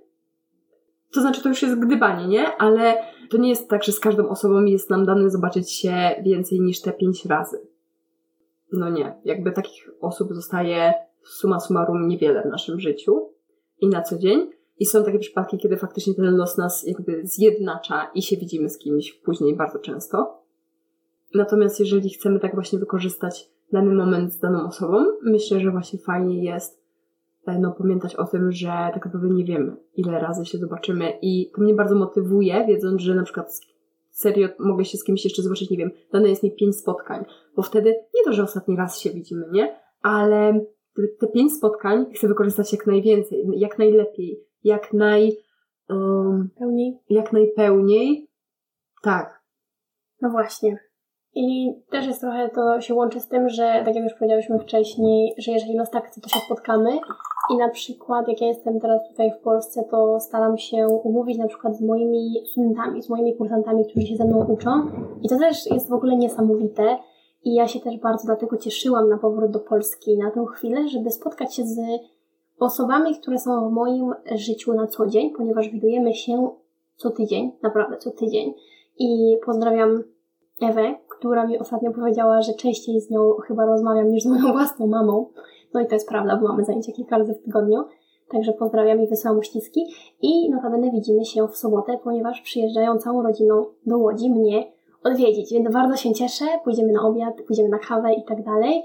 To 1.13 1.21
znaczy, 1.21 1.43
to 1.43 1.49
już 1.49 1.61
jest 1.61 1.79
gdybanie, 1.79 2.27
nie? 2.27 2.57
Ale 2.57 3.03
to 3.33 3.37
nie 3.37 3.49
jest 3.49 3.69
tak, 3.69 3.83
że 3.83 3.91
z 3.91 3.99
każdą 3.99 4.29
osobą 4.29 4.65
jest 4.65 4.89
nam 4.89 5.05
dane 5.05 5.29
zobaczyć 5.29 5.71
się 5.71 5.93
więcej 6.23 6.61
niż 6.61 6.81
te 6.81 6.93
pięć 6.93 7.25
razy. 7.25 7.67
No 8.71 8.89
nie, 8.89 9.15
jakby 9.25 9.51
takich 9.51 9.89
osób 10.01 10.33
zostaje 10.33 10.93
suma 11.23 11.59
summarum 11.59 12.07
niewiele 12.07 12.43
w 12.43 12.51
naszym 12.51 12.79
życiu 12.79 13.29
i 13.81 13.87
na 13.87 14.01
co 14.01 14.17
dzień. 14.17 14.49
I 14.79 14.85
są 14.85 15.03
takie 15.03 15.19
przypadki, 15.19 15.57
kiedy 15.57 15.77
faktycznie 15.77 16.13
ten 16.13 16.35
los 16.35 16.57
nas 16.57 16.87
jakby 16.87 17.21
zjednacza 17.23 18.11
i 18.15 18.21
się 18.21 18.37
widzimy 18.37 18.69
z 18.69 18.77
kimś 18.77 19.13
później 19.13 19.55
bardzo 19.55 19.79
często. 19.79 20.43
Natomiast 21.33 21.79
jeżeli 21.79 22.09
chcemy 22.09 22.39
tak 22.39 22.53
właśnie 22.53 22.79
wykorzystać 22.79 23.49
dany 23.71 23.93
moment 23.93 24.33
z 24.33 24.39
daną 24.39 24.67
osobą, 24.67 25.05
myślę, 25.23 25.59
że 25.59 25.71
właśnie 25.71 25.99
fajnie 25.99 26.43
jest 26.43 26.82
no, 27.47 27.71
pamiętać 27.71 28.15
o 28.15 28.25
tym, 28.25 28.51
że 28.51 28.67
tak 28.67 29.05
naprawdę 29.05 29.29
nie 29.29 29.45
wiemy, 29.45 29.75
ile 29.95 30.19
razy 30.19 30.45
się 30.45 30.57
zobaczymy 30.57 31.13
i 31.21 31.51
to 31.55 31.61
mnie 31.61 31.73
bardzo 31.73 31.95
motywuje, 31.95 32.65
wiedząc, 32.67 33.01
że 33.01 33.15
na 33.15 33.23
przykład 33.23 33.59
serio 34.11 34.47
mogę 34.59 34.85
się 34.85 34.97
z 34.97 35.03
kimś 35.03 35.23
jeszcze 35.23 35.41
zobaczyć, 35.41 35.69
nie 35.69 35.77
wiem, 35.77 35.91
dane 36.13 36.29
jest 36.29 36.43
mi 36.43 36.51
pięć 36.51 36.75
spotkań, 36.75 37.25
bo 37.55 37.61
wtedy 37.61 37.89
nie 37.89 38.23
to, 38.25 38.33
że 38.33 38.43
ostatni 38.43 38.75
raz 38.75 38.99
się 38.99 39.09
widzimy, 39.09 39.45
nie? 39.51 39.79
Ale 40.01 40.65
te 41.19 41.27
pięć 41.27 41.53
spotkań 41.53 42.05
chcę 42.13 42.27
wykorzystać 42.27 42.73
jak 42.73 42.87
najwięcej, 42.87 43.45
jak 43.55 43.79
najlepiej, 43.79 44.39
jak 44.63 44.93
naj... 44.93 45.37
Um, 45.89 46.49
pełniej? 46.59 46.99
Jak 47.09 47.33
najpełniej. 47.33 48.29
Tak. 49.03 49.43
No 50.21 50.29
właśnie. 50.29 50.77
I 51.35 51.73
też 51.91 52.07
jest 52.07 52.21
trochę, 52.21 52.49
to 52.49 52.81
się 52.81 52.93
łączy 52.93 53.19
z 53.19 53.27
tym, 53.27 53.49
że 53.49 53.81
tak 53.85 53.95
jak 53.95 54.03
już 54.03 54.13
powiedziałyśmy 54.13 54.59
wcześniej, 54.59 55.33
że 55.37 55.51
jeżeli 55.51 55.77
los 55.77 55.89
tak 55.89 56.07
chce, 56.07 56.21
to 56.21 56.29
się 56.29 56.39
spotkamy. 56.45 56.89
I 57.49 57.57
na 57.57 57.69
przykład, 57.69 58.27
jak 58.27 58.41
ja 58.41 58.47
jestem 58.47 58.79
teraz 58.79 59.09
tutaj 59.09 59.31
w 59.31 59.43
Polsce, 59.43 59.83
to 59.91 60.19
staram 60.19 60.57
się 60.57 60.87
umówić 60.87 61.37
na 61.37 61.47
przykład 61.47 61.77
z 61.77 61.81
moimi 61.81 62.33
studentami, 62.51 63.03
z 63.03 63.09
moimi 63.09 63.37
kursantami, 63.37 63.85
którzy 63.85 64.07
się 64.07 64.15
ze 64.15 64.25
mną 64.25 64.45
uczą. 64.45 64.69
I 65.21 65.29
to 65.29 65.37
też 65.37 65.71
jest 65.71 65.89
w 65.89 65.93
ogóle 65.93 66.15
niesamowite. 66.15 66.97
I 67.43 67.53
ja 67.53 67.67
się 67.67 67.79
też 67.79 67.97
bardzo 67.97 68.25
dlatego 68.25 68.57
cieszyłam 68.57 69.09
na 69.09 69.17
powrót 69.17 69.51
do 69.51 69.59
Polski 69.59 70.17
na 70.17 70.31
tę 70.31 70.45
chwilę, 70.53 70.87
żeby 70.87 71.11
spotkać 71.11 71.55
się 71.55 71.63
z 71.65 71.79
osobami, 72.59 73.15
które 73.21 73.39
są 73.39 73.69
w 73.69 73.71
moim 73.71 74.13
życiu 74.35 74.73
na 74.73 74.87
co 74.87 75.07
dzień, 75.07 75.33
ponieważ 75.37 75.69
widujemy 75.69 76.13
się 76.13 76.49
co 76.95 77.09
tydzień, 77.09 77.51
naprawdę 77.63 77.97
co 77.97 78.11
tydzień. 78.11 78.53
I 78.99 79.37
pozdrawiam 79.45 80.03
Ewę, 80.61 80.95
która 81.09 81.47
mi 81.47 81.59
ostatnio 81.59 81.91
powiedziała, 81.91 82.41
że 82.41 82.53
częściej 82.53 83.01
z 83.01 83.09
nią 83.09 83.33
chyba 83.47 83.65
rozmawiam 83.65 84.11
niż 84.11 84.23
z 84.23 84.27
moją 84.27 84.51
własną 84.53 84.87
mamą. 84.87 85.25
No 85.73 85.81
i 85.81 85.87
to 85.87 85.95
jest 85.95 86.09
prawda, 86.09 86.37
bo 86.37 86.47
mamy 86.47 86.65
zajęcia 86.65 86.91
kilka 86.91 87.17
razy 87.17 87.33
w 87.33 87.43
tygodniu. 87.43 87.83
Także 88.31 88.53
pozdrawiam 88.53 89.01
i 89.01 89.07
wysyłam 89.07 89.37
uściski. 89.37 89.85
I 90.21 90.49
notabene 90.51 90.91
widzimy 90.91 91.25
się 91.25 91.47
w 91.47 91.57
sobotę, 91.57 91.97
ponieważ 92.03 92.41
przyjeżdżają 92.41 92.97
całą 92.97 93.23
rodziną 93.23 93.65
do 93.85 93.97
Łodzi 93.97 94.31
mnie 94.31 94.71
odwiedzić, 95.03 95.53
więc 95.53 95.73
bardzo 95.73 95.97
się 95.97 96.13
cieszę. 96.13 96.45
Pójdziemy 96.63 96.93
na 96.93 97.01
obiad, 97.01 97.41
pójdziemy 97.47 97.69
na 97.69 97.79
kawę 97.79 98.13
i 98.13 98.23
tak 98.23 98.43
dalej. 98.43 98.83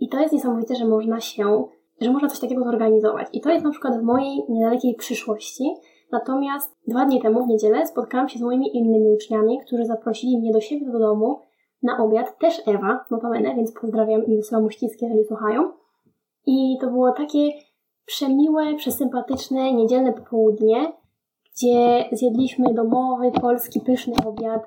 I 0.00 0.08
to 0.08 0.20
jest 0.20 0.32
niesamowite, 0.32 0.74
że 0.74 0.84
można 0.84 1.20
się, 1.20 1.64
że 2.00 2.12
można 2.12 2.28
coś 2.28 2.40
takiego 2.40 2.64
zorganizować. 2.64 3.28
I 3.32 3.40
to 3.40 3.50
jest 3.50 3.64
na 3.64 3.70
przykład 3.70 4.00
w 4.00 4.02
mojej 4.02 4.44
niedalekiej 4.48 4.94
przyszłości. 4.94 5.74
Natomiast 6.12 6.76
dwa 6.88 7.04
dni 7.04 7.22
temu, 7.22 7.44
w 7.44 7.48
niedzielę, 7.48 7.86
spotkałam 7.86 8.28
się 8.28 8.38
z 8.38 8.42
moimi 8.42 8.76
innymi 8.76 9.12
uczniami, 9.12 9.60
którzy 9.66 9.84
zaprosili 9.84 10.38
mnie 10.38 10.52
do 10.52 10.60
siebie 10.60 10.86
do 10.92 10.98
domu 10.98 11.38
na 11.82 12.04
obiad. 12.04 12.38
Też 12.38 12.62
Ewa, 12.66 13.04
notabene, 13.10 13.54
więc 13.54 13.72
pozdrawiam 13.72 14.26
i 14.26 14.36
wysyłam 14.36 14.64
uściski, 14.64 15.04
jeżeli 15.04 15.24
słuchają. 15.24 15.79
I 16.46 16.78
to 16.80 16.86
było 16.86 17.12
takie 17.12 17.48
przemiłe, 18.06 18.74
przesympatyczne, 18.74 19.72
niedzielne 19.72 20.12
popołudnie, 20.12 20.92
gdzie 21.52 22.04
zjedliśmy 22.12 22.74
domowy, 22.74 23.32
polski, 23.40 23.80
pyszny 23.80 24.14
obiad, 24.26 24.62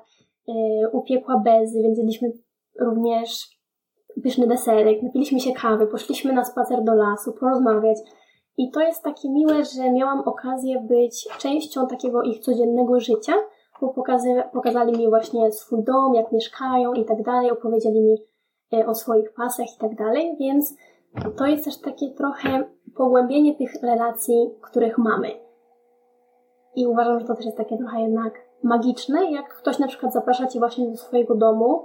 yy, 0.48 0.54
upiekła 0.92 1.38
bezy, 1.38 1.82
więc 1.82 1.98
jedliśmy 1.98 2.32
również 2.80 3.54
pyszny 4.22 4.46
deserek, 4.46 5.02
napiliśmy 5.02 5.40
się 5.40 5.52
kawy, 5.52 5.86
poszliśmy 5.86 6.32
na 6.32 6.44
spacer 6.44 6.84
do 6.84 6.94
lasu, 6.94 7.32
porozmawiać. 7.32 7.98
I 8.56 8.70
to 8.70 8.80
jest 8.80 9.02
takie 9.02 9.30
miłe, 9.30 9.64
że 9.64 9.90
miałam 9.90 10.20
okazję 10.20 10.80
być 10.80 11.28
częścią 11.38 11.86
takiego 11.86 12.22
ich 12.22 12.38
codziennego 12.38 13.00
życia, 13.00 13.32
bo 13.80 13.88
pokazy, 13.88 14.42
pokazali 14.52 14.98
mi 14.98 15.08
właśnie 15.08 15.52
swój 15.52 15.84
dom, 15.84 16.14
jak 16.14 16.32
mieszkają 16.32 16.92
i 16.92 17.04
tak 17.04 17.22
dalej, 17.22 17.50
opowiedzieli 17.50 18.00
mi 18.00 18.16
e, 18.72 18.86
o 18.86 18.94
swoich 18.94 19.32
pasach 19.32 19.66
i 19.76 19.78
tak 19.78 19.94
dalej, 19.94 20.36
więc 20.40 20.74
to 21.36 21.46
jest 21.46 21.64
też 21.64 21.78
takie 21.78 22.10
trochę 22.10 22.64
pogłębienie 22.96 23.54
tych 23.54 23.82
relacji, 23.82 24.50
których 24.60 24.98
mamy. 24.98 25.28
I 26.76 26.86
uważam, 26.86 27.20
że 27.20 27.26
to 27.26 27.34
też 27.34 27.44
jest 27.44 27.56
takie 27.56 27.78
trochę 27.78 28.00
jednak 28.00 28.34
magiczne, 28.62 29.30
jak 29.30 29.54
ktoś 29.54 29.78
na 29.78 29.86
przykład 29.86 30.12
zaprasza 30.12 30.46
Cię 30.46 30.58
właśnie 30.58 30.90
do 30.90 30.96
swojego 30.96 31.34
domu 31.34 31.84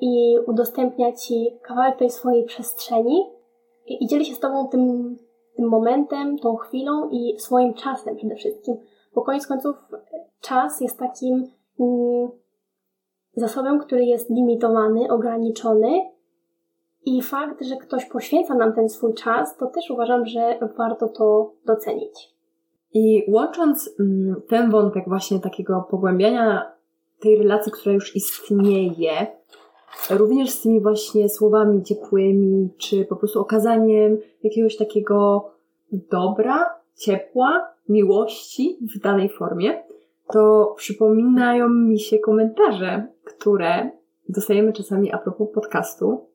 i 0.00 0.38
udostępnia 0.46 1.12
Ci 1.12 1.58
kawałek 1.62 1.98
tej 1.98 2.10
swojej 2.10 2.44
przestrzeni 2.44 3.30
i, 3.86 4.04
i 4.04 4.06
dzieli 4.06 4.24
się 4.24 4.34
z 4.34 4.40
Tobą 4.40 4.68
tym, 4.68 5.16
tym 5.56 5.68
momentem, 5.68 6.38
tą 6.38 6.56
chwilą 6.56 7.08
i 7.10 7.34
swoim 7.38 7.74
czasem 7.74 8.16
przede 8.16 8.34
wszystkim. 8.34 8.76
Bo 9.14 9.22
koniec 9.22 9.46
końców 9.46 9.76
czas 10.40 10.80
jest 10.80 10.98
takim 10.98 11.50
mm, 11.80 12.30
zasobem, 13.36 13.78
który 13.78 14.04
jest 14.04 14.30
limitowany, 14.30 15.12
ograniczony 15.12 16.15
i 17.06 17.22
fakt, 17.22 17.64
że 17.64 17.76
ktoś 17.76 18.04
poświęca 18.04 18.54
nam 18.54 18.72
ten 18.72 18.88
swój 18.88 19.14
czas, 19.14 19.56
to 19.56 19.66
też 19.66 19.90
uważam, 19.90 20.26
że 20.26 20.58
warto 20.78 21.08
to 21.08 21.52
docenić. 21.66 22.36
I 22.94 23.24
łącząc 23.28 23.90
mm, 24.00 24.42
ten 24.48 24.70
wątek 24.70 25.04
właśnie 25.08 25.40
takiego 25.40 25.86
pogłębiania 25.90 26.72
tej 27.20 27.38
relacji, 27.38 27.72
która 27.72 27.94
już 27.94 28.16
istnieje, 28.16 29.26
również 30.10 30.50
z 30.50 30.62
tymi 30.62 30.80
właśnie 30.80 31.28
słowami 31.28 31.82
ciepłymi, 31.82 32.70
czy 32.78 33.04
po 33.04 33.16
prostu 33.16 33.40
okazaniem 33.40 34.18
jakiegoś 34.42 34.76
takiego 34.76 35.50
dobra, 35.92 36.66
ciepła, 36.96 37.66
miłości 37.88 38.78
w 38.94 39.00
danej 39.00 39.28
formie, 39.28 39.82
to 40.32 40.74
przypominają 40.76 41.68
mi 41.68 42.00
się 42.00 42.18
komentarze, 42.18 43.06
które 43.24 43.90
dostajemy 44.28 44.72
czasami 44.72 45.12
a 45.12 45.18
propos 45.18 45.48
podcastu 45.54 46.26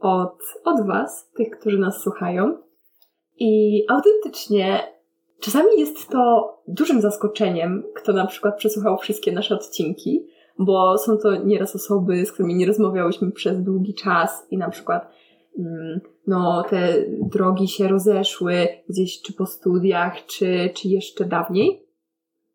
od, 0.00 0.38
od 0.64 0.86
Was, 0.86 1.30
tych, 1.36 1.50
którzy 1.50 1.78
nas 1.78 2.00
słuchają. 2.02 2.58
I 3.38 3.82
autentycznie 3.88 4.80
czasami 5.40 5.68
jest 5.78 6.08
to 6.08 6.54
dużym 6.68 7.00
zaskoczeniem, 7.00 7.82
kto 7.94 8.12
na 8.12 8.26
przykład 8.26 8.56
przesłuchał 8.56 8.98
wszystkie 8.98 9.32
nasze 9.32 9.54
odcinki, 9.54 10.26
bo 10.58 10.98
są 10.98 11.18
to 11.18 11.36
nieraz 11.36 11.76
osoby, 11.76 12.26
z 12.26 12.32
którymi 12.32 12.54
nie 12.54 12.66
rozmawiałyśmy 12.66 13.32
przez 13.32 13.62
długi 13.62 13.94
czas 13.94 14.46
i 14.50 14.58
na 14.58 14.70
przykład 14.70 15.10
mm, 15.58 16.00
no, 16.26 16.64
te 16.70 16.94
drogi 17.08 17.68
się 17.68 17.88
rozeszły 17.88 18.68
gdzieś 18.88 19.22
czy 19.22 19.32
po 19.32 19.46
studiach, 19.46 20.26
czy, 20.26 20.70
czy 20.74 20.88
jeszcze 20.88 21.24
dawniej. 21.24 21.86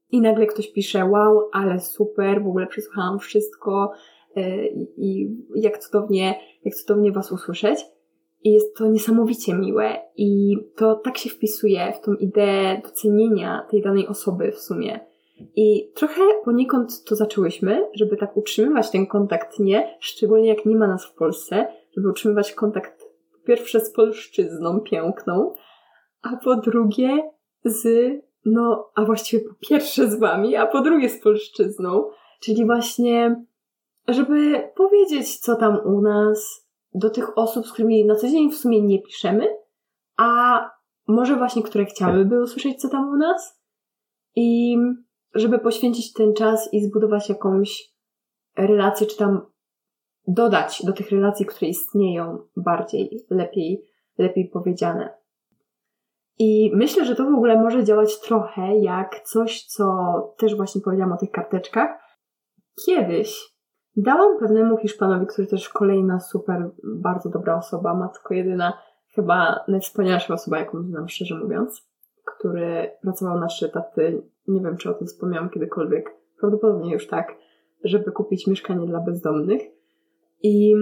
I 0.09 0.21
nagle 0.21 0.45
ktoś 0.45 0.71
pisze, 0.71 1.05
wow, 1.05 1.49
ale 1.53 1.79
super, 1.79 2.43
w 2.43 2.47
ogóle 2.47 2.67
przesłuchałam 2.67 3.19
wszystko 3.19 3.91
i 4.97 5.37
jak 5.55 5.77
cudownie, 5.77 6.35
jak 6.65 6.75
cudownie 6.75 7.11
Was 7.11 7.31
usłyszeć. 7.31 7.79
I 8.43 8.51
jest 8.51 8.77
to 8.77 8.87
niesamowicie 8.87 9.53
miłe 9.53 9.99
i 10.15 10.57
to 10.75 10.95
tak 10.95 11.17
się 11.17 11.29
wpisuje 11.29 11.93
w 11.93 12.05
tą 12.05 12.13
ideę 12.13 12.81
docenienia 12.83 13.67
tej 13.71 13.81
danej 13.81 14.07
osoby 14.07 14.51
w 14.51 14.59
sumie. 14.59 14.99
I 15.55 15.91
trochę 15.95 16.21
poniekąd 16.45 17.03
to 17.03 17.15
zaczęłyśmy, 17.15 17.87
żeby 17.93 18.17
tak 18.17 18.37
utrzymywać 18.37 18.91
ten 18.91 19.07
kontakt, 19.07 19.59
nie? 19.59 19.97
Szczególnie 19.99 20.49
jak 20.49 20.65
nie 20.65 20.75
ma 20.75 20.87
nas 20.87 21.05
w 21.05 21.13
Polsce, 21.13 21.67
żeby 21.95 22.09
utrzymywać 22.09 22.53
kontakt 22.53 23.03
po 23.31 23.47
pierwsze 23.47 23.79
z 23.79 23.93
polszczyzną 23.93 24.79
piękną, 24.79 25.53
a 26.21 26.37
po 26.43 26.55
drugie 26.55 27.31
z, 27.65 28.11
no, 28.45 28.91
a 28.95 29.05
właściwie 29.05 29.43
po 29.49 29.55
pierwsze 29.69 30.07
z 30.07 30.19
wami, 30.19 30.55
a 30.55 30.67
po 30.67 30.81
drugie 30.81 31.09
z 31.09 31.21
polszczyzną, 31.21 32.09
czyli 32.41 32.65
właśnie, 32.65 33.45
żeby 34.07 34.69
powiedzieć, 34.75 35.39
co 35.39 35.55
tam 35.55 35.79
u 35.85 36.01
nas, 36.01 36.67
do 36.93 37.09
tych 37.09 37.37
osób, 37.37 37.67
z 37.67 37.71
którymi 37.71 38.05
na 38.05 38.15
co 38.15 38.27
dzień 38.27 38.51
w 38.51 38.57
sumie 38.57 38.81
nie 38.81 39.01
piszemy, 39.01 39.47
a 40.17 40.61
może 41.07 41.35
właśnie, 41.35 41.63
które 41.63 41.85
chciałyby 41.85 42.41
usłyszeć, 42.41 42.81
co 42.81 42.89
tam 42.89 43.09
u 43.09 43.15
nas, 43.15 43.61
i 44.35 44.77
żeby 45.35 45.59
poświęcić 45.59 46.13
ten 46.13 46.33
czas 46.33 46.73
i 46.73 46.85
zbudować 46.85 47.29
jakąś 47.29 47.93
relację, 48.57 49.07
czy 49.07 49.17
tam 49.17 49.41
dodać 50.27 50.85
do 50.85 50.93
tych 50.93 51.11
relacji, 51.11 51.45
które 51.45 51.69
istnieją 51.69 52.37
bardziej, 52.55 53.25
lepiej, 53.29 53.85
lepiej 54.17 54.49
powiedziane. 54.49 55.21
I 56.39 56.71
myślę, 56.73 57.05
że 57.05 57.15
to 57.15 57.23
w 57.23 57.33
ogóle 57.33 57.61
może 57.61 57.83
działać 57.83 58.19
trochę 58.19 58.77
jak 58.77 59.21
coś, 59.21 59.65
co 59.65 59.85
też 60.37 60.55
właśnie 60.55 60.81
powiedziałam 60.81 61.13
o 61.13 61.17
tych 61.17 61.31
karteczkach. 61.31 61.89
Kiedyś 62.85 63.50
dałam 63.97 64.39
pewnemu 64.39 64.77
Hiszpanowi, 64.77 65.27
który 65.27 65.47
też 65.47 65.69
kolejna 65.69 66.19
super, 66.19 66.69
bardzo 66.83 67.29
dobra 67.29 67.57
osoba, 67.57 67.93
matko 67.93 68.33
jedyna, 68.33 68.73
chyba 69.15 69.63
najwspanialsza 69.67 70.33
osoba, 70.33 70.59
jaką 70.59 70.83
znam, 70.83 71.09
szczerze 71.09 71.35
mówiąc, 71.35 71.87
który 72.25 72.91
pracował 73.01 73.39
na 73.39 73.49
szczytaty, 73.49 74.21
nie 74.47 74.61
wiem, 74.61 74.77
czy 74.77 74.89
o 74.89 74.93
tym 74.93 75.07
wspomniałam 75.07 75.49
kiedykolwiek, 75.49 76.15
prawdopodobnie 76.39 76.93
już 76.93 77.07
tak, 77.07 77.35
żeby 77.83 78.11
kupić 78.11 78.47
mieszkanie 78.47 78.87
dla 78.87 78.99
bezdomnych. 78.99 79.61
I 80.43 80.75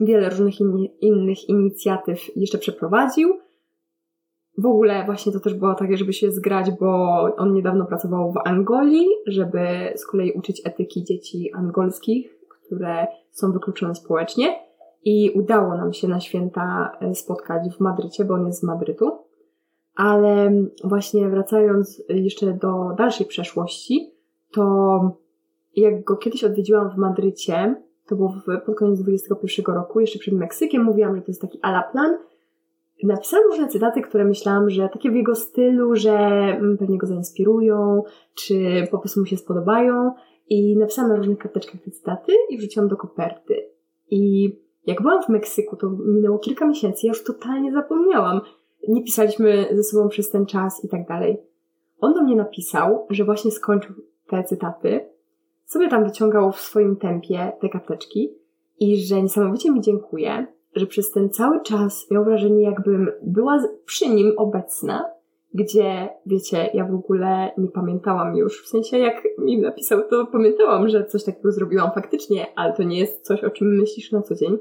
wiele 0.00 0.30
różnych 0.30 0.60
in, 0.60 0.88
innych 1.00 1.48
inicjatyw 1.48 2.36
jeszcze 2.36 2.58
przeprowadził. 2.58 3.38
W 4.58 4.66
ogóle 4.66 5.04
właśnie 5.04 5.32
to 5.32 5.40
też 5.40 5.54
było 5.54 5.74
takie, 5.74 5.96
żeby 5.96 6.12
się 6.12 6.32
zgrać, 6.32 6.70
bo 6.80 7.20
on 7.36 7.54
niedawno 7.54 7.86
pracował 7.86 8.32
w 8.32 8.48
Angolii, 8.48 9.06
żeby 9.26 9.92
z 9.96 10.06
kolei 10.06 10.32
uczyć 10.32 10.62
etyki 10.64 11.04
dzieci 11.04 11.50
angolskich, 11.54 12.38
które 12.48 13.06
są 13.30 13.52
wykluczone 13.52 13.94
społecznie. 13.94 14.54
I 15.04 15.30
udało 15.30 15.76
nam 15.76 15.92
się 15.92 16.08
na 16.08 16.20
święta 16.20 16.92
e, 17.00 17.14
spotkać 17.14 17.62
w 17.76 17.80
Madrycie, 17.80 18.24
bo 18.24 18.34
on 18.34 18.46
jest 18.46 18.60
z 18.60 18.62
Madrytu. 18.62 19.18
Ale 19.96 20.52
właśnie 20.84 21.28
wracając 21.28 22.02
jeszcze 22.08 22.52
do 22.52 22.94
dalszej 22.98 23.26
przeszłości, 23.26 24.14
to 24.52 25.00
jak 25.76 26.04
go 26.04 26.16
kiedyś 26.16 26.44
odwiedziłam 26.44 26.90
w 26.90 26.96
Madrycie, 26.96 27.74
to 28.06 28.16
było 28.16 28.34
pod 28.66 28.76
koniec 28.76 29.00
21 29.02 29.74
roku, 29.74 30.00
jeszcze 30.00 30.18
przed 30.18 30.34
Meksykiem, 30.34 30.82
mówiłam, 30.84 31.16
że 31.16 31.22
to 31.22 31.30
jest 31.30 31.40
taki 31.40 31.58
ala 31.62 31.82
plan. 31.82 32.16
Napisałam 33.02 33.46
różne 33.50 33.68
cytaty, 33.68 34.02
które 34.02 34.24
myślałam, 34.24 34.70
że 34.70 34.88
takie 34.88 35.10
w 35.10 35.14
jego 35.14 35.34
stylu, 35.34 35.96
że 35.96 36.18
mm, 36.18 36.78
pewnie 36.78 36.98
go 36.98 37.06
zainspirują, 37.06 38.02
czy 38.34 38.86
po 38.90 38.98
prostu 38.98 39.20
mu 39.20 39.26
się 39.26 39.36
spodobają. 39.36 40.12
I 40.48 40.76
napisałam 40.76 41.10
na 41.10 41.16
różnych 41.16 41.38
karteczkach 41.38 41.80
te 41.80 41.90
cytaty 41.90 42.32
i 42.50 42.58
wrzuciłam 42.58 42.88
do 42.88 42.96
koperty. 42.96 43.54
I 44.10 44.52
jak 44.86 45.02
byłam 45.02 45.22
w 45.22 45.28
Meksyku, 45.28 45.76
to 45.76 45.90
minęło 45.90 46.38
kilka 46.38 46.66
miesięcy, 46.66 47.06
ja 47.06 47.10
już 47.10 47.24
totalnie 47.24 47.72
zapomniałam. 47.72 48.40
Nie 48.88 49.04
pisaliśmy 49.04 49.66
ze 49.72 49.82
sobą 49.82 50.08
przez 50.08 50.30
ten 50.30 50.46
czas 50.46 50.84
i 50.84 50.88
tak 50.88 51.08
dalej. 51.08 51.36
On 52.00 52.14
do 52.14 52.22
mnie 52.22 52.36
napisał, 52.36 53.06
że 53.10 53.24
właśnie 53.24 53.50
skończył 53.50 53.94
te 54.26 54.44
cytaty 54.44 55.12
sobie 55.72 55.88
tam 55.88 56.04
wyciągał 56.04 56.52
w 56.52 56.60
swoim 56.60 56.96
tempie 56.96 57.52
te 57.60 57.68
karteczki 57.68 58.34
i 58.80 58.96
że 58.96 59.22
niesamowicie 59.22 59.70
mi 59.70 59.80
dziękuję, 59.80 60.46
że 60.76 60.86
przez 60.86 61.10
ten 61.10 61.30
cały 61.30 61.62
czas 61.62 62.10
miał 62.10 62.24
wrażenie, 62.24 62.62
jakbym 62.62 63.12
była 63.22 63.64
przy 63.84 64.08
nim 64.08 64.32
obecna, 64.36 65.04
gdzie, 65.54 66.08
wiecie, 66.26 66.70
ja 66.74 66.84
w 66.84 66.94
ogóle 66.94 67.50
nie 67.58 67.68
pamiętałam 67.68 68.36
już. 68.36 68.64
W 68.64 68.68
sensie, 68.68 68.98
jak 68.98 69.22
mi 69.38 69.60
napisał, 69.60 70.08
to 70.10 70.26
pamiętałam, 70.26 70.88
że 70.88 71.06
coś 71.06 71.24
takiego 71.24 71.52
zrobiłam 71.52 71.90
faktycznie, 71.94 72.46
ale 72.56 72.72
to 72.72 72.82
nie 72.82 72.98
jest 72.98 73.26
coś, 73.26 73.44
o 73.44 73.50
czym 73.50 73.76
myślisz 73.76 74.12
na 74.12 74.22
co 74.22 74.34
dzień. 74.34 74.58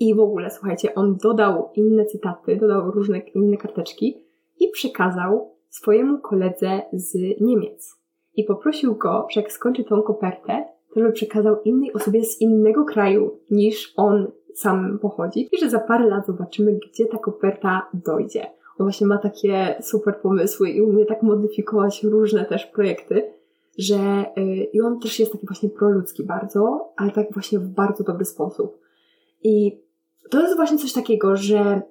I 0.00 0.14
w 0.14 0.20
ogóle, 0.20 0.50
słuchajcie, 0.50 0.94
on 0.94 1.16
dodał 1.22 1.70
inne 1.74 2.04
cytaty, 2.04 2.56
dodał 2.56 2.90
różne 2.90 3.18
inne 3.18 3.56
karteczki 3.56 4.18
i 4.60 4.68
przekazał 4.68 5.54
swojemu 5.68 6.18
koledze 6.18 6.82
z 6.92 7.40
Niemiec 7.40 7.96
i 8.34 8.44
poprosił 8.44 8.94
go, 8.94 9.26
że 9.30 9.40
jak 9.40 9.52
skończy 9.52 9.84
tą 9.84 10.02
kopertę, 10.02 10.64
to 10.94 11.00
żeby 11.00 11.12
przekazał 11.12 11.56
innej 11.64 11.92
osobie 11.92 12.24
z 12.24 12.40
innego 12.40 12.84
kraju 12.84 13.40
niż 13.50 13.92
on 13.96 14.30
sam 14.54 14.98
pochodzi 14.98 15.48
i 15.52 15.58
że 15.58 15.70
za 15.70 15.78
parę 15.78 16.06
lat 16.06 16.26
zobaczymy, 16.26 16.72
gdzie 16.72 17.06
ta 17.06 17.18
koperta 17.18 17.86
dojdzie. 17.94 18.46
On 18.78 18.86
właśnie 18.86 19.06
ma 19.06 19.18
takie 19.18 19.74
super 19.82 20.20
pomysły 20.20 20.70
i 20.70 20.80
umie 20.80 21.04
tak 21.06 21.22
modyfikować 21.22 22.02
różne 22.02 22.44
też 22.44 22.66
projekty, 22.66 23.22
że 23.78 24.24
yy, 24.36 24.64
i 24.64 24.80
on 24.80 25.00
też 25.00 25.18
jest 25.18 25.32
taki 25.32 25.46
właśnie 25.46 25.68
proludzki 25.68 26.24
bardzo, 26.24 26.92
ale 26.96 27.10
tak 27.10 27.32
właśnie 27.32 27.58
w 27.58 27.68
bardzo 27.68 28.04
dobry 28.04 28.24
sposób. 28.24 28.78
I 29.42 29.80
to 30.30 30.40
jest 30.40 30.56
właśnie 30.56 30.78
coś 30.78 30.92
takiego, 30.92 31.36
że 31.36 31.82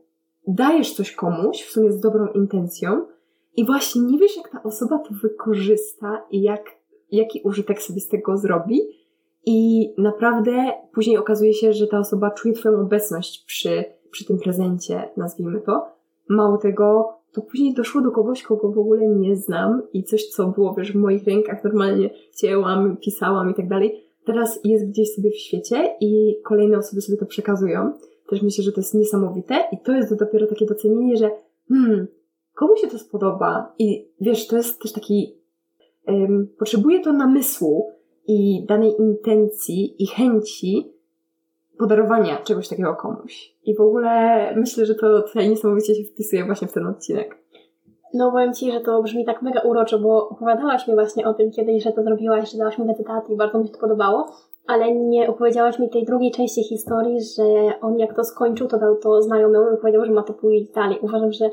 dajesz 0.47 0.93
coś 0.93 1.11
komuś, 1.11 1.63
w 1.63 1.71
sumie 1.71 1.91
z 1.91 1.99
dobrą 1.99 2.27
intencją, 2.27 3.05
i 3.57 3.65
właśnie 3.65 4.01
nie 4.01 4.17
wiesz, 4.17 4.37
jak 4.37 4.49
ta 4.49 4.63
osoba 4.63 4.99
to 4.99 5.13
wykorzysta 5.13 6.25
i 6.31 6.41
jak, 6.41 6.65
jaki 7.11 7.41
użytek 7.43 7.81
sobie 7.81 7.99
z 7.99 8.07
tego 8.07 8.37
zrobi. 8.37 8.81
I 9.45 9.89
naprawdę 9.97 10.51
później 10.93 11.17
okazuje 11.17 11.53
się, 11.53 11.73
że 11.73 11.87
ta 11.87 11.99
osoba 11.99 12.31
czuje 12.31 12.53
Twoją 12.53 12.81
obecność 12.81 13.45
przy, 13.45 13.83
przy 14.11 14.25
tym 14.25 14.39
prezencie, 14.39 15.09
nazwijmy 15.17 15.61
to. 15.61 15.85
Mało 16.29 16.57
tego, 16.57 17.13
to 17.31 17.41
później 17.41 17.73
doszło 17.73 18.01
do 18.01 18.11
kogoś, 18.11 18.43
kogo 18.43 18.71
w 18.71 18.79
ogóle 18.79 19.07
nie 19.07 19.35
znam 19.35 19.81
i 19.93 20.03
coś, 20.03 20.27
co 20.27 20.47
było, 20.47 20.73
wiesz, 20.73 20.91
w 20.91 20.95
moich 20.95 21.27
rękach 21.27 21.63
normalnie 21.63 22.09
chciałam, 22.33 22.97
pisałam 22.97 23.51
i 23.51 23.53
tak 23.53 23.67
dalej, 23.67 24.03
teraz 24.25 24.59
jest 24.63 24.89
gdzieś 24.89 25.15
sobie 25.15 25.31
w 25.31 25.37
świecie 25.37 25.95
i 26.01 26.35
kolejne 26.43 26.77
osoby 26.77 27.01
sobie 27.01 27.17
to 27.17 27.25
przekazują. 27.25 27.93
Też 28.29 28.41
myślę, 28.41 28.63
że 28.63 28.71
to 28.71 28.81
jest 28.81 28.93
niesamowite 28.93 29.63
i 29.71 29.77
to 29.83 29.91
jest 29.91 30.19
dopiero 30.19 30.47
takie 30.47 30.65
docenienie, 30.65 31.17
że 31.17 31.31
hmm, 31.69 32.07
komu 32.55 32.77
się 32.77 32.87
to 32.87 32.99
spodoba 32.99 33.73
i 33.79 34.07
wiesz, 34.21 34.47
to 34.47 34.57
jest 34.57 34.81
też 34.81 34.91
taki, 34.91 35.35
um, 36.07 36.47
potrzebuje 36.59 36.99
to 36.99 37.13
namysłu 37.13 37.91
i 38.27 38.65
danej 38.65 38.93
intencji 38.99 40.03
i 40.03 40.07
chęci 40.07 40.93
podarowania 41.79 42.37
czegoś 42.37 42.67
takiego 42.67 42.95
komuś. 42.95 43.55
I 43.63 43.75
w 43.75 43.81
ogóle 43.81 44.53
myślę, 44.55 44.85
że 44.85 44.95
to 44.95 45.21
tutaj 45.21 45.49
niesamowicie 45.49 45.95
się 45.95 46.03
wpisuje 46.03 46.45
właśnie 46.45 46.67
w 46.67 46.73
ten 46.73 46.87
odcinek. 46.87 47.37
No 48.13 48.31
powiem 48.31 48.53
Ci, 48.53 48.71
że 48.71 48.81
to 48.81 49.03
brzmi 49.03 49.25
tak 49.25 49.41
mega 49.41 49.61
uroczo, 49.61 49.99
bo 49.99 50.29
opowiadałaś 50.29 50.87
mi 50.87 50.93
właśnie 50.93 51.27
o 51.27 51.33
tym 51.33 51.51
kiedyś, 51.51 51.83
że 51.83 51.91
to 51.91 52.03
zrobiłaś, 52.03 52.51
że 52.51 52.57
dałaś 52.57 52.77
mi 52.77 52.87
te 52.87 52.93
cytaty 52.93 53.33
i 53.33 53.37
bardzo 53.37 53.59
mi 53.59 53.67
się 53.67 53.73
to 53.73 53.79
podobało, 53.79 54.25
ale 54.67 54.95
nie 54.95 55.29
opowiedziałaś 55.29 55.79
mi 55.79 55.89
tej 55.89 56.05
drugiej 56.05 56.31
części 56.31 56.63
historii, 56.63 57.17
że 57.21 57.43
on 57.81 57.99
jak 57.99 58.15
to 58.15 58.23
skończył, 58.23 58.67
to 58.67 58.79
dał 58.79 58.95
to 58.95 59.21
znajomemu 59.21 59.75
i 59.75 59.77
powiedział, 59.77 60.05
że 60.05 60.11
ma 60.11 60.23
to 60.23 60.33
pójść 60.33 60.71
dalej. 60.71 60.97
Uważam, 61.01 61.31
że 61.31 61.49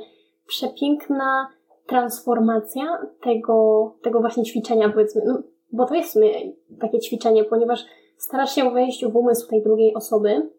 przepiękna 0.46 1.48
transformacja 1.86 2.84
tego, 3.22 3.94
tego 4.02 4.20
właśnie 4.20 4.44
ćwiczenia, 4.44 4.88
powiedzmy, 4.88 5.22
no, 5.26 5.42
bo 5.72 5.86
to 5.86 5.94
jest 5.94 6.12
sumie 6.12 6.28
takie 6.80 6.98
ćwiczenie, 6.98 7.44
ponieważ 7.44 7.84
starasz 8.16 8.54
się 8.54 8.70
wejść 8.70 9.06
w 9.06 9.16
umysł 9.16 9.48
tej 9.48 9.62
drugiej 9.62 9.94
osoby, 9.94 10.50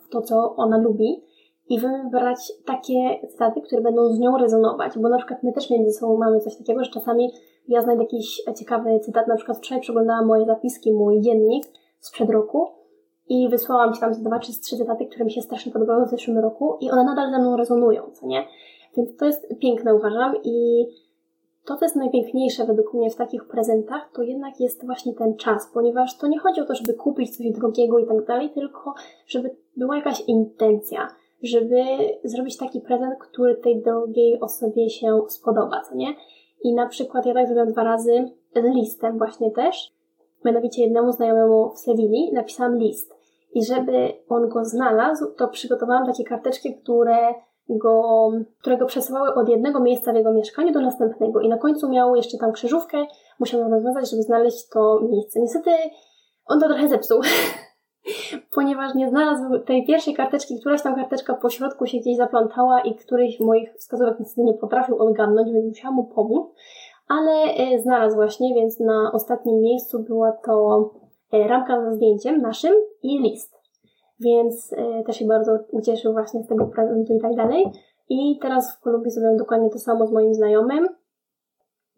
w 0.00 0.08
to, 0.08 0.22
co 0.22 0.54
ona 0.56 0.78
lubi 0.78 1.22
i 1.68 1.80
wybrać 1.80 2.52
takie 2.64 3.26
cytaty, 3.28 3.60
które 3.60 3.82
będą 3.82 4.12
z 4.12 4.18
nią 4.18 4.38
rezonować, 4.38 4.98
bo 4.98 5.08
na 5.08 5.16
przykład 5.16 5.42
my 5.42 5.52
też 5.52 5.70
między 5.70 5.92
sobą 5.92 6.16
mamy 6.16 6.40
coś 6.40 6.56
takiego, 6.56 6.84
że 6.84 6.90
czasami 6.90 7.32
ja 7.68 7.82
znajdę 7.82 8.02
jakiś 8.02 8.42
ciekawy 8.58 9.00
cytat, 9.00 9.28
na 9.28 9.36
przykład 9.36 9.58
wczoraj 9.58 9.80
przeglądałam 9.80 10.26
moje 10.26 10.46
zapiski, 10.46 10.92
mój 10.92 11.20
dziennik 11.20 11.64
sprzed 11.98 12.30
roku 12.30 12.68
i 13.28 13.48
wysłałam 13.48 13.94
Ci 13.94 14.00
tam 14.00 14.12
dwa 14.12 14.38
czy 14.38 14.60
trzy 14.60 14.76
cytaty, 14.76 15.06
które 15.06 15.24
mi 15.24 15.30
się 15.30 15.42
strasznie 15.42 15.72
podobały 15.72 16.06
w 16.06 16.10
zeszłym 16.10 16.38
roku 16.38 16.78
i 16.80 16.90
one 16.90 17.04
nadal 17.04 17.30
ze 17.30 17.38
mną 17.38 17.56
rezonują, 17.56 18.02
co 18.12 18.26
nie? 18.26 18.44
Więc 18.96 19.16
to 19.16 19.24
jest 19.24 19.46
piękne, 19.60 19.94
uważam, 19.94 20.34
i 20.44 20.86
to, 21.64 21.76
co 21.76 21.84
jest 21.84 21.96
najpiękniejsze 21.96 22.64
według 22.64 22.94
mnie 22.94 23.10
w 23.10 23.16
takich 23.16 23.48
prezentach, 23.48 24.10
to 24.14 24.22
jednak 24.22 24.60
jest 24.60 24.86
właśnie 24.86 25.14
ten 25.14 25.36
czas, 25.36 25.70
ponieważ 25.74 26.18
to 26.18 26.26
nie 26.26 26.38
chodzi 26.38 26.60
o 26.60 26.64
to, 26.64 26.74
żeby 26.74 26.94
kupić 26.94 27.36
coś 27.36 27.50
drogiego 27.50 27.98
i 27.98 28.06
tak 28.06 28.26
dalej, 28.26 28.50
tylko 28.50 28.94
żeby 29.26 29.56
była 29.76 29.96
jakaś 29.96 30.20
intencja, 30.20 31.08
żeby 31.42 31.82
zrobić 32.24 32.56
taki 32.56 32.80
prezent, 32.80 33.14
który 33.18 33.56
tej 33.56 33.82
drugiej 33.82 34.40
osobie 34.40 34.90
się 34.90 35.20
spodoba, 35.28 35.80
co 35.88 35.94
nie? 35.94 36.14
I 36.64 36.74
na 36.74 36.86
przykład 36.86 37.26
ja 37.26 37.34
tak 37.34 37.46
zrobiłam 37.46 37.72
dwa 37.72 37.84
razy 37.84 38.30
z 38.54 38.74
listem 38.74 39.18
właśnie 39.18 39.50
też, 39.50 39.94
mianowicie 40.44 40.82
jednemu 40.82 41.12
znajomemu 41.12 41.70
w 41.70 41.78
Sewilli 41.78 42.32
napisałam 42.32 42.78
list. 42.78 43.14
I 43.54 43.64
żeby 43.64 44.12
on 44.28 44.48
go 44.48 44.64
znalazł, 44.64 45.26
to 45.36 45.48
przygotowałam 45.48 46.06
takie 46.06 46.24
karteczki, 46.24 46.74
które 46.74 47.16
go, 47.78 48.30
którego 48.60 48.86
przesyłały 48.86 49.34
od 49.34 49.48
jednego 49.48 49.80
miejsca 49.80 50.12
w 50.12 50.16
jego 50.16 50.32
mieszkaniu 50.32 50.72
do 50.72 50.80
następnego. 50.80 51.40
I 51.40 51.48
na 51.48 51.58
końcu 51.58 51.88
miał 51.88 52.16
jeszcze 52.16 52.38
tam 52.38 52.52
krzyżówkę, 52.52 53.06
musiał 53.40 53.60
ją 53.60 53.70
rozwiązać, 53.70 54.10
żeby 54.10 54.22
znaleźć 54.22 54.68
to 54.68 55.00
miejsce. 55.10 55.40
Niestety 55.40 55.70
on 56.46 56.60
to 56.60 56.68
trochę 56.68 56.88
zepsuł, 56.88 57.20
ponieważ 58.54 58.94
nie 58.94 59.08
znalazł 59.08 59.58
tej 59.58 59.86
pierwszej 59.86 60.14
karteczki, 60.14 60.60
któraś 60.60 60.82
tam 60.82 60.94
karteczka 60.94 61.34
po 61.34 61.50
środku 61.50 61.86
się 61.86 61.98
gdzieś 61.98 62.16
zaplątała 62.16 62.80
i 62.80 62.94
któryś 62.94 63.40
moich 63.40 63.74
wskazówek 63.74 64.20
niestety 64.20 64.44
nie 64.44 64.54
potrafił 64.54 64.98
odgadnąć, 65.02 65.52
więc 65.52 65.66
musiałam 65.66 65.94
mu 65.94 66.04
pomóc, 66.04 66.48
ale 67.08 67.32
e, 67.32 67.78
znalazł 67.78 68.16
właśnie, 68.16 68.54
więc 68.54 68.80
na 68.80 69.10
ostatnim 69.12 69.60
miejscu 69.60 69.98
była 69.98 70.32
to 70.32 70.90
e, 71.32 71.48
ramka 71.48 71.84
ze 71.84 71.94
zdjęciem 71.94 72.42
naszym 72.42 72.74
i 73.02 73.18
list 73.18 73.59
więc 74.20 74.72
y, 74.72 75.04
też 75.06 75.16
się 75.16 75.26
bardzo 75.26 75.58
ucieszył 75.70 76.12
właśnie 76.12 76.42
z 76.42 76.46
tego 76.46 76.66
prezentu 76.66 77.14
i 77.14 77.20
tak 77.20 77.34
dalej. 77.34 77.72
I 78.08 78.38
teraz 78.42 78.76
w 78.76 78.80
Kolumbii 78.80 79.10
zrobiłem 79.10 79.36
dokładnie 79.36 79.70
to 79.70 79.78
samo 79.78 80.06
z 80.06 80.12
moim 80.12 80.34
znajomym. 80.34 80.88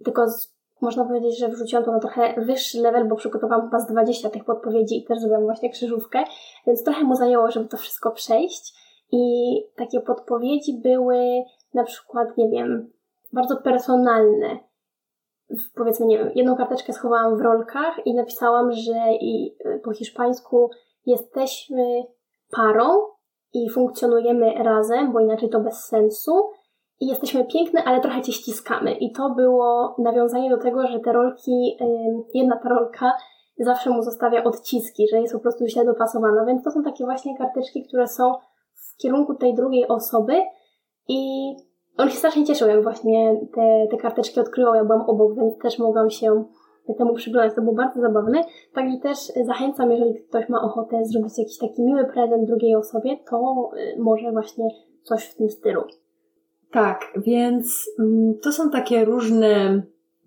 tylko 0.05 0.31
z, 0.31 0.55
można 0.81 1.05
powiedzieć, 1.05 1.39
że 1.39 1.49
wrzuciłam 1.49 1.85
to 1.85 1.93
na 1.93 2.01
trochę 2.01 2.35
wyższy 2.41 2.81
level, 2.81 3.09
bo 3.09 3.17
przygotowałam 3.17 3.65
chyba 3.65 3.81
z 3.81 3.87
20 3.87 4.31
tych 4.31 4.45
podpowiedzi 4.45 4.99
i 4.99 5.05
też 5.05 5.19
zrobiłam 5.19 5.45
właśnie 5.45 5.71
krzyżówkę, 5.71 6.25
więc 6.67 6.85
trochę 6.85 7.05
mu 7.05 7.15
zajęło, 7.15 7.51
żeby 7.51 7.69
to 7.69 7.77
wszystko 7.77 8.11
przejść. 8.11 8.83
I 9.13 9.55
takie 9.77 10.01
podpowiedzi 10.01 10.81
były 10.83 11.43
na 11.75 11.85
przykład, 11.85 12.37
nie 12.37 12.49
wiem, 12.49 12.91
bardzo 13.33 13.57
personalne. 13.57 14.59
Powiedzmy, 15.75 16.07
nie 16.07 16.19
wiem, 16.19 16.31
jedną 16.35 16.57
karteczkę 16.57 16.93
schowałam 16.93 17.37
w 17.37 17.41
rolkach 17.41 18.07
i 18.07 18.15
napisałam, 18.15 18.73
że 18.73 19.13
i 19.21 19.57
po 19.85 19.93
hiszpańsku 19.93 20.71
jesteśmy 21.07 22.03
parą 22.57 22.89
i 23.53 23.71
funkcjonujemy 23.71 24.55
razem, 24.55 25.13
bo 25.13 25.21
inaczej 25.21 25.49
to 25.49 25.61
bez 25.61 25.85
sensu. 25.85 26.51
I 27.01 27.07
jesteśmy 27.07 27.45
piękne, 27.45 27.85
ale 27.85 28.01
trochę 28.01 28.23
cię 28.23 28.33
ściskamy. 28.33 28.93
I 28.95 29.13
to 29.13 29.31
było 29.31 29.95
nawiązanie 29.99 30.51
do 30.51 30.59
tego, 30.59 30.87
że 30.87 31.01
te 31.01 31.13
rolki, 31.13 31.79
jedna 32.35 32.57
ta 32.57 32.69
rolka 32.69 33.13
zawsze 33.59 33.91
mu 33.91 34.03
zostawia 34.03 34.45
odciski, 34.45 35.09
że 35.09 35.21
jest 35.21 35.35
po 35.35 35.41
prostu 35.41 35.67
źle 35.67 35.85
dopasowana. 35.85 36.45
Więc 36.45 36.65
to 36.65 36.71
są 36.71 36.83
takie 36.83 37.05
właśnie 37.05 37.39
karteczki, 37.39 37.85
które 37.89 38.09
są 38.09 38.35
w 38.75 38.97
kierunku 39.03 39.35
tej 39.35 39.55
drugiej 39.55 39.89
osoby 39.89 40.43
i 41.09 41.53
on 41.99 42.11
się 42.11 42.17
strasznie 42.17 42.45
cieszył, 42.45 42.69
jak 42.69 42.83
właśnie 42.83 43.41
te, 43.55 43.87
te 43.91 43.97
karteczki 43.97 44.41
odkrywał. 44.41 44.75
Ja 44.75 44.85
byłam 44.85 45.03
obok, 45.03 45.37
więc 45.37 45.59
też 45.59 45.79
mogłam 45.79 46.11
się 46.11 46.45
temu 46.99 47.15
przyglądać. 47.15 47.55
To 47.55 47.63
było 47.63 47.75
bardzo 47.75 48.01
zabawne. 48.01 48.45
Także 48.75 48.99
też 48.99 49.19
zachęcam, 49.47 49.91
jeżeli 49.91 50.15
ktoś 50.15 50.49
ma 50.49 50.63
ochotę 50.63 51.05
zrobić 51.05 51.39
jakiś 51.39 51.59
taki 51.59 51.83
miły 51.83 52.05
prezent 52.05 52.47
drugiej 52.47 52.75
osobie, 52.75 53.19
to 53.31 53.71
y, 53.77 54.03
może 54.03 54.33
właśnie 54.33 54.69
coś 55.03 55.25
w 55.25 55.37
tym 55.37 55.51
stylu. 55.51 55.83
Tak, 56.71 57.13
więc 57.17 57.91
mm, 57.99 58.35
to 58.43 58.53
są 58.53 58.71
takie 58.71 59.05
różne, 59.05 59.83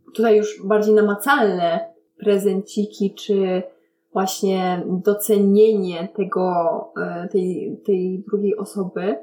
tutaj 0.06 0.38
już 0.38 0.68
bardziej 0.68 0.95
namacalne 0.95 1.80
prezenciki, 2.18 3.14
czy 3.14 3.64
właśnie 4.14 4.84
docenienie 4.86 6.08
tego, 6.16 6.51
e, 7.01 7.28
tej, 7.28 7.78
tej 7.86 8.24
drugiej 8.28 8.58
osoby. 8.58 9.16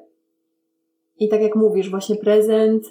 I 1.18 1.28
tak 1.28 1.42
jak 1.42 1.56
mówisz, 1.56 1.90
właśnie 1.90 2.16
prezent, 2.16 2.84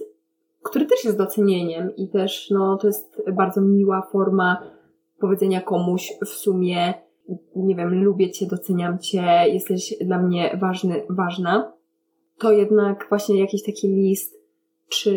który 0.64 0.86
też 0.86 1.06
jest 1.06 1.18
docenieniem 1.18 1.96
i 1.96 2.10
też, 2.10 2.50
no, 2.50 2.78
to 2.78 2.88
jest 2.88 3.22
bardzo 3.34 3.62
miła 3.62 4.02
forma 4.12 4.72
powiedzenia 5.20 5.62
komuś 5.62 6.14
w 6.26 6.30
sumie, 6.30 6.94
nie 7.56 7.76
wiem, 7.76 8.04
lubię 8.04 8.32
cię, 8.32 8.46
doceniam 8.48 9.00
cię, 9.00 9.24
jesteś 9.48 9.96
dla 10.02 10.22
mnie 10.22 10.58
ważny, 10.62 11.04
ważna. 11.10 11.74
To 12.40 12.52
jednak 12.52 13.06
właśnie 13.10 13.40
jakiś 13.40 13.64
taki 13.64 13.88
list, 13.88 14.36
czy, 14.90 15.14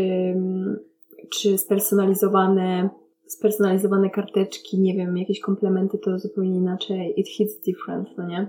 czy 1.31 1.59
spersonalizowane 1.59 2.91
spersonalizowane 3.27 4.11
karteczki, 4.11 4.81
nie 4.81 4.95
wiem, 4.95 5.19
jakieś 5.19 5.41
komplementy, 5.41 5.99
to 5.99 6.19
zupełnie 6.19 6.57
inaczej. 6.57 7.21
It 7.21 7.29
hits 7.29 7.61
different, 7.61 8.09
no 8.19 8.27
nie? 8.27 8.49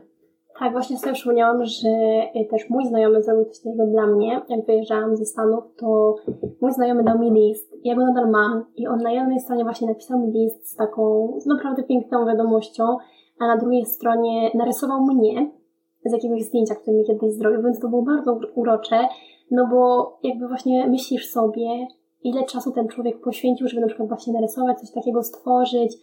Tak, 0.59 0.71
właśnie 0.71 0.97
sobie 0.97 1.13
przypomniałam, 1.13 1.65
że 1.65 1.89
e, 2.33 2.45
też 2.49 2.69
mój 2.69 2.85
znajomy 2.85 3.23
zrobił 3.23 3.45
coś 3.45 3.59
takiego 3.59 3.87
dla 3.87 4.07
mnie. 4.07 4.41
Jak 4.49 4.65
wyjeżdżałam 4.65 5.15
ze 5.15 5.25
Stanów, 5.25 5.63
to 5.77 6.15
mój 6.61 6.71
znajomy 6.71 7.03
dał 7.03 7.19
mi 7.19 7.31
list. 7.31 7.75
Ja 7.83 7.95
go 7.95 8.05
nadal 8.05 8.31
mam 8.31 8.65
i 8.75 8.87
on 8.87 8.99
na 8.99 9.11
jednej 9.11 9.39
stronie 9.39 9.63
właśnie 9.63 9.87
napisał 9.87 10.19
mi 10.19 10.31
list 10.31 10.71
z 10.71 10.75
taką 10.75 11.33
naprawdę 11.45 11.83
piękną 11.83 12.25
wiadomością, 12.25 12.97
a 13.39 13.47
na 13.47 13.57
drugiej 13.57 13.85
stronie 13.85 14.51
narysował 14.53 15.01
mnie 15.01 15.51
z 16.05 16.13
jakiegoś 16.13 16.43
zdjęcia, 16.43 16.75
które 16.75 16.97
mi 16.97 17.05
kiedyś 17.05 17.33
zrobił, 17.33 17.63
więc 17.63 17.79
to 17.79 17.89
było 17.89 18.01
bardzo 18.01 18.39
urocze, 18.55 18.99
no 19.51 19.67
bo 19.71 20.13
jakby 20.23 20.47
właśnie 20.47 20.87
myślisz 20.87 21.31
sobie, 21.31 21.87
ile 22.23 22.43
czasu 22.43 22.71
ten 22.71 22.87
człowiek 22.87 23.21
poświęcił, 23.21 23.67
żeby 23.67 23.81
na 23.81 23.87
przykład 23.87 24.09
właśnie 24.09 24.33
narysować, 24.33 24.79
coś 24.79 24.91
takiego 24.91 25.23
stworzyć. 25.23 25.97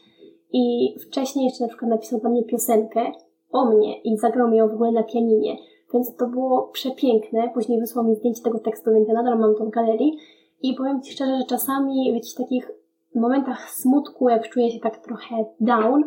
I 0.52 0.94
wcześniej 1.08 1.44
jeszcze 1.44 1.64
na 1.64 1.68
przykład 1.68 1.90
napisał 1.90 2.20
dla 2.20 2.30
mnie 2.30 2.44
piosenkę 2.44 3.12
o 3.52 3.64
mnie 3.64 4.00
i 4.00 4.16
zagrał 4.16 4.48
mi 4.48 4.56
ją 4.56 4.68
w 4.68 4.74
ogóle 4.74 4.92
na 4.92 5.02
pianinie. 5.02 5.56
Więc 5.94 6.16
to 6.16 6.26
było 6.26 6.62
przepiękne. 6.62 7.50
Później 7.54 7.80
wysłał 7.80 8.04
mi 8.04 8.16
zdjęcie 8.16 8.42
tego 8.42 8.58
tekstu, 8.58 8.92
więc 8.92 9.08
ja 9.08 9.14
nadal 9.14 9.38
mam 9.38 9.54
to 9.54 9.64
w 9.64 9.70
galerii. 9.70 10.18
I 10.62 10.74
powiem 10.74 11.02
Ci 11.02 11.12
szczerze, 11.12 11.38
że 11.38 11.44
czasami 11.44 12.10
w 12.10 12.14
jakichś 12.14 12.34
takich 12.34 12.70
momentach 13.14 13.70
smutku, 13.70 14.28
jak 14.28 14.48
czuję 14.48 14.70
się 14.70 14.80
tak 14.80 14.98
trochę 14.98 15.44
down, 15.60 16.04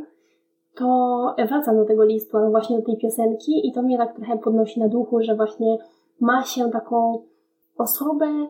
to 0.75 1.35
wracam 1.47 1.77
do 1.77 1.85
tego 1.85 2.03
listu, 2.03 2.37
albo 2.37 2.51
właśnie 2.51 2.77
do 2.77 2.85
tej 2.85 2.97
piosenki 2.97 3.67
i 3.67 3.73
to 3.73 3.81
mnie 3.81 3.97
tak 3.97 4.15
trochę 4.15 4.37
podnosi 4.37 4.79
na 4.79 4.87
duchu, 4.87 5.21
że 5.21 5.35
właśnie 5.35 5.77
ma 6.19 6.43
się 6.43 6.71
taką 6.71 7.21
osobę, 7.77 8.47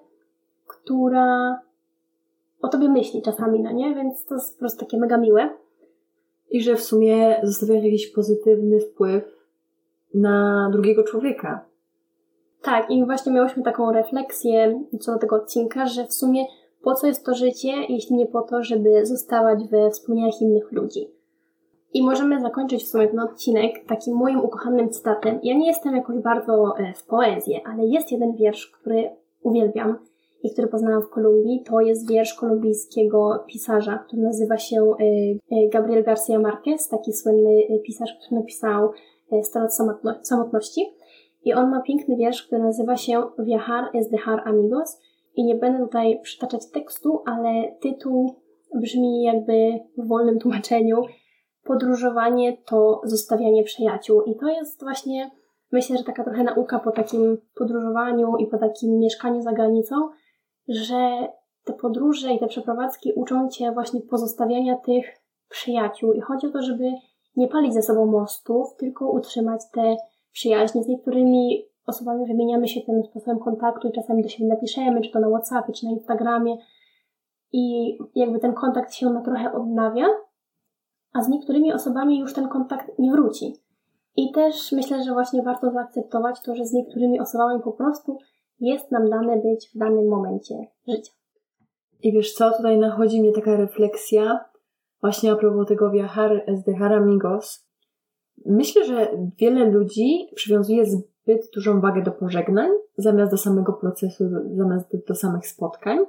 która 0.67 1.59
o 2.61 2.67
tobie 2.67 2.89
myśli 2.89 3.21
czasami, 3.21 3.59
no 3.59 3.71
nie? 3.71 3.95
Więc 3.95 4.25
to 4.25 4.35
jest 4.35 4.55
po 4.55 4.59
prostu 4.59 4.79
takie 4.79 4.97
mega 4.97 5.17
miłe. 5.17 5.49
I 6.49 6.61
że 6.61 6.75
w 6.75 6.81
sumie 6.81 7.39
zostawia 7.43 7.75
jakiś 7.75 8.11
pozytywny 8.11 8.79
wpływ 8.79 9.23
na 10.13 10.69
drugiego 10.71 11.03
człowieka. 11.03 11.65
Tak, 12.61 12.91
i 12.91 13.05
właśnie 13.05 13.31
miałyśmy 13.31 13.63
taką 13.63 13.91
refleksję 13.91 14.83
co 14.99 15.13
do 15.13 15.19
tego 15.19 15.35
odcinka, 15.35 15.85
że 15.85 16.07
w 16.07 16.13
sumie 16.13 16.45
po 16.83 16.95
co 16.95 17.07
jest 17.07 17.25
to 17.25 17.33
życie, 17.33 17.73
jeśli 17.89 18.15
nie 18.15 18.25
po 18.25 18.41
to, 18.41 18.63
żeby 18.63 19.05
zostawać 19.05 19.67
we 19.67 19.91
wspomnieniach 19.91 20.41
innych 20.41 20.71
ludzi. 20.71 21.07
I 21.93 22.03
możemy 22.03 22.41
zakończyć 22.41 22.83
w 22.83 22.87
sumie 22.87 23.07
ten 23.07 23.19
odcinek 23.19 23.85
takim 23.87 24.15
moim 24.15 24.39
ukochanym 24.39 24.89
cytatem. 24.89 25.39
Ja 25.43 25.57
nie 25.57 25.67
jestem 25.67 25.95
jakoś 25.95 26.19
bardzo 26.19 26.77
e, 26.77 26.93
w 26.93 27.03
poezję, 27.03 27.59
ale 27.67 27.85
jest 27.85 28.11
jeden 28.11 28.35
wiersz, 28.35 28.67
który 28.67 29.09
uwielbiam 29.41 29.97
i 30.45 30.51
który 30.51 30.67
poznałam 30.67 31.01
w 31.01 31.09
Kolumbii, 31.09 31.63
to 31.63 31.81
jest 31.81 32.09
wiersz 32.09 32.33
kolumbijskiego 32.33 33.43
pisarza, 33.47 33.97
który 33.97 34.21
nazywa 34.21 34.57
się 34.57 34.81
e, 34.81 35.03
e, 35.55 35.69
Gabriel 35.69 36.03
Garcia 36.03 36.39
Marquez, 36.39 36.89
taki 36.89 37.13
słynny 37.13 37.51
e, 37.69 37.79
pisarz, 37.79 38.09
który 38.13 38.41
napisał 38.41 38.91
100 39.43 39.59
lat 40.03 40.27
samotności. 40.27 40.81
I 41.43 41.53
on 41.53 41.69
ma 41.69 41.81
piękny 41.81 42.15
wiersz, 42.17 42.43
który 42.47 42.61
nazywa 42.61 42.97
się 42.97 43.23
Viajar 43.39 43.83
es 43.93 44.09
dejar 44.09 44.41
amigos. 44.45 45.01
I 45.35 45.43
nie 45.43 45.55
będę 45.55 45.79
tutaj 45.79 46.21
przytaczać 46.21 46.71
tekstu, 46.71 47.23
ale 47.25 47.75
tytuł 47.81 48.35
brzmi 48.75 49.23
jakby 49.23 49.79
w 49.97 50.07
wolnym 50.07 50.39
tłumaczeniu 50.39 51.01
Podróżowanie 51.63 52.57
to 52.65 53.01
zostawianie 53.03 53.63
przyjaciół. 53.63 54.21
I 54.21 54.35
to 54.35 54.47
jest 54.47 54.83
właśnie, 54.83 55.31
myślę, 55.71 55.97
że 55.97 56.03
taka 56.03 56.23
trochę 56.23 56.43
nauka 56.43 56.79
po 56.79 56.91
takim 56.91 57.37
podróżowaniu 57.55 58.37
i 58.37 58.47
po 58.47 58.57
takim 58.57 58.99
mieszkaniu 58.99 59.41
za 59.41 59.51
granicą, 59.51 59.95
że 60.67 61.27
te 61.63 61.73
podróże 61.73 62.33
i 62.33 62.39
te 62.39 62.47
przeprowadzki 62.47 63.13
uczą 63.15 63.49
cię 63.49 63.71
właśnie 63.71 64.01
pozostawiania 64.01 64.77
tych 64.77 65.05
przyjaciół. 65.49 66.13
I 66.13 66.21
chodzi 66.21 66.47
o 66.47 66.51
to, 66.51 66.61
żeby 66.61 66.83
nie 67.35 67.47
palić 67.47 67.73
ze 67.73 67.81
sobą 67.81 68.05
mostów, 68.05 68.75
tylko 68.75 69.11
utrzymać 69.11 69.61
te 69.73 69.95
przyjaźnie. 70.31 70.83
Z 70.83 70.87
niektórymi 70.87 71.65
osobami 71.87 72.25
wymieniamy 72.25 72.67
się 72.67 72.81
tym 72.81 73.03
sposobem 73.03 73.39
kontaktu 73.39 73.87
i 73.87 73.91
czasami 73.91 74.23
do 74.23 74.29
siebie 74.29 74.49
napiszemy, 74.49 75.01
czy 75.01 75.11
to 75.11 75.19
na 75.19 75.29
WhatsAppie, 75.29 75.73
czy 75.73 75.85
na 75.85 75.91
Instagramie. 75.91 76.57
I 77.51 77.97
jakby 78.15 78.39
ten 78.39 78.53
kontakt 78.53 78.93
się 78.93 79.09
na 79.09 79.21
trochę 79.21 79.53
odnawia, 79.53 80.05
a 81.13 81.21
z 81.21 81.29
niektórymi 81.29 81.73
osobami 81.73 82.19
już 82.19 82.33
ten 82.33 82.47
kontakt 82.47 82.99
nie 82.99 83.11
wróci. 83.11 83.53
I 84.15 84.31
też 84.31 84.71
myślę, 84.71 85.03
że 85.03 85.13
właśnie 85.13 85.43
warto 85.43 85.71
zaakceptować 85.71 86.41
to, 86.41 86.55
że 86.55 86.65
z 86.65 86.73
niektórymi 86.73 87.19
osobami 87.19 87.61
po 87.61 87.71
prostu 87.71 88.17
jest 88.59 88.91
nam 88.91 89.09
dane 89.09 89.41
być 89.41 89.69
w 89.75 89.77
danym 89.77 90.07
momencie 90.07 90.55
życia. 90.87 91.11
I 92.01 92.11
wiesz 92.11 92.33
co, 92.33 92.51
tutaj 92.51 92.77
nachodzi 92.77 93.21
mnie 93.21 93.31
taka 93.31 93.57
refleksja, 93.57 94.45
właśnie 95.01 95.31
a 95.31 95.35
propos 95.35 95.67
tego 95.67 95.91
viajar 95.91 96.45
z 96.53 96.63
dejar 96.63 96.93
amigos. 96.93 97.67
Myślę, 98.45 98.85
że 98.85 99.07
wiele 99.37 99.69
ludzi 99.69 100.27
przywiązuje 100.35 100.85
zbyt 100.85 101.49
dużą 101.55 101.81
wagę 101.81 102.03
do 102.03 102.11
pożegnań, 102.11 102.69
zamiast 102.97 103.31
do 103.31 103.37
samego 103.37 103.73
procesu, 103.73 104.23
zamiast 104.55 104.91
do, 104.91 104.97
do 105.07 105.15
samych 105.15 105.47
spotkań. 105.47 105.99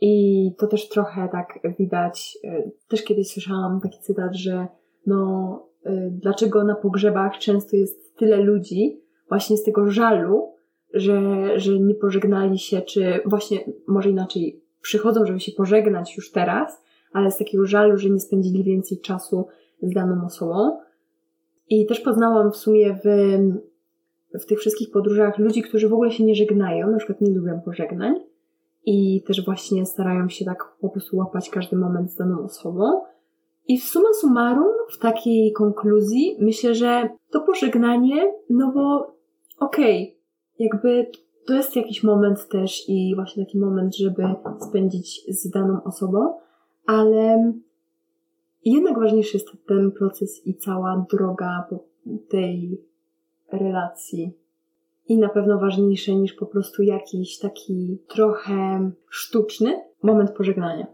I 0.00 0.54
to 0.58 0.66
też 0.66 0.88
trochę 0.88 1.28
tak 1.32 1.58
widać. 1.78 2.38
E, 2.44 2.70
też 2.88 3.04
kiedyś 3.04 3.32
słyszałam 3.32 3.80
taki 3.80 3.98
cytat, 4.00 4.34
że 4.34 4.66
no, 5.06 5.68
e, 5.84 6.10
dlaczego 6.10 6.64
na 6.64 6.74
pogrzebach 6.74 7.38
często 7.38 7.76
jest 7.76 8.16
tyle 8.16 8.36
ludzi, 8.36 9.00
właśnie 9.28 9.56
z 9.56 9.62
tego 9.62 9.90
żalu, 9.90 10.53
że, 10.94 11.20
że 11.60 11.78
nie 11.78 11.94
pożegnali 11.94 12.58
się, 12.58 12.82
czy 12.82 13.20
właśnie 13.26 13.64
może 13.86 14.10
inaczej 14.10 14.60
przychodzą, 14.82 15.26
żeby 15.26 15.40
się 15.40 15.52
pożegnać 15.52 16.16
już 16.16 16.30
teraz, 16.30 16.82
ale 17.12 17.30
z 17.30 17.38
takiego 17.38 17.66
żalu, 17.66 17.98
że 17.98 18.10
nie 18.10 18.20
spędzili 18.20 18.64
więcej 18.64 19.00
czasu 19.00 19.46
z 19.82 19.94
daną 19.94 20.26
osobą. 20.26 20.78
I 21.68 21.86
też 21.86 22.00
poznałam 22.00 22.52
w 22.52 22.56
sumie 22.56 22.98
w, 23.04 23.08
w 24.40 24.46
tych 24.46 24.58
wszystkich 24.58 24.90
podróżach 24.90 25.38
ludzi, 25.38 25.62
którzy 25.62 25.88
w 25.88 25.92
ogóle 25.92 26.10
się 26.10 26.24
nie 26.24 26.34
żegnają, 26.34 26.90
na 26.90 26.98
przykład 26.98 27.20
nie 27.20 27.34
lubią 27.34 27.60
pożegnań 27.64 28.14
i 28.86 29.22
też 29.26 29.44
właśnie 29.44 29.86
starają 29.86 30.28
się 30.28 30.44
tak 30.44 30.74
po 30.80 30.88
prostu 30.88 31.16
łapać 31.16 31.50
każdy 31.50 31.76
moment 31.76 32.12
z 32.12 32.16
daną 32.16 32.44
osobą. 32.44 32.84
I 33.68 33.78
w 33.78 33.84
summa 33.84 34.08
summarum, 34.20 34.72
w 34.90 34.98
takiej 34.98 35.52
konkluzji, 35.52 36.36
myślę, 36.40 36.74
że 36.74 37.08
to 37.30 37.40
pożegnanie, 37.40 38.32
no 38.50 38.72
bo 38.74 39.14
okej, 39.58 40.02
okay, 40.02 40.23
jakby 40.58 41.10
to 41.46 41.54
jest 41.54 41.76
jakiś 41.76 42.02
moment 42.02 42.48
też 42.48 42.88
i 42.88 43.14
właśnie 43.14 43.44
taki 43.44 43.58
moment, 43.58 43.96
żeby 43.96 44.22
spędzić 44.68 45.22
z 45.28 45.50
daną 45.50 45.82
osobą, 45.84 46.34
ale 46.86 47.52
jednak 48.64 48.98
ważniejszy 48.98 49.36
jest 49.36 49.48
ten 49.66 49.92
proces 49.92 50.46
i 50.46 50.56
cała 50.56 51.06
droga 51.10 51.68
tej 52.28 52.80
relacji. 53.52 54.32
I 55.08 55.18
na 55.18 55.28
pewno 55.28 55.58
ważniejsze 55.58 56.14
niż 56.14 56.32
po 56.32 56.46
prostu 56.46 56.82
jakiś 56.82 57.38
taki 57.38 57.98
trochę 58.08 58.90
sztuczny 59.08 59.80
moment 60.02 60.30
pożegnania. 60.30 60.86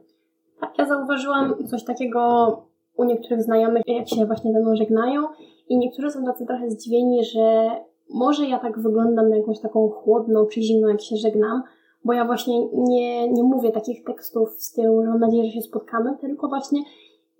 Tak, 0.60 0.78
ja 0.78 0.88
zauważyłam 0.88 1.66
coś 1.66 1.84
takiego 1.84 2.20
u 2.96 3.04
niektórych 3.04 3.42
znajomych, 3.42 3.82
jak 3.86 4.08
się 4.08 4.26
właśnie 4.26 4.52
ze 4.52 4.60
mną 4.60 4.76
żegnają, 4.76 5.26
i 5.68 5.78
niektórzy 5.78 6.10
są 6.10 6.24
tacy 6.24 6.46
trochę 6.46 6.70
zdziwieni, 6.70 7.24
że 7.24 7.70
może 8.14 8.46
ja 8.46 8.58
tak 8.58 8.80
wyglądam 8.80 9.28
na 9.28 9.36
jakąś 9.36 9.60
taką 9.60 9.88
chłodną 9.88 10.46
czy 10.46 10.62
zimną, 10.62 10.88
jak 10.88 11.00
się 11.00 11.16
żegnam, 11.16 11.62
bo 12.04 12.12
ja 12.12 12.24
właśnie 12.24 12.68
nie, 12.72 13.32
nie 13.32 13.42
mówię 13.42 13.72
takich 13.72 14.04
tekstów 14.04 14.50
w 14.50 14.62
stylu, 14.62 15.02
że 15.02 15.08
mam 15.08 15.20
nadzieję, 15.20 15.44
że 15.44 15.50
się 15.50 15.62
spotkamy, 15.62 16.18
tylko 16.20 16.48
właśnie, 16.48 16.80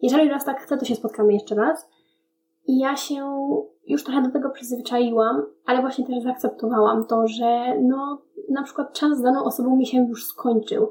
jeżeli 0.02 0.28
raz 0.28 0.44
tak 0.44 0.60
chcę, 0.60 0.76
to 0.76 0.84
się 0.84 0.94
spotkamy 0.94 1.32
jeszcze 1.32 1.54
raz. 1.54 1.88
I 2.66 2.78
ja 2.78 2.96
się 2.96 3.22
już 3.86 4.04
trochę 4.04 4.22
do 4.22 4.30
tego 4.30 4.50
przyzwyczaiłam, 4.50 5.42
ale 5.66 5.80
właśnie 5.80 6.06
też 6.06 6.22
zaakceptowałam 6.22 7.06
to, 7.06 7.26
że 7.26 7.80
no, 7.80 8.22
na 8.50 8.62
przykład 8.62 8.92
czas 8.92 9.18
z 9.18 9.22
daną 9.22 9.44
osobą 9.44 9.76
mi 9.76 9.86
się 9.86 10.06
już 10.08 10.26
skończył. 10.26 10.88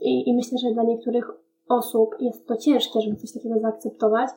I, 0.00 0.30
I 0.30 0.36
myślę, 0.36 0.58
że 0.58 0.74
dla 0.74 0.82
niektórych 0.82 1.30
osób 1.68 2.14
jest 2.20 2.46
to 2.46 2.56
ciężkie, 2.56 3.00
żeby 3.00 3.16
coś 3.16 3.32
takiego 3.32 3.60
zaakceptować, 3.60 4.28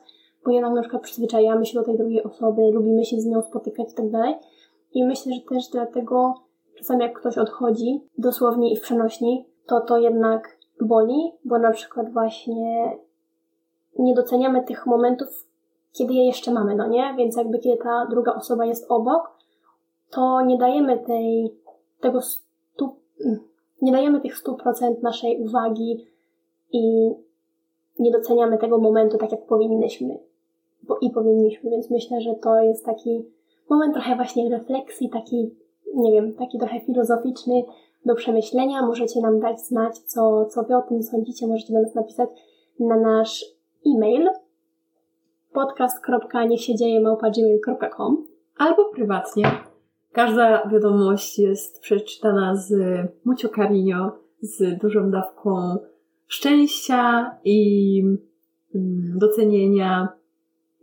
bo 0.44 0.50
jednak 0.50 0.74
na 0.74 0.80
przykład 0.80 1.02
przyzwyczajamy 1.02 1.66
się 1.66 1.78
do 1.78 1.84
tej 1.84 1.96
drugiej 1.96 2.22
osoby, 2.22 2.62
lubimy 2.72 3.04
się 3.04 3.20
z 3.20 3.26
nią 3.26 3.42
spotykać 3.42 3.92
i 3.92 3.94
tak 3.94 4.10
dalej. 4.10 4.34
I 4.96 5.04
myślę, 5.04 5.32
że 5.34 5.40
też 5.40 5.68
dlatego 5.68 6.34
czasami 6.78 7.02
jak 7.02 7.20
ktoś 7.20 7.38
odchodzi, 7.38 8.00
dosłownie 8.18 8.72
i 8.72 8.76
w 8.76 8.80
przenośni, 8.80 9.46
to 9.66 9.80
to 9.80 9.98
jednak 9.98 10.58
boli, 10.80 11.32
bo 11.44 11.58
na 11.58 11.70
przykład 11.70 12.12
właśnie 12.12 12.98
nie 13.98 14.14
doceniamy 14.14 14.64
tych 14.64 14.86
momentów, 14.86 15.28
kiedy 15.92 16.14
je 16.14 16.26
jeszcze 16.26 16.52
mamy, 16.52 16.74
no 16.76 16.86
nie? 16.88 17.14
Więc 17.16 17.36
jakby 17.36 17.58
kiedy 17.58 17.76
ta 17.82 18.06
druga 18.10 18.34
osoba 18.34 18.64
jest 18.66 18.86
obok, 18.88 19.30
to 20.10 20.40
nie 20.40 20.58
dajemy 20.58 20.98
tej, 20.98 21.54
tego 22.00 22.20
stu, 22.20 22.96
nie 23.82 23.92
dajemy 23.92 24.20
tych 24.20 24.44
100% 24.44 25.02
naszej 25.02 25.42
uwagi 25.42 26.06
i 26.72 27.10
nie 27.98 28.10
doceniamy 28.10 28.58
tego 28.58 28.78
momentu 28.78 29.18
tak, 29.18 29.32
jak 29.32 29.46
powinnyśmy 29.46 30.18
i 31.00 31.10
powinniśmy, 31.10 31.70
więc 31.70 31.90
myślę, 31.90 32.20
że 32.20 32.34
to 32.34 32.60
jest 32.60 32.84
taki 32.84 33.35
moment 33.70 33.94
trochę 33.94 34.16
właśnie 34.16 34.50
refleksji, 34.50 35.10
taki, 35.10 35.50
nie 35.94 36.12
wiem, 36.12 36.34
taki 36.34 36.58
trochę 36.58 36.80
filozoficzny 36.80 37.62
do 38.04 38.14
przemyślenia. 38.14 38.86
Możecie 38.86 39.20
nam 39.20 39.40
dać 39.40 39.60
znać, 39.60 39.98
co, 39.98 40.46
co 40.46 40.62
wy 40.62 40.76
o 40.76 40.82
tym 40.82 41.02
sądzicie, 41.02 41.46
możecie 41.46 41.72
do 41.72 41.82
nas 41.82 41.94
napisać 41.94 42.30
na 42.80 42.96
nasz 42.96 43.44
e-mail 43.86 44.28
podcast.niechsiedzieje.gmail.com 45.52 48.26
albo 48.58 48.84
prywatnie. 48.84 49.50
Każda 50.12 50.68
wiadomość 50.68 51.38
jest 51.38 51.80
przeczytana 51.80 52.56
z 52.56 52.74
mucio 53.24 53.48
carinho, 53.48 54.10
z 54.40 54.78
dużą 54.78 55.10
dawką 55.10 55.78
szczęścia 56.26 57.36
i 57.44 58.02
mm, 58.74 59.18
docenienia 59.18 60.08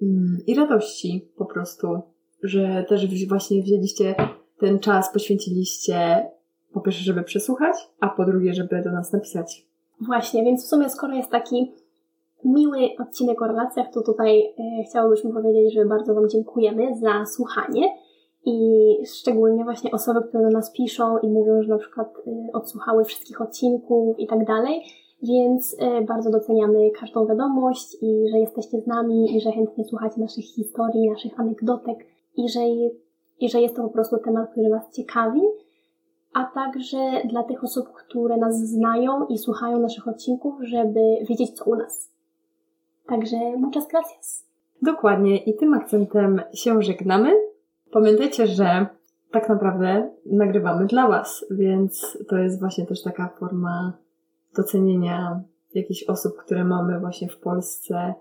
mm, 0.02 0.38
i 0.48 0.56
radości 0.56 1.28
po 1.38 1.46
prostu, 1.46 2.02
że 2.44 2.86
też 2.90 3.28
właśnie 3.28 3.62
wzięliście 3.62 4.16
ten 4.60 4.80
czas, 4.80 5.14
poświęciliście 5.14 6.28
po 6.74 6.82
pierwsze, 6.82 7.04
żeby 7.04 7.24
przesłuchać, 7.24 7.76
a 8.00 8.10
po 8.10 8.26
drugie, 8.26 8.54
żeby 8.54 8.82
do 8.82 8.92
nas 8.92 9.14
napisać. 9.14 9.66
Właśnie, 10.02 10.44
więc 10.44 10.66
w 10.66 10.68
sumie 10.68 10.90
skoro 10.90 11.14
jest 11.14 11.32
taki 11.32 11.72
miły 12.46 12.90
odcinek 13.00 13.42
o 13.42 13.48
relacjach, 13.48 13.88
to 13.94 14.02
tutaj 14.02 14.54
e, 15.26 15.34
powiedzieć, 15.34 15.74
że 15.74 15.86
bardzo 15.86 16.16
Wam 16.16 16.30
dziękujemy 16.30 16.96
za 16.96 17.26
słuchanie 17.26 17.88
i 18.46 18.58
szczególnie 19.06 19.64
właśnie 19.64 19.92
osoby, 19.92 20.22
które 20.28 20.44
do 20.44 20.50
nas 20.50 20.72
piszą 20.72 21.18
i 21.18 21.28
mówią, 21.28 21.64
że 21.64 21.70
na 21.70 21.78
przykład 21.78 22.08
e, 22.28 22.52
odsłuchały 22.54 23.06
wszystkich 23.06 23.42
odcinków 23.42 24.20
i 24.20 24.28
tak 24.28 24.46
dalej. 24.46 24.82
Więc 25.24 25.76
e, 25.80 26.02
bardzo 26.02 26.32
doceniamy 26.32 26.92
każdą 26.92 27.28
wiadomość 27.28 27.98
i 28.02 28.30
że 28.32 28.40
jesteście 28.40 28.82
z 28.82 28.88
nami 28.88 29.38
i 29.38 29.42
że 29.42 29.52
chętnie 29.52 29.86
słuchacie 29.86 30.22
naszych 30.22 30.46
historii, 30.46 31.10
naszych 31.10 31.40
anegdotek 31.40 32.13
i 32.38 32.50
że, 32.50 32.60
i 33.40 33.50
że 33.50 33.62
jest 33.62 33.76
to 33.76 33.84
po 33.84 33.90
prostu 33.90 34.18
temat, 34.18 34.52
który 34.52 34.70
Was 34.70 34.96
ciekawi, 34.96 35.42
a 36.34 36.44
także 36.44 36.98
dla 37.30 37.44
tych 37.44 37.64
osób, 37.64 37.88
które 37.94 38.38
nas 38.38 38.60
znają 38.60 39.28
i 39.28 39.38
słuchają 39.38 39.80
naszych 39.80 40.08
odcinków, 40.08 40.56
żeby 40.62 41.00
wiedzieć, 41.30 41.52
co 41.52 41.66
u 41.66 41.76
nas. 41.76 42.12
Także 43.08 43.38
muchas 43.58 43.88
gracias. 43.88 44.46
Dokładnie 44.82 45.38
i 45.38 45.56
tym 45.56 45.74
akcentem 45.74 46.42
się 46.54 46.82
żegnamy. 46.82 47.34
Pamiętajcie, 47.92 48.48
że 48.48 48.86
tak 49.32 49.50
naprawdę 49.50 50.10
nagrywamy 50.26 50.86
dla 50.86 51.08
Was, 51.08 51.46
więc 51.52 52.18
to 52.30 52.38
jest 52.38 52.60
właśnie 52.60 52.86
też 52.86 53.02
taka 53.04 53.30
forma 53.40 53.94
docenienia 54.56 55.44
jakichś 55.74 56.04
osób, 56.04 56.38
które 56.38 56.64
mamy 56.64 57.00
właśnie 57.00 57.30
w 57.30 57.38
Polsce 57.38 58.14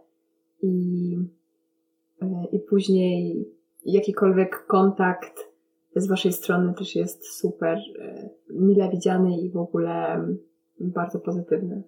i, 0.63 1.17
e, 2.23 2.45
i 2.53 2.61
później 2.61 3.49
jakikolwiek 3.85 4.67
kontakt 4.67 5.53
z 5.97 6.09
Waszej 6.09 6.33
strony 6.33 6.75
też 6.75 6.97
jest 6.97 7.39
super 7.41 7.79
e, 7.99 8.29
mile 8.51 8.89
widziany 8.89 9.37
i 9.39 9.51
w 9.51 9.57
ogóle 9.57 10.25
bardzo 10.81 11.19
pozytywny. 11.19 11.83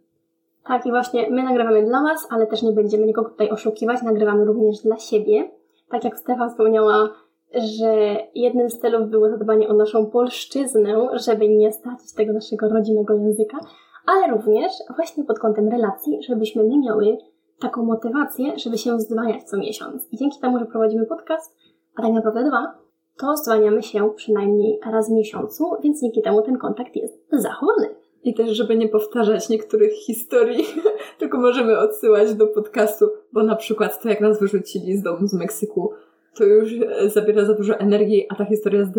Tak, 0.67 0.87
i 0.87 0.91
właśnie 0.91 1.31
my 1.31 1.43
nagrywamy 1.43 1.87
dla 1.87 2.03
Was, 2.03 2.27
ale 2.31 2.47
też 2.47 2.63
nie 2.63 2.73
będziemy 2.73 3.07
nikogo 3.07 3.31
tutaj 3.31 3.51
oszukiwać, 3.51 4.03
nagrywamy 4.03 4.45
również 4.45 4.83
dla 4.83 4.97
siebie. 4.97 5.51
Tak 5.89 6.05
jak 6.05 6.19
Stefa 6.19 6.49
wspomniała, 6.49 7.09
że 7.55 8.17
jednym 8.35 8.71
z 8.71 8.79
celów 8.79 9.11
było 9.11 9.31
zadbanie 9.31 9.69
o 9.69 9.75
naszą 9.75 10.07
polszczyznę, 10.07 11.09
żeby 11.13 11.49
nie 11.49 11.73
stracić 11.73 12.15
tego 12.15 12.33
naszego 12.33 12.69
rodzimego 12.69 13.15
języka, 13.15 13.59
ale 14.07 14.35
również 14.35 14.73
właśnie 14.97 15.25
pod 15.25 15.39
kątem 15.39 15.69
relacji, 15.69 16.19
żebyśmy 16.29 16.65
my 16.65 16.79
miały 16.79 17.19
taką 17.61 17.85
motywację, 17.85 18.59
żeby 18.59 18.79
się 18.79 19.01
zdwaniać 19.01 19.43
co 19.43 19.57
miesiąc. 19.57 20.13
I 20.13 20.17
dzięki 20.17 20.41
temu, 20.41 20.59
że 20.59 20.67
prowadzimy 20.67 21.07
podcast, 21.07 21.57
a 21.97 22.03
tak 22.03 22.13
naprawdę 22.13 22.45
dwa, 22.45 22.75
to 23.19 23.37
zdwaniamy 23.37 23.83
się 23.83 24.11
przynajmniej 24.17 24.79
raz 24.93 25.09
w 25.09 25.13
miesiącu, 25.13 25.65
więc 25.83 26.01
dzięki 26.01 26.23
temu 26.23 26.43
ten 26.43 26.59
kontakt 26.59 26.97
jest 26.97 27.15
zachowany. 27.33 27.89
I 28.23 28.35
też, 28.35 28.51
żeby 28.51 28.77
nie 28.77 28.89
powtarzać 28.89 29.49
niektórych 29.49 29.93
historii, 29.93 30.65
tylko 31.19 31.39
możemy 31.39 31.79
odsyłać 31.79 32.35
do 32.35 32.47
podcastu, 32.47 33.07
bo 33.33 33.43
na 33.43 33.57
przykład 33.57 34.03
to, 34.03 34.09
jak 34.09 34.21
nas 34.21 34.41
wyrzucili 34.41 34.97
z 34.97 35.03
domu 35.03 35.27
z 35.27 35.35
Meksyku, 35.35 35.93
to 36.35 36.45
już 36.45 36.75
zabiera 37.07 37.45
za 37.45 37.55
dużo 37.55 37.75
energii, 37.79 38.27
a 38.29 38.35
ta 38.35 38.45
historia 38.45 38.93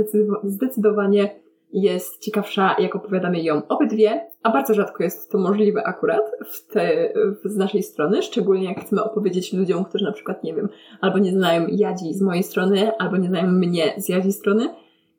zdecydowanie 0.43 1.45
jest 1.76 2.20
ciekawsza, 2.20 2.76
jak 2.80 2.96
opowiadamy 2.96 3.42
ją 3.42 3.68
obydwie, 3.68 4.28
a 4.44 4.52
bardzo 4.52 4.74
rzadko 4.74 5.04
jest 5.04 5.32
to 5.32 5.38
możliwe 5.38 5.84
akurat 5.84 6.32
w 6.46 6.68
te, 6.68 7.14
w, 7.44 7.50
z 7.50 7.58
naszej 7.58 7.84
strony, 7.84 8.22
szczególnie 8.22 8.66
jak 8.66 8.80
chcemy 8.80 9.04
opowiedzieć 9.04 9.54
ludziom, 9.54 9.86
którzy 9.86 10.06
na 10.06 10.12
przykład, 10.12 10.44
nie 10.44 10.54
wiem, 10.54 10.70
albo 11.02 11.18
nie 11.18 11.32
znają 11.32 11.68
Jadzi 11.70 12.14
z 12.14 12.22
mojej 12.22 12.44
strony, 12.44 12.92
albo 12.98 13.18
nie 13.18 13.28
znają 13.28 13.52
mnie 13.52 13.94
z 13.98 14.10
Jadzi 14.10 14.34
strony 14.34 14.70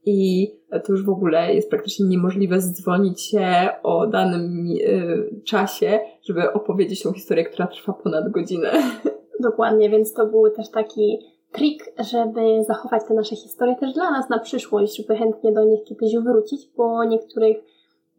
i 0.05 0.51
to 0.85 0.93
już 0.93 1.05
w 1.05 1.11
ogóle 1.11 1.55
jest 1.55 1.71
praktycznie 1.71 2.07
niemożliwe 2.07 2.61
zdzwonić 2.61 3.23
się 3.23 3.69
o 3.83 4.07
danym 4.07 4.67
y, 4.81 5.43
czasie, 5.45 6.01
żeby 6.23 6.53
opowiedzieć 6.53 7.03
tą 7.03 7.13
historię, 7.13 7.45
która 7.45 7.67
trwa 7.67 7.93
ponad 7.93 8.31
godzinę. 8.31 8.73
Dokładnie, 9.43 9.91
więc 9.91 10.13
to 10.13 10.27
był 10.27 10.51
też 10.51 10.71
taki 10.71 11.19
trik, 11.57 11.93
żeby 11.99 12.65
zachować 12.65 13.03
te 13.09 13.15
nasze 13.15 13.37
historie 13.37 13.77
też 13.77 13.93
dla 13.93 14.11
nas 14.11 14.29
na 14.29 14.39
przyszłość, 14.39 14.97
żeby 14.97 15.17
chętnie 15.17 15.53
do 15.53 15.65
nich 15.65 15.85
kiedyś 15.85 16.17
wrócić, 16.17 16.71
bo 16.77 17.05
niektórych 17.05 17.57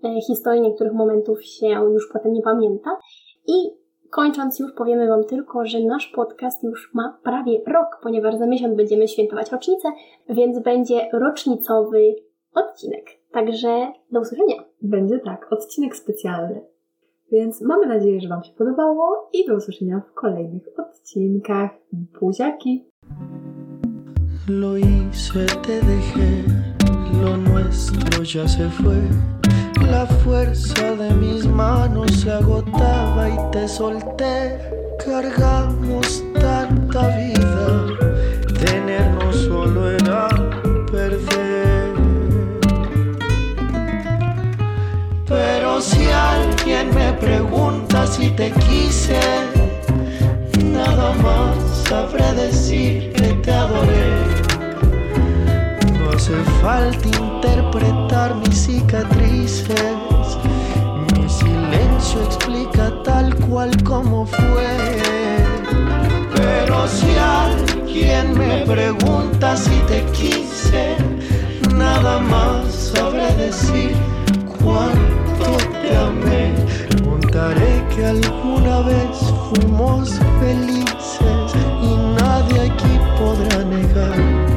e, 0.04 0.22
historii, 0.22 0.62
niektórych 0.62 0.94
momentów 0.94 1.46
się 1.46 1.68
już 1.68 2.10
potem 2.14 2.34
nie 2.34 2.42
pamięta. 2.42 2.98
I 3.48 3.54
kończąc 4.10 4.60
już 4.60 4.74
powiemy 4.74 5.08
Wam 5.08 5.24
tylko, 5.24 5.66
że 5.66 5.80
nasz 5.80 6.08
podcast 6.08 6.64
już 6.64 6.94
ma 6.94 7.20
prawie 7.24 7.62
rok, 7.68 8.00
ponieważ 8.04 8.36
za 8.36 8.48
miesiąc 8.48 8.76
będziemy 8.76 9.08
świętować 9.08 9.52
rocznicę, 9.52 9.88
więc 10.30 10.60
będzie 10.60 11.10
rocznicowy 11.14 12.16
odcinek. 12.56 13.06
Także 13.32 13.92
do 14.12 14.20
usłyszenia. 14.20 14.56
Będzie 14.82 15.20
tak, 15.20 15.48
odcinek 15.54 15.96
specjalny. 15.96 16.62
Więc 17.32 17.62
mamy 17.62 17.86
nadzieję, 17.86 18.22
że 18.22 18.30
Wam 18.30 18.44
się 18.44 18.54
podobało 18.54 19.30
i 19.34 19.48
do 19.48 19.56
usłyszenia 19.56 20.02
w 20.10 20.14
kolejnych 20.14 20.64
odcinkach. 20.78 21.72
Buziaki! 22.22 22.88
Lo 24.48 24.78
hice, 24.78 25.46
te 25.62 25.82
dejé, 25.82 26.46
lo 27.22 27.36
nuestro 27.36 28.24
ya 28.24 28.48
se 28.48 28.70
fue. 28.70 28.96
La 29.92 30.06
fuerza 30.06 30.96
de 30.96 31.14
mis 31.14 31.46
manos 31.46 32.12
se 32.12 32.32
agotaba 32.32 33.30
y 33.30 33.38
te 33.52 33.68
solté. 33.68 34.58
Cargamos 35.06 36.24
tanta 36.34 37.08
vida, 37.18 37.88
tenernos 38.60 39.36
solo 39.36 39.92
era 39.92 40.30
perder. 40.92 41.94
Pero 45.28 45.82
si 45.82 46.06
alguien 46.08 46.96
me 46.96 47.12
pregunta 47.14 48.08
si 48.08 48.30
te 48.32 48.52
quise, 48.52 49.20
nada 50.64 51.14
más 51.22 51.77
sabré 51.88 52.34
decir 52.34 53.14
que 53.14 53.28
te 53.44 53.52
adoré. 53.52 54.08
No 55.98 56.10
hace 56.10 56.36
falta 56.62 57.08
interpretar 57.08 58.36
mis 58.36 58.58
cicatrices, 58.66 60.28
mi 61.14 61.30
silencio 61.30 62.24
explica 62.26 62.92
tal 63.04 63.34
cual 63.48 63.72
como 63.84 64.26
fue. 64.26 64.72
Pero 66.36 66.88
si 66.88 67.08
alguien 67.18 68.38
me 68.38 68.66
pregunta 68.66 69.56
si 69.56 69.78
te 69.88 70.04
quise, 70.12 70.98
nada 71.74 72.20
más 72.20 72.74
sabré 72.74 73.34
decir 73.36 73.96
cuánto 74.62 75.50
te 75.82 75.96
amé. 75.96 76.54
Contaré 77.04 77.84
que 77.96 78.06
alguna 78.06 78.82
vez 78.82 79.18
fuimos 79.50 80.20
felices 80.42 80.97
podrá 83.28 83.60
negar. 83.66 84.57